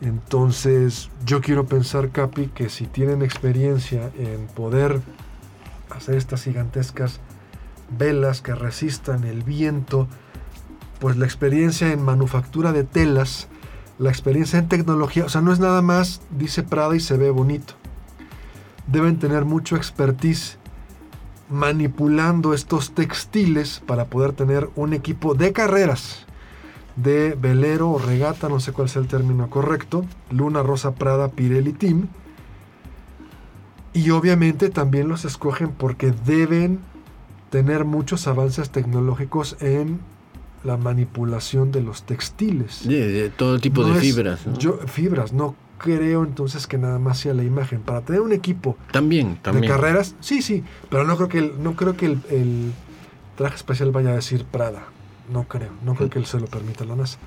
Entonces 0.00 1.10
yo 1.24 1.40
quiero 1.40 1.66
pensar, 1.66 2.10
Capi, 2.10 2.48
que 2.48 2.68
si 2.68 2.86
tienen 2.86 3.22
experiencia 3.22 4.10
en 4.18 4.46
poder 4.48 5.00
hacer 5.90 6.16
estas 6.16 6.42
gigantescas 6.42 7.20
velas 7.96 8.42
que 8.42 8.54
resistan 8.54 9.24
el 9.24 9.42
viento, 9.42 10.08
pues 10.98 11.16
la 11.16 11.24
experiencia 11.24 11.92
en 11.92 12.02
manufactura 12.02 12.72
de 12.72 12.84
telas, 12.84 13.48
la 13.98 14.10
experiencia 14.10 14.58
en 14.58 14.68
tecnología, 14.68 15.24
o 15.24 15.28
sea, 15.28 15.40
no 15.40 15.52
es 15.52 15.58
nada 15.58 15.82
más, 15.82 16.20
dice 16.30 16.62
Prada 16.62 16.94
y 16.96 17.00
se 17.00 17.16
ve 17.16 17.30
bonito. 17.30 17.74
Deben 18.86 19.18
tener 19.18 19.44
mucho 19.44 19.76
expertise 19.76 20.58
manipulando 21.48 22.54
estos 22.54 22.92
textiles 22.92 23.82
para 23.86 24.06
poder 24.06 24.32
tener 24.32 24.68
un 24.76 24.92
equipo 24.92 25.34
de 25.34 25.52
carreras, 25.52 26.26
de 26.96 27.36
velero 27.40 27.90
o 27.90 27.98
regata, 27.98 28.48
no 28.48 28.60
sé 28.60 28.72
cuál 28.72 28.88
sea 28.88 29.02
el 29.02 29.08
término 29.08 29.48
correcto, 29.48 30.04
Luna 30.30 30.62
Rosa 30.62 30.94
Prada 30.94 31.28
Pirelli 31.28 31.72
Team. 31.72 32.08
Y 33.92 34.10
obviamente 34.10 34.68
también 34.68 35.08
los 35.08 35.24
escogen 35.24 35.70
porque 35.70 36.12
deben 36.26 36.80
tener 37.50 37.84
muchos 37.84 38.26
avances 38.26 38.70
tecnológicos 38.70 39.56
en 39.60 40.00
la 40.66 40.76
manipulación 40.76 41.70
de 41.72 41.80
los 41.82 42.02
textiles. 42.02 42.86
De, 42.86 43.08
de 43.08 43.30
todo 43.30 43.58
tipo 43.58 43.82
No 43.82 43.88
de 43.88 43.94
es- 43.94 44.00
fibras. 44.00 44.46
¿no? 44.46 44.58
Yo, 44.58 44.78
fibras, 44.86 45.32
no 45.32 45.54
creo 45.78 46.24
entonces 46.24 46.66
que 46.66 46.78
nada 46.78 46.98
más 46.98 47.18
sea 47.18 47.34
la 47.34 47.44
imagen. 47.44 47.80
Para 47.80 48.00
tener 48.00 48.20
un 48.20 48.32
equipo 48.32 48.76
también, 48.92 49.36
también. 49.42 49.62
de 49.62 49.68
carreras, 49.68 50.14
sí, 50.20 50.42
sí, 50.42 50.64
pero 50.90 51.04
no 51.04 51.16
creo 51.16 51.28
que 51.28 51.38
el, 51.38 51.62
no 51.62 51.74
creo 51.76 51.96
que 51.96 52.06
el, 52.06 52.20
el 52.30 52.72
traje 53.36 53.56
espacial 53.56 53.90
vaya 53.92 54.10
a 54.10 54.14
decir 54.14 54.44
Prada. 54.44 54.84
No 55.32 55.44
creo, 55.44 55.70
no 55.84 55.94
creo 55.94 56.08
que 56.10 56.18
él 56.18 56.26
se 56.26 56.38
lo 56.40 56.46
permita 56.46 56.84
la 56.84 56.96
NASA. 56.96 57.18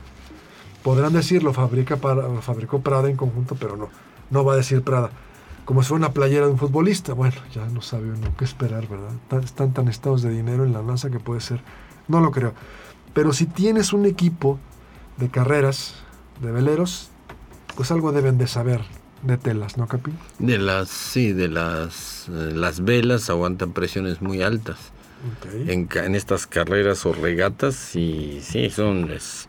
Podrán 0.84 1.12
decir 1.14 1.44
lo 1.44 1.54
fabrica 1.54 1.98
para, 1.98 2.22
lo 2.24 2.42
fabricó 2.42 2.80
Prada 2.82 3.10
en 3.10 3.18
conjunto, 3.18 3.56
pero 3.60 3.76
no, 3.78 3.90
no 4.30 4.44
va 4.46 4.54
a 4.54 4.56
decir 4.58 4.82
Prada. 4.84 5.10
Como 5.66 5.84
si 5.84 5.90
fuera 5.90 6.06
una 6.08 6.14
playera 6.14 6.46
de 6.48 6.54
un 6.54 6.58
futbolista, 6.58 7.14
bueno, 7.14 7.36
ya 7.54 7.66
no 7.68 7.82
sabe 7.82 8.10
uno 8.10 8.34
qué 8.38 8.46
esperar, 8.46 8.88
¿verdad? 8.88 9.44
Están 9.44 9.74
tan 9.74 9.88
estados 9.88 10.22
de 10.24 10.30
dinero 10.32 10.64
en 10.66 10.74
la 10.74 10.82
NASA 10.82 11.10
que 11.12 11.20
puede 11.20 11.42
ser, 11.42 11.62
no 12.08 12.22
lo 12.22 12.32
creo. 12.32 12.54
Pero 13.14 13.34
si 13.34 13.46
tienes 13.46 13.94
un 13.94 14.06
equipo 14.06 14.60
de 15.18 15.30
carreras, 15.30 15.96
de 16.42 16.52
veleros, 16.52 17.10
pues 17.76 17.92
algo 17.92 18.12
deben 18.12 18.38
de 18.38 18.48
saber 18.48 18.82
de 19.24 19.38
telas, 19.38 19.78
¿no, 19.78 19.88
Capi? 19.88 20.12
De 20.40 20.58
las, 20.58 20.90
sí, 20.90 21.34
de 21.34 21.50
las, 21.50 22.28
eh, 22.30 22.52
las 22.54 22.84
velas 22.84 23.30
aguantan 23.30 23.74
presiones 23.74 24.22
muy 24.22 24.42
altas. 24.42 24.78
En, 25.68 25.90
en 25.94 26.16
estas 26.16 26.48
carreras 26.48 27.06
o 27.06 27.12
regatas, 27.12 27.94
y 27.98 28.40
sí, 28.42 28.70
son 28.70 29.12
es, 29.12 29.48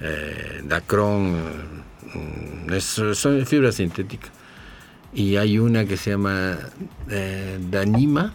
eh, 0.00 0.62
Dacron, 0.64 1.34
mm, 2.14 2.72
es- 2.72 3.00
son 3.14 3.44
fibra 3.44 3.72
sintética. 3.72 4.28
Y 5.12 5.36
hay 5.36 5.58
una 5.58 5.84
que 5.84 5.98
se 5.98 6.10
llama 6.12 6.56
eh, 7.10 7.58
Danima, 7.70 8.32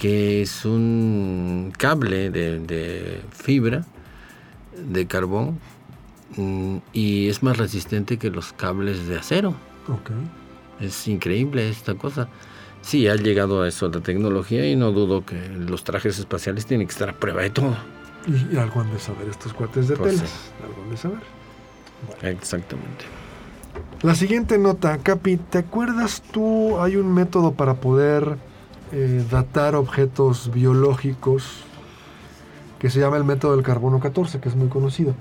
que 0.00 0.40
es 0.40 0.64
un 0.64 1.74
cable 1.76 2.30
de, 2.30 2.58
de 2.58 3.20
fibra 3.32 3.84
de 4.74 5.06
carbón 5.06 5.58
mm, 6.38 6.76
y 6.94 7.28
es 7.28 7.42
más 7.42 7.58
resistente 7.58 8.16
que 8.16 8.30
los 8.30 8.54
cables 8.54 9.06
de 9.06 9.18
acero. 9.18 9.50
Ok. 9.88 10.10
Es 10.80 11.06
increíble 11.06 11.68
esta 11.68 11.94
cosa. 11.96 12.28
Sí, 12.80 13.08
ha 13.08 13.14
llegado 13.16 13.60
a 13.60 13.68
eso 13.68 13.90
la 13.90 14.00
tecnología 14.00 14.66
y 14.66 14.74
no 14.74 14.90
dudo 14.90 15.26
que 15.26 15.36
los 15.50 15.84
trajes 15.84 16.18
espaciales 16.18 16.64
tienen 16.64 16.86
que 16.86 16.92
estar 16.92 17.10
a 17.10 17.12
prueba 17.12 17.42
de 17.42 17.50
todo. 17.50 17.76
Y, 18.26 18.54
y 18.54 18.58
algo 18.58 18.80
han 18.80 18.90
de 18.90 18.98
saber 18.98 19.28
estos 19.28 19.52
cuates 19.52 19.86
de 19.88 19.96
Pues 19.96 20.16
telas. 20.16 20.30
sí. 20.30 20.64
Algo 20.64 20.82
han 20.82 20.90
de 20.90 20.96
saber. 20.96 21.20
Exactamente. 22.22 23.04
La 24.00 24.14
siguiente 24.14 24.56
nota, 24.56 24.96
Capi, 24.96 25.36
¿te 25.36 25.58
acuerdas 25.58 26.22
tú? 26.32 26.80
Hay 26.80 26.96
un 26.96 27.12
método 27.12 27.52
para 27.52 27.74
poder 27.74 28.38
eh, 28.92 29.24
datar 29.30 29.74
objetos 29.74 30.50
biológicos 30.52 31.44
que 32.78 32.90
se 32.90 33.00
llama 33.00 33.16
el 33.16 33.24
método 33.24 33.54
del 33.54 33.64
carbono 33.64 34.00
14, 34.00 34.40
que 34.40 34.48
es 34.48 34.56
muy 34.56 34.68
conocido. 34.68 35.14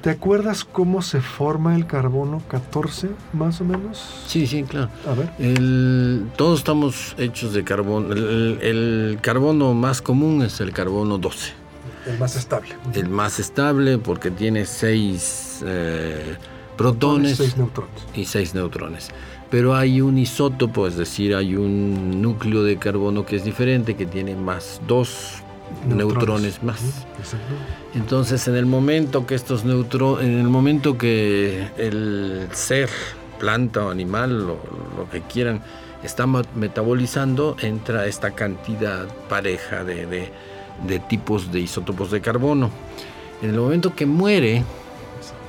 ¿Te 0.00 0.08
acuerdas 0.08 0.64
cómo 0.64 1.02
se 1.02 1.20
forma 1.20 1.74
el 1.74 1.86
carbono 1.86 2.40
14, 2.48 3.10
más 3.34 3.60
o 3.60 3.64
menos? 3.64 4.24
Sí, 4.26 4.46
sí, 4.46 4.62
claro. 4.62 4.88
A 5.06 5.12
ver. 5.12 5.30
El, 5.38 6.30
todos 6.36 6.60
estamos 6.60 7.14
hechos 7.18 7.52
de 7.52 7.64
carbono. 7.64 8.14
El, 8.14 8.58
el 8.62 9.18
carbono 9.20 9.74
más 9.74 10.00
común 10.00 10.42
es 10.42 10.60
el 10.60 10.72
carbono 10.72 11.18
12. 11.18 11.52
El 12.06 12.18
más 12.18 12.34
estable. 12.34 12.70
El 12.94 13.10
más 13.10 13.38
estable 13.38 13.98
porque 13.98 14.30
tiene 14.30 14.64
seis 14.64 15.62
eh, 15.66 16.36
protones 16.82 17.36
Seis 17.36 17.56
neutrones. 17.56 17.92
y 18.14 18.24
seis 18.24 18.54
neutrones. 18.54 19.10
Pero 19.50 19.74
hay 19.74 20.00
un 20.00 20.16
isótopo, 20.18 20.86
es 20.86 20.96
decir, 20.96 21.34
hay 21.34 21.56
un 21.56 22.20
núcleo 22.22 22.62
de 22.62 22.76
carbono 22.78 23.26
que 23.26 23.36
es 23.36 23.44
diferente, 23.44 23.96
que 23.96 24.06
tiene 24.06 24.36
más 24.36 24.80
dos 24.86 25.42
neutrones, 25.88 26.62
más. 26.62 26.80
Ujú, 26.80 26.88
Exacto. 27.18 27.46
Entonces, 27.94 28.46
en 28.48 28.56
el 28.56 28.66
momento 28.66 29.26
que 29.26 29.34
estos 29.34 29.64
neutrones, 29.64 30.24
en 30.26 30.38
el 30.38 30.48
momento 30.48 30.96
que 30.96 31.66
el 31.78 32.46
ser, 32.52 32.88
planta 33.38 33.84
o 33.86 33.90
animal, 33.90 34.46
lo 34.46 34.58
que 35.10 35.20
quieran, 35.22 35.62
está 36.04 36.26
metabolizando, 36.26 37.56
entra 37.60 38.06
esta 38.06 38.30
cantidad 38.32 39.06
pareja 39.28 39.84
de, 39.84 40.06
de- 40.06 40.30
de 40.86 40.98
tipos 40.98 41.52
de 41.52 41.60
isótopos 41.60 42.10
de 42.10 42.20
carbono. 42.22 42.70
En 43.42 43.50
el 43.50 43.56
momento 43.60 43.94
que 43.94 44.06
muere, 44.06 44.62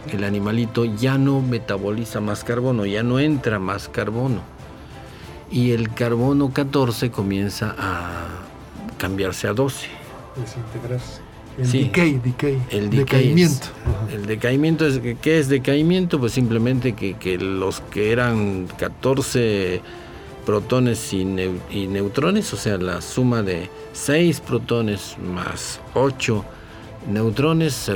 el 0.09 0.23
animalito 0.23 0.85
ya 0.85 1.17
no 1.17 1.41
metaboliza 1.41 2.19
más 2.21 2.43
carbono, 2.43 2.85
ya 2.85 3.03
no 3.03 3.19
entra 3.19 3.59
más 3.59 3.87
carbono. 3.89 4.41
Y 5.51 5.71
el 5.71 5.93
carbono 5.93 6.51
14 6.51 7.11
comienza 7.11 7.75
a 7.77 8.27
cambiarse 8.97 9.47
a 9.47 9.53
12. 9.53 9.87
Desintegrarse. 10.37 11.21
El 11.57 11.67
Sí. 11.67 11.83
decay, 11.83 12.13
decay. 12.23 12.61
El 12.69 12.89
decaimiento. 12.89 13.65
es- 14.07 14.13
el 14.15 14.25
decaimiento 14.25 14.87
es 14.87 15.01
¿qué 15.21 15.37
es 15.37 15.49
decaimiento? 15.49 16.17
Pues 16.19 16.31
simplemente 16.31 16.93
que, 16.93 17.15
que 17.15 17.37
los 17.37 17.81
que 17.81 18.11
eran 18.13 18.67
14 18.77 19.81
protones 20.45 21.11
y, 21.13 21.25
neu- 21.25 21.59
y 21.69 21.87
neutrones, 21.87 22.53
o 22.53 22.57
sea, 22.57 22.77
la 22.77 23.01
suma 23.01 23.43
de 23.43 23.69
6 23.93 24.39
protones 24.39 25.17
más 25.19 25.81
8 25.93 26.45
neutrones 27.07 27.91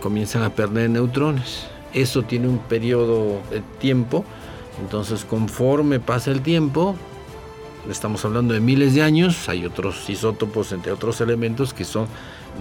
comienzan 0.00 0.42
a 0.42 0.50
perder 0.50 0.90
neutrones. 0.90 1.66
Eso 1.92 2.22
tiene 2.22 2.48
un 2.48 2.58
periodo 2.58 3.40
de 3.50 3.62
tiempo, 3.78 4.24
entonces 4.82 5.24
conforme 5.24 6.00
pasa 6.00 6.32
el 6.32 6.40
tiempo, 6.40 6.96
estamos 7.88 8.24
hablando 8.24 8.54
de 8.54 8.60
miles 8.60 8.94
de 8.94 9.02
años, 9.02 9.48
hay 9.48 9.64
otros 9.64 10.08
isótopos, 10.10 10.72
entre 10.72 10.90
otros 10.90 11.20
elementos, 11.20 11.72
que 11.72 11.84
son 11.84 12.08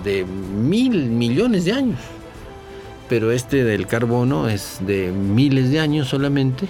de 0.04 0.24
mil 0.26 1.06
millones 1.06 1.66
de 1.66 1.74
años. 1.74 2.00
Pero 3.10 3.32
este 3.32 3.64
del 3.64 3.88
carbono 3.88 4.50
es 4.50 4.80
de 4.82 5.12
miles 5.12 5.72
de 5.72 5.80
años 5.80 6.10
solamente 6.10 6.68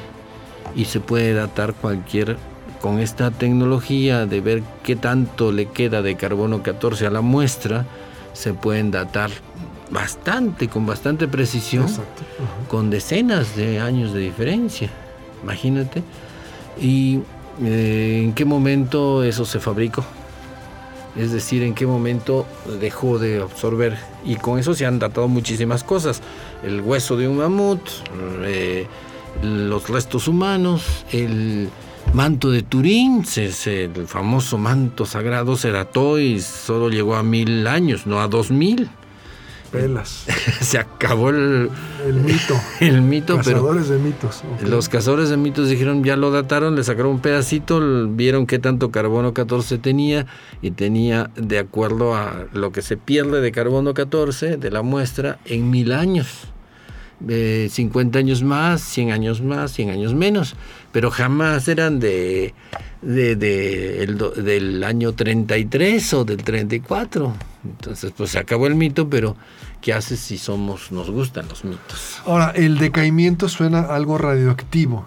y 0.76 0.86
se 0.86 1.00
puede 1.00 1.34
datar 1.34 1.74
cualquier, 1.74 2.38
con 2.82 3.00
esta 3.00 3.32
tecnología 3.32 4.26
de 4.26 4.42
ver 4.42 4.64
qué 4.84 4.96
tanto 4.96 5.52
le 5.52 5.68
queda 5.68 6.02
de 6.02 6.16
carbono 6.16 6.64
14 6.64 7.06
a 7.06 7.12
la 7.12 7.22
muestra, 7.22 7.86
se 8.34 8.54
pueden 8.54 8.92
datar 8.92 9.32
bastante, 9.90 10.68
con 10.68 10.86
bastante 10.86 11.28
precisión 11.28 11.86
con 12.68 12.90
decenas 12.90 13.56
de 13.56 13.80
años 13.80 14.14
de 14.14 14.20
diferencia, 14.22 14.90
imagínate. 15.44 16.04
¿Y 16.80 17.20
eh, 17.64 18.22
en 18.24 18.34
qué 18.34 18.46
momento 18.46 19.24
eso 19.24 19.46
se 19.46 19.60
fabricó? 19.60 20.04
Es 21.16 21.32
decir, 21.32 21.62
en 21.62 21.76
qué 21.76 21.86
momento 21.86 22.48
dejó 22.82 23.20
de 23.20 23.42
absorber. 23.42 23.96
Y 24.26 24.36
con 24.38 24.58
eso 24.58 24.74
se 24.74 24.88
han 24.88 24.98
datado 24.98 25.28
muchísimas 25.28 25.84
cosas. 25.84 26.22
El 26.64 26.82
hueso 26.82 27.16
de 27.18 27.28
un 27.28 27.38
mamut, 27.38 27.82
eh, 28.44 28.88
los 29.44 29.90
restos 29.90 30.28
humanos, 30.28 31.06
el 31.12 31.70
manto 32.14 32.52
de 32.52 32.62
Turín, 32.62 33.24
el 33.66 34.08
famoso 34.08 34.58
manto 34.58 35.06
sagrado 35.06 35.56
se 35.56 35.72
dató 35.72 36.20
y 36.20 36.40
solo 36.42 36.90
llegó 36.90 37.16
a 37.16 37.24
mil 37.24 37.68
años, 37.68 38.06
no 38.06 38.22
a 38.22 38.28
dos 38.28 38.52
mil. 38.52 38.90
Pelas. 39.72 40.28
se 40.62 40.78
acabó 40.78 41.30
el, 41.32 41.70
El 42.06 42.14
mito. 42.14 42.56
el 42.80 43.02
mito, 43.02 43.40
pero 43.44 43.58
Cazadores 43.58 43.90
de 43.90 43.98
mitos. 43.98 44.44
los 44.62 44.88
cazadores 44.88 45.30
de 45.30 45.38
mitos 45.38 45.68
dijeron, 45.68 46.04
ya 46.04 46.16
lo 46.16 46.30
dataron, 46.30 46.76
le 46.76 46.84
sacaron 46.84 47.14
un 47.14 47.20
pedacito, 47.22 48.08
vieron 48.10 48.46
qué 48.46 48.60
tanto 48.60 48.92
carbono 48.92 49.34
14 49.34 49.80
tenía 49.80 50.28
y 50.62 50.72
tenía, 50.72 51.32
de 51.36 51.58
acuerdo 51.58 52.16
a 52.16 52.46
lo 52.54 52.72
que 52.72 52.84
se 52.84 52.98
pierde 52.98 53.42
de 53.42 53.52
carbono 53.52 53.96
14 53.96 54.58
de 54.58 54.72
la 54.72 54.84
muestra, 54.84 55.40
en 55.46 55.72
mil 55.72 55.92
años. 55.92 56.54
Eh, 57.28 57.70
50 57.72 58.20
años 58.20 58.44
más, 58.44 58.82
100 58.82 59.12
años 59.12 59.42
más, 59.42 59.72
100 59.72 59.92
años 59.92 60.14
menos, 60.14 60.56
pero 60.94 61.12
jamás 61.12 61.68
eran 61.68 62.00
de, 62.00 62.54
de- 63.02 63.36
del 63.36 64.84
año 64.86 65.12
33 65.12 66.14
o 66.14 66.24
del 66.24 66.42
34. 66.44 67.34
Entonces, 67.66 68.14
pues 68.16 68.30
se 68.32 68.40
acabó 68.40 68.68
el 68.68 68.76
mito, 68.76 69.10
pero 69.10 69.36
¿qué 69.82 69.92
haces 69.94 70.20
si 70.22 70.38
somos, 70.38 70.92
nos 70.94 71.12
gustan 71.12 71.50
los 71.50 71.66
mitos? 71.66 72.22
Ahora, 72.26 72.52
el 72.56 72.78
decaimiento 72.78 73.50
suena 73.50 73.82
algo 73.82 74.18
radioactivo. 74.18 75.06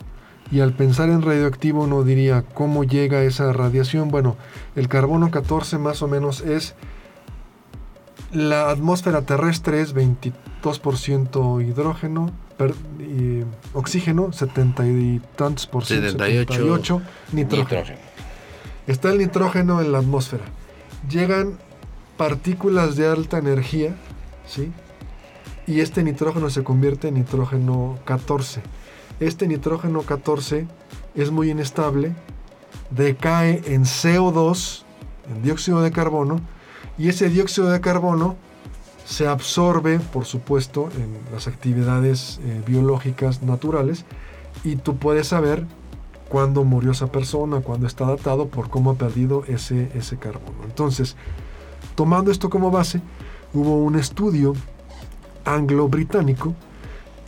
Y 0.52 0.60
al 0.60 0.72
pensar 0.74 1.08
en 1.08 1.22
radioactivo 1.22 1.82
uno 1.84 2.02
diría, 2.04 2.42
¿cómo 2.54 2.84
llega 2.84 3.22
esa 3.24 3.52
radiación? 3.52 4.10
Bueno, 4.10 4.36
el 4.76 4.86
carbono 4.88 5.30
14 5.30 5.78
más 5.78 6.02
o 6.02 6.08
menos 6.08 6.40
es... 6.42 6.74
La 8.32 8.70
atmósfera 8.70 9.22
terrestre 9.22 9.80
es 9.80 9.94
22% 9.94 11.66
hidrógeno, 11.66 12.30
per- 12.56 12.74
y 13.00 13.44
oxígeno, 13.74 14.32
70 14.32 14.86
y 14.86 15.20
tantos 15.36 15.66
por 15.66 15.84
ciento, 15.84 16.10
78 16.10 16.52
78 16.52 17.02
nitrógeno. 17.32 17.98
Está 18.86 19.10
el 19.10 19.18
nitrógeno 19.18 19.80
en 19.80 19.92
la 19.92 19.98
atmósfera. 19.98 20.44
Llegan 21.10 21.58
partículas 22.16 22.96
de 22.96 23.06
alta 23.08 23.38
energía, 23.38 23.94
¿sí? 24.46 24.72
Y 25.66 25.80
este 25.80 26.02
nitrógeno 26.02 26.48
se 26.50 26.62
convierte 26.62 27.08
en 27.08 27.14
nitrógeno 27.14 27.98
14. 28.04 28.62
Este 29.18 29.48
nitrógeno 29.48 30.02
14 30.02 30.66
es 31.14 31.30
muy 31.30 31.50
inestable, 31.50 32.12
decae 32.90 33.62
en 33.66 33.84
CO2, 33.84 34.84
en 35.30 35.42
dióxido 35.42 35.82
de 35.82 35.90
carbono, 35.90 36.40
y 36.98 37.08
ese 37.08 37.28
dióxido 37.28 37.68
de 37.68 37.80
carbono 37.80 38.36
se 39.06 39.28
absorbe, 39.28 40.00
por 40.00 40.24
supuesto, 40.24 40.88
en 40.96 41.16
las 41.32 41.46
actividades 41.46 42.40
eh, 42.42 42.60
biológicas 42.66 43.40
naturales, 43.40 44.04
y 44.64 44.76
tú 44.76 44.96
puedes 44.96 45.28
saber 45.28 45.64
cuándo 46.28 46.64
murió 46.64 46.90
esa 46.90 47.06
persona, 47.06 47.60
cuándo 47.60 47.86
está 47.86 48.04
datado, 48.04 48.48
por 48.48 48.68
cómo 48.68 48.90
ha 48.90 48.94
perdido 48.94 49.44
ese, 49.46 49.90
ese 49.94 50.16
carbono. 50.16 50.64
Entonces, 50.64 51.16
tomando 51.94 52.32
esto 52.32 52.50
como 52.50 52.72
base, 52.72 53.00
hubo 53.54 53.76
un 53.76 53.94
estudio 53.94 54.54
anglo-británico 55.44 56.54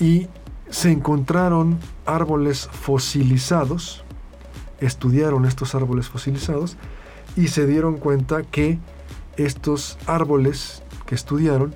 y 0.01 0.27
se 0.69 0.91
encontraron 0.91 1.79
árboles 2.07 2.69
fosilizados, 2.73 4.03
estudiaron 4.81 5.45
estos 5.47 5.77
árboles 5.77 6.09
fosilizados 6.09 6.77
y 7.37 7.49
se 7.49 7.67
dieron 7.67 7.99
cuenta 7.99 8.43
que 8.43 8.81
estos 9.37 9.97
árboles 10.07 10.83
que 11.09 11.15
estudiaron 11.15 11.75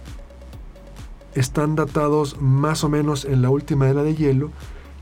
están 1.35 1.75
datados 1.75 2.39
más 2.39 2.85
o 2.85 2.91
menos 2.91 3.25
en 3.25 3.41
la 3.41 3.49
última 3.49 3.89
era 3.89 4.03
de 4.03 4.15
hielo 4.15 4.51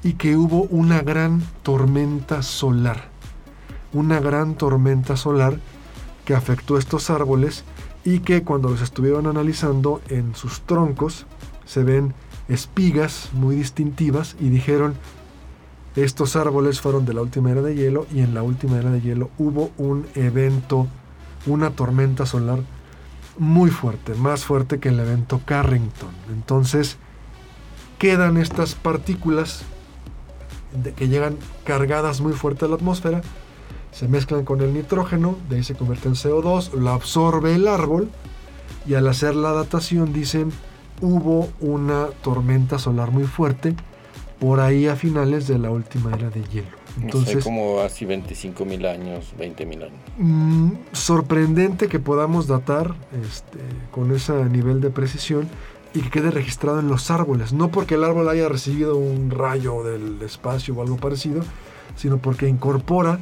y 0.04 0.12
que 0.12 0.36
hubo 0.36 0.62
una 0.70 1.02
gran 1.02 1.42
tormenta 1.64 2.42
solar. 2.42 3.08
Una 3.92 4.20
gran 4.20 4.54
tormenta 4.54 5.16
solar 5.16 5.58
que 6.24 6.36
afectó 6.36 6.78
estos 6.78 7.10
árboles 7.10 7.64
y 8.04 8.20
que 8.20 8.44
cuando 8.44 8.70
los 8.70 8.82
estuvieron 8.82 9.26
analizando 9.26 10.00
en 10.08 10.36
sus 10.36 10.60
troncos 10.60 11.26
se 11.66 11.82
ven 11.82 12.14
espigas 12.48 13.30
muy 13.32 13.56
distintivas 13.56 14.36
y 14.38 14.48
dijeron 14.48 14.94
estos 15.96 16.36
árboles 16.36 16.80
fueron 16.80 17.04
de 17.04 17.14
la 17.14 17.22
última 17.22 17.50
era 17.50 17.62
de 17.62 17.74
hielo 17.74 18.06
y 18.14 18.20
en 18.20 18.32
la 18.32 18.44
última 18.44 18.78
era 18.78 18.92
de 18.92 19.00
hielo 19.00 19.30
hubo 19.38 19.72
un 19.76 20.06
evento, 20.14 20.86
una 21.46 21.70
tormenta 21.70 22.26
solar 22.26 22.60
muy 23.38 23.70
fuerte, 23.70 24.14
más 24.14 24.44
fuerte 24.44 24.78
que 24.80 24.88
el 24.90 25.00
evento 25.00 25.40
Carrington. 25.44 26.10
Entonces 26.30 26.96
quedan 27.98 28.36
estas 28.36 28.74
partículas 28.74 29.62
de- 30.82 30.92
que 30.92 31.08
llegan 31.08 31.36
cargadas 31.64 32.20
muy 32.20 32.32
fuerte 32.32 32.64
a 32.64 32.68
la 32.68 32.74
atmósfera, 32.76 33.22
se 33.92 34.08
mezclan 34.08 34.44
con 34.44 34.60
el 34.60 34.72
nitrógeno, 34.72 35.36
de 35.48 35.56
ahí 35.56 35.64
se 35.64 35.74
convierte 35.74 36.08
en 36.08 36.14
CO2, 36.14 36.72
lo 36.74 36.90
absorbe 36.90 37.54
el 37.54 37.66
árbol 37.66 38.08
y 38.86 38.94
al 38.94 39.08
hacer 39.08 39.34
la 39.34 39.52
datación 39.52 40.12
dicen 40.12 40.52
hubo 41.00 41.48
una 41.60 42.06
tormenta 42.22 42.78
solar 42.78 43.10
muy 43.10 43.24
fuerte 43.24 43.74
por 44.38 44.60
ahí 44.60 44.86
a 44.86 44.96
finales 44.96 45.46
de 45.48 45.58
la 45.58 45.70
última 45.70 46.12
era 46.12 46.30
de 46.30 46.42
hielo. 46.44 46.79
Entonces, 47.02 47.44
como 47.44 47.80
así 47.80 48.04
25 48.04 48.64
mil 48.64 48.86
años, 48.86 49.32
20 49.38 49.66
mil 49.66 49.82
años. 49.82 50.00
mm, 50.18 50.70
sorprendente 50.92 51.88
que 51.88 51.98
podamos 51.98 52.46
datar 52.46 52.94
este, 53.24 53.58
con 53.90 54.14
ese 54.14 54.32
nivel 54.46 54.80
de 54.80 54.90
precisión 54.90 55.48
y 55.94 56.00
que 56.00 56.10
quede 56.10 56.30
registrado 56.30 56.80
en 56.80 56.88
los 56.88 57.10
árboles. 57.10 57.52
No 57.52 57.70
porque 57.70 57.94
el 57.94 58.04
árbol 58.04 58.28
haya 58.28 58.48
recibido 58.48 58.96
un 58.96 59.30
rayo 59.30 59.82
del 59.82 60.20
espacio 60.22 60.74
o 60.74 60.82
algo 60.82 60.96
parecido, 60.96 61.42
sino 61.96 62.18
porque 62.18 62.48
incorpora 62.48 63.18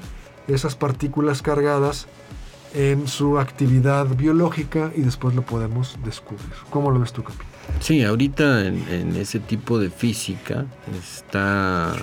esas 0.48 0.74
partículas 0.74 1.42
cargadas 1.42 2.06
en 2.74 3.08
su 3.08 3.38
actividad 3.38 4.06
biológica 4.06 4.92
y 4.94 5.02
después 5.02 5.34
lo 5.34 5.42
podemos 5.42 5.98
descubrir. 6.04 6.52
¿Cómo 6.70 6.90
lo 6.90 7.00
ves 7.00 7.12
tú, 7.12 7.22
Capi? 7.22 7.44
Sí, 7.80 8.02
ahorita 8.02 8.66
en, 8.66 9.16
ese 9.16 9.40
tipo 9.40 9.78
de 9.78 9.90
física 9.90 10.66
está, 10.98 11.94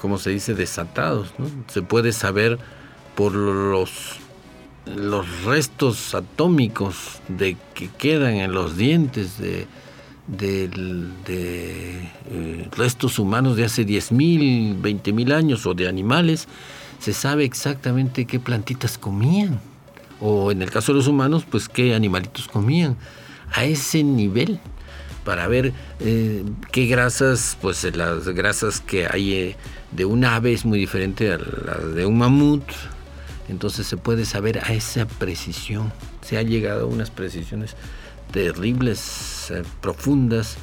¿cómo 0.00 0.18
se 0.18 0.30
dice?, 0.30 0.54
desatados. 0.54 1.32
Se 1.68 1.82
puede 1.82 2.12
saber 2.12 2.58
por 3.14 3.32
los 3.34 4.18
los 4.86 5.42
restos 5.44 6.14
atómicos 6.14 7.20
de 7.28 7.56
que 7.74 7.88
quedan 7.88 8.34
en 8.34 8.52
los 8.52 8.76
dientes 8.76 9.38
de, 9.38 9.66
eh, 11.28 12.68
restos 12.76 13.18
humanos 13.18 13.56
de 13.56 13.64
hace 13.64 13.84
10.000, 13.84 14.80
20.000 14.80 15.32
años 15.32 15.66
o 15.66 15.74
de 15.74 15.88
animales, 15.88 16.46
se 17.00 17.12
sabe 17.12 17.44
exactamente 17.44 18.26
qué 18.26 18.38
plantitas 18.38 18.96
comían. 18.96 19.60
O 20.20 20.50
en 20.50 20.62
el 20.62 20.70
caso 20.70 20.92
de 20.92 20.98
los 20.98 21.08
humanos, 21.08 21.44
pues 21.50 21.68
qué 21.68 21.94
animalitos 21.94 22.48
comían. 22.48 22.96
A 23.52 23.64
ese 23.64 24.02
nivel, 24.02 24.60
para 25.26 25.48
ver 25.48 25.72
eh, 25.98 26.44
qué 26.70 26.86
grasas, 26.86 27.58
pues 27.60 27.82
las 27.96 28.28
grasas 28.28 28.80
que 28.80 29.08
hay 29.08 29.34
eh, 29.34 29.56
de 29.90 30.04
un 30.04 30.24
ave 30.24 30.52
es 30.52 30.64
muy 30.64 30.78
diferente 30.78 31.32
a 31.32 31.38
las 31.38 31.94
de 31.96 32.06
un 32.06 32.16
mamut, 32.16 32.62
entonces 33.48 33.88
se 33.88 33.96
puede 33.96 34.24
saber 34.24 34.60
a 34.60 34.72
esa 34.72 35.04
precisión. 35.06 35.92
Se 36.22 36.38
ha 36.38 36.42
llegado 36.42 36.84
a 36.84 36.86
unas 36.86 37.10
precisiones 37.10 37.74
terribles, 38.30 39.50
eh, 39.50 39.64
profundas 39.80 40.58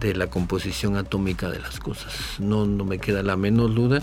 de 0.00 0.14
la 0.14 0.28
composición 0.28 0.96
atómica 0.96 1.50
de 1.50 1.58
las 1.58 1.78
cosas. 1.78 2.14
No, 2.38 2.64
no 2.64 2.86
me 2.86 2.98
queda 2.98 3.22
la 3.22 3.36
menor 3.36 3.74
duda 3.74 4.00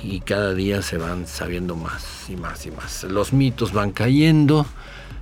y, 0.00 0.20
cada 0.20 0.54
día 0.54 0.80
se 0.80 0.96
van 0.96 1.26
sabiendo 1.26 1.74
más 1.74 2.30
y 2.30 2.36
más 2.36 2.66
y 2.66 2.70
más. 2.70 3.02
Los 3.02 3.32
mitos 3.32 3.72
van 3.72 3.90
cayendo. 3.90 4.64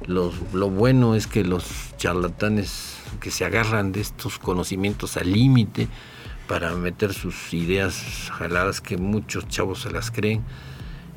lo 0.06 0.30
bueno 0.68 1.14
es 1.14 1.26
que 1.26 1.44
los 1.44 1.64
charlatanes 1.96 2.91
que 3.22 3.30
se 3.30 3.44
agarran 3.44 3.92
de 3.92 4.00
estos 4.00 4.38
conocimientos 4.38 5.16
al 5.16 5.32
límite 5.32 5.88
para 6.48 6.74
meter 6.74 7.14
sus 7.14 7.54
ideas 7.54 8.30
jaladas 8.32 8.80
que 8.80 8.96
muchos 8.96 9.48
chavos 9.48 9.82
se 9.82 9.90
las 9.90 10.10
creen, 10.10 10.42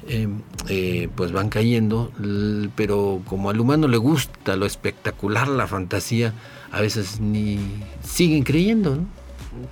Em, 0.08 0.42
eh, 0.70 1.10
pues 1.16 1.32
van 1.32 1.50
cayendo, 1.50 2.12
pero 2.76 3.24
como 3.26 3.50
al 3.50 3.60
humano 3.60 3.88
le 3.88 3.98
gusta 3.98 4.56
lo 4.56 4.68
espectacular, 4.68 5.48
la 5.48 5.66
fantasía, 5.66 6.32
a 6.72 6.80
veces 6.80 7.20
ni 7.20 7.58
siguen 8.04 8.44
creyendo. 8.44 9.00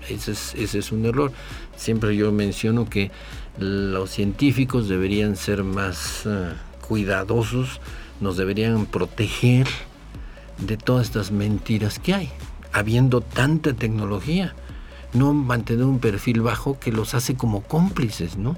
Ese, 0.09 0.31
es, 0.31 0.91
un 0.91 1.05
error. 1.05 1.31
Siempre 1.75 2.15
yo 2.15 2.31
menciono 2.31 2.89
que 2.89 3.11
los 3.59 4.09
científicos 4.09 4.87
deberían 4.87 5.35
ser 5.35 5.63
más 5.63 6.23
eh, 6.25 6.53
cuidadosos, 6.87 7.79
nos 8.19 8.35
deberían 8.35 8.87
proteger 8.87 9.67
de 10.59 10.77
todas 10.77 11.07
estas 11.07 11.31
mentiras 11.31 11.99
que 11.99 12.13
hay, 12.13 12.29
habiendo 12.71 13.21
tanta 13.21 13.73
tecnología. 13.73 14.55
No 15.13 15.33
mantener 15.33 15.85
un 15.85 15.99
perfil 15.99 16.41
bajo 16.41 16.79
que 16.79 16.91
los 16.91 17.13
hace 17.13 17.35
como 17.35 17.61
cómplices, 17.61 18.37
¿no? 18.37 18.57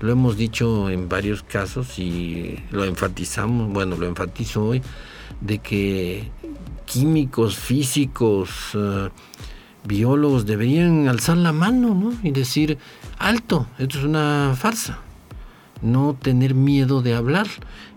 Lo 0.00 0.12
hemos 0.12 0.36
dicho 0.36 0.90
en 0.90 1.08
varios 1.08 1.42
casos 1.42 1.98
y 1.98 2.62
lo 2.70 2.84
enfatizamos, 2.84 3.72
bueno, 3.72 3.96
lo 3.96 4.06
enfatizo 4.06 4.64
hoy, 4.64 4.82
de 5.40 5.58
que 5.58 6.30
químicos, 6.84 7.56
físicos, 7.56 8.50
eh, 8.74 9.08
biólogos 9.84 10.46
deberían 10.46 11.08
alzar 11.08 11.36
la 11.36 11.52
mano 11.52 11.94
¿no? 11.94 12.12
y 12.22 12.30
decir, 12.30 12.78
alto, 13.18 13.66
esto 13.78 13.98
es 13.98 14.04
una 14.04 14.54
farsa. 14.56 14.98
No 15.82 16.16
tener 16.20 16.54
miedo 16.54 17.02
de 17.02 17.14
hablar. 17.14 17.46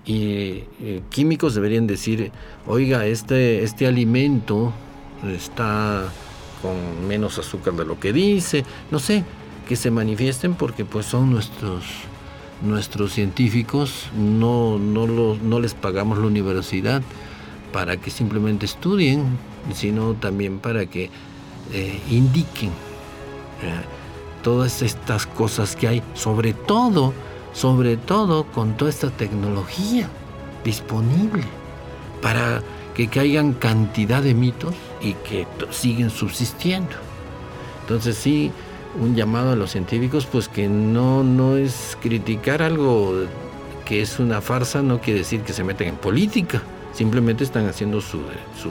Y 0.07 0.63
eh, 0.81 1.01
químicos 1.09 1.53
deberían 1.53 1.85
decir, 1.85 2.31
oiga, 2.65 3.05
este, 3.05 3.63
este 3.63 3.85
alimento 3.85 4.73
está 5.35 6.05
con 6.61 7.07
menos 7.07 7.37
azúcar 7.37 7.73
de 7.73 7.85
lo 7.85 7.99
que 7.99 8.13
dice, 8.13 8.63
no 8.89 8.99
sé, 8.99 9.23
que 9.67 9.75
se 9.75 9.91
manifiesten 9.91 10.55
porque 10.55 10.85
pues 10.85 11.05
son 11.05 11.29
nuestros 11.29 11.83
nuestros 12.61 13.13
científicos, 13.13 14.07
no, 14.15 14.79
no, 14.79 15.05
no 15.07 15.59
les 15.59 15.73
pagamos 15.73 16.17
la 16.17 16.25
universidad 16.25 17.01
para 17.71 17.97
que 17.97 18.09
simplemente 18.09 18.65
estudien, 18.65 19.37
sino 19.73 20.13
también 20.15 20.59
para 20.59 20.85
que 20.87 21.09
eh, 21.73 22.01
indiquen 22.09 22.69
eh, 22.69 23.81
todas 24.43 24.81
estas 24.81 25.27
cosas 25.27 25.75
que 25.75 25.87
hay, 25.87 26.03
sobre 26.13 26.53
todo, 26.53 27.13
sobre 27.57 27.97
todo 27.97 28.43
con 28.43 28.77
toda 28.77 28.91
esta 28.91 29.09
tecnología 29.09 30.07
disponible, 30.63 31.43
para 32.21 32.61
que 32.93 33.07
caigan 33.07 33.53
cantidad 33.53 34.21
de 34.21 34.35
mitos 34.35 34.75
y 35.01 35.13
que 35.13 35.47
siguen 35.71 36.11
subsistiendo. 36.11 36.91
Entonces 37.81 38.15
sí, 38.15 38.51
un 39.01 39.15
llamado 39.15 39.53
a 39.53 39.55
los 39.55 39.71
científicos, 39.71 40.27
pues 40.27 40.47
que 40.47 40.67
no, 40.67 41.23
no 41.23 41.57
es 41.57 41.97
criticar 41.99 42.61
algo 42.61 43.13
que 43.85 44.01
es 44.01 44.19
una 44.19 44.41
farsa, 44.41 44.83
no 44.83 44.99
quiere 45.01 45.19
decir 45.19 45.41
que 45.41 45.53
se 45.53 45.63
meten 45.63 45.87
en 45.87 45.95
política, 45.95 46.61
simplemente 46.93 47.43
están 47.43 47.67
haciendo 47.67 48.01
su, 48.01 48.19
su, 48.61 48.69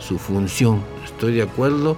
su 0.00 0.18
función. 0.18 0.80
Estoy 1.04 1.34
de 1.34 1.42
acuerdo 1.42 1.96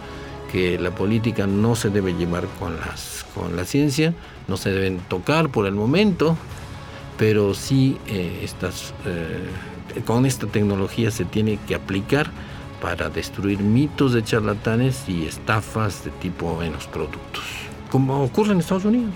que 0.52 0.78
la 0.78 0.90
política 0.90 1.46
no 1.46 1.76
se 1.76 1.88
debe 1.88 2.12
llevar 2.12 2.46
con, 2.58 2.78
las, 2.78 3.24
con 3.34 3.56
la 3.56 3.64
ciencia, 3.64 4.12
no 4.48 4.56
se 4.56 4.70
deben 4.70 4.98
tocar 5.08 5.48
por 5.48 5.66
el 5.66 5.74
momento, 5.74 6.36
pero 7.18 7.54
sí 7.54 7.98
eh, 8.06 8.40
estas, 8.42 8.94
eh, 9.06 10.02
con 10.04 10.26
esta 10.26 10.46
tecnología 10.46 11.10
se 11.10 11.24
tiene 11.24 11.58
que 11.66 11.74
aplicar 11.74 12.30
para 12.80 13.08
destruir 13.08 13.60
mitos 13.60 14.12
de 14.12 14.22
charlatanes 14.22 15.08
y 15.08 15.26
estafas 15.26 16.04
de 16.04 16.10
tipo 16.10 16.62
en 16.62 16.72
los 16.72 16.86
productos, 16.86 17.44
como 17.90 18.22
ocurre 18.22 18.52
en 18.52 18.60
Estados 18.60 18.84
Unidos. 18.84 19.14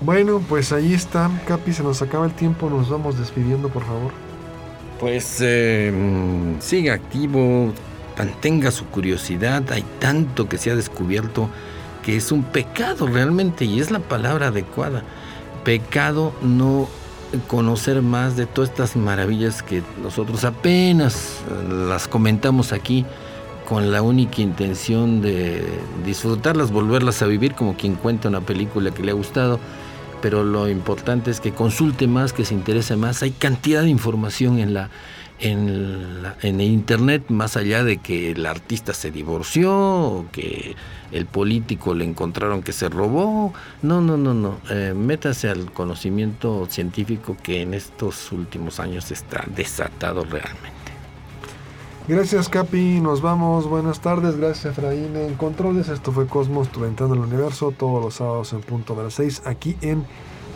Bueno, 0.00 0.42
pues 0.48 0.72
ahí 0.72 0.92
está, 0.92 1.30
Capi, 1.46 1.72
se 1.72 1.82
nos 1.82 2.02
acaba 2.02 2.26
el 2.26 2.32
tiempo, 2.32 2.68
nos 2.68 2.90
vamos 2.90 3.18
despidiendo, 3.18 3.68
por 3.68 3.84
favor. 3.84 4.12
Pues 5.00 5.38
eh, 5.40 5.92
siga 6.60 6.94
activo, 6.94 7.72
mantenga 8.18 8.70
su 8.70 8.84
curiosidad, 8.86 9.62
hay 9.70 9.84
tanto 10.00 10.48
que 10.48 10.58
se 10.58 10.70
ha 10.70 10.76
descubierto 10.76 11.48
que 12.04 12.16
es 12.16 12.32
un 12.32 12.42
pecado 12.42 13.06
realmente 13.06 13.64
y 13.64 13.80
es 13.80 13.90
la 13.90 14.00
palabra 14.00 14.48
adecuada. 14.48 15.02
Pecado 15.64 16.34
no 16.42 16.88
conocer 17.48 18.02
más 18.02 18.36
de 18.36 18.46
todas 18.46 18.70
estas 18.70 18.96
maravillas 18.96 19.62
que 19.62 19.82
nosotros 20.02 20.44
apenas 20.44 21.40
eh, 21.50 21.72
las 21.88 22.06
comentamos 22.06 22.72
aquí 22.72 23.04
con 23.68 23.90
la 23.90 24.02
única 24.02 24.42
intención 24.42 25.22
de 25.22 25.66
disfrutarlas, 26.04 26.70
volverlas 26.70 27.22
a 27.22 27.26
vivir 27.26 27.54
como 27.54 27.76
quien 27.76 27.94
cuenta 27.94 28.28
una 28.28 28.42
película 28.42 28.90
que 28.90 29.02
le 29.02 29.10
ha 29.10 29.14
gustado, 29.14 29.58
pero 30.20 30.44
lo 30.44 30.68
importante 30.68 31.30
es 31.30 31.40
que 31.40 31.52
consulte 31.52 32.06
más, 32.06 32.34
que 32.34 32.44
se 32.44 32.54
interese 32.54 32.96
más. 32.96 33.22
Hay 33.22 33.30
cantidad 33.30 33.82
de 33.82 33.88
información 33.88 34.58
en 34.58 34.74
la 34.74 34.90
en, 35.40 36.24
en 36.42 36.60
el 36.60 36.66
internet, 36.66 37.24
más 37.28 37.56
allá 37.56 37.84
de 37.84 37.98
que 37.98 38.32
el 38.32 38.46
artista 38.46 38.92
se 38.92 39.10
divorció 39.10 39.72
o 39.72 40.26
que 40.32 40.76
el 41.12 41.26
político 41.26 41.94
le 41.94 42.04
encontraron 42.04 42.62
que 42.62 42.72
se 42.72 42.88
robó. 42.88 43.52
No, 43.82 44.00
no, 44.00 44.16
no, 44.16 44.34
no. 44.34 44.58
Eh, 44.70 44.94
métase 44.96 45.48
al 45.48 45.72
conocimiento 45.72 46.66
científico 46.68 47.36
que 47.42 47.62
en 47.62 47.74
estos 47.74 48.32
últimos 48.32 48.80
años 48.80 49.10
está 49.10 49.44
desatado 49.54 50.24
realmente. 50.24 50.72
Gracias 52.06 52.50
Capi, 52.50 53.00
nos 53.00 53.22
vamos, 53.22 53.66
buenas 53.66 54.00
tardes, 54.00 54.36
gracias 54.36 54.76
Efraín 54.76 55.16
en 55.16 55.36
Controles, 55.36 55.88
esto 55.88 56.12
fue 56.12 56.26
Cosmos, 56.26 56.68
tu 56.68 56.80
ventana 56.80 57.14
al 57.14 57.20
universo, 57.20 57.72
todos 57.72 58.04
los 58.04 58.16
sábados 58.16 58.52
en 58.52 58.60
punto 58.60 58.94
de 58.94 59.04
las 59.04 59.14
6, 59.14 59.44
aquí 59.46 59.74
en 59.80 60.04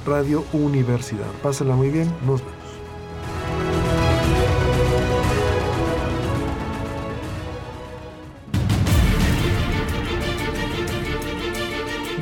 Radio 0.05 0.45
Universidad. 0.53 1.25
Pásenla 1.43 1.75
muy 1.75 1.89
bien, 1.89 2.13
nos 2.27 2.43
vemos. 2.43 2.58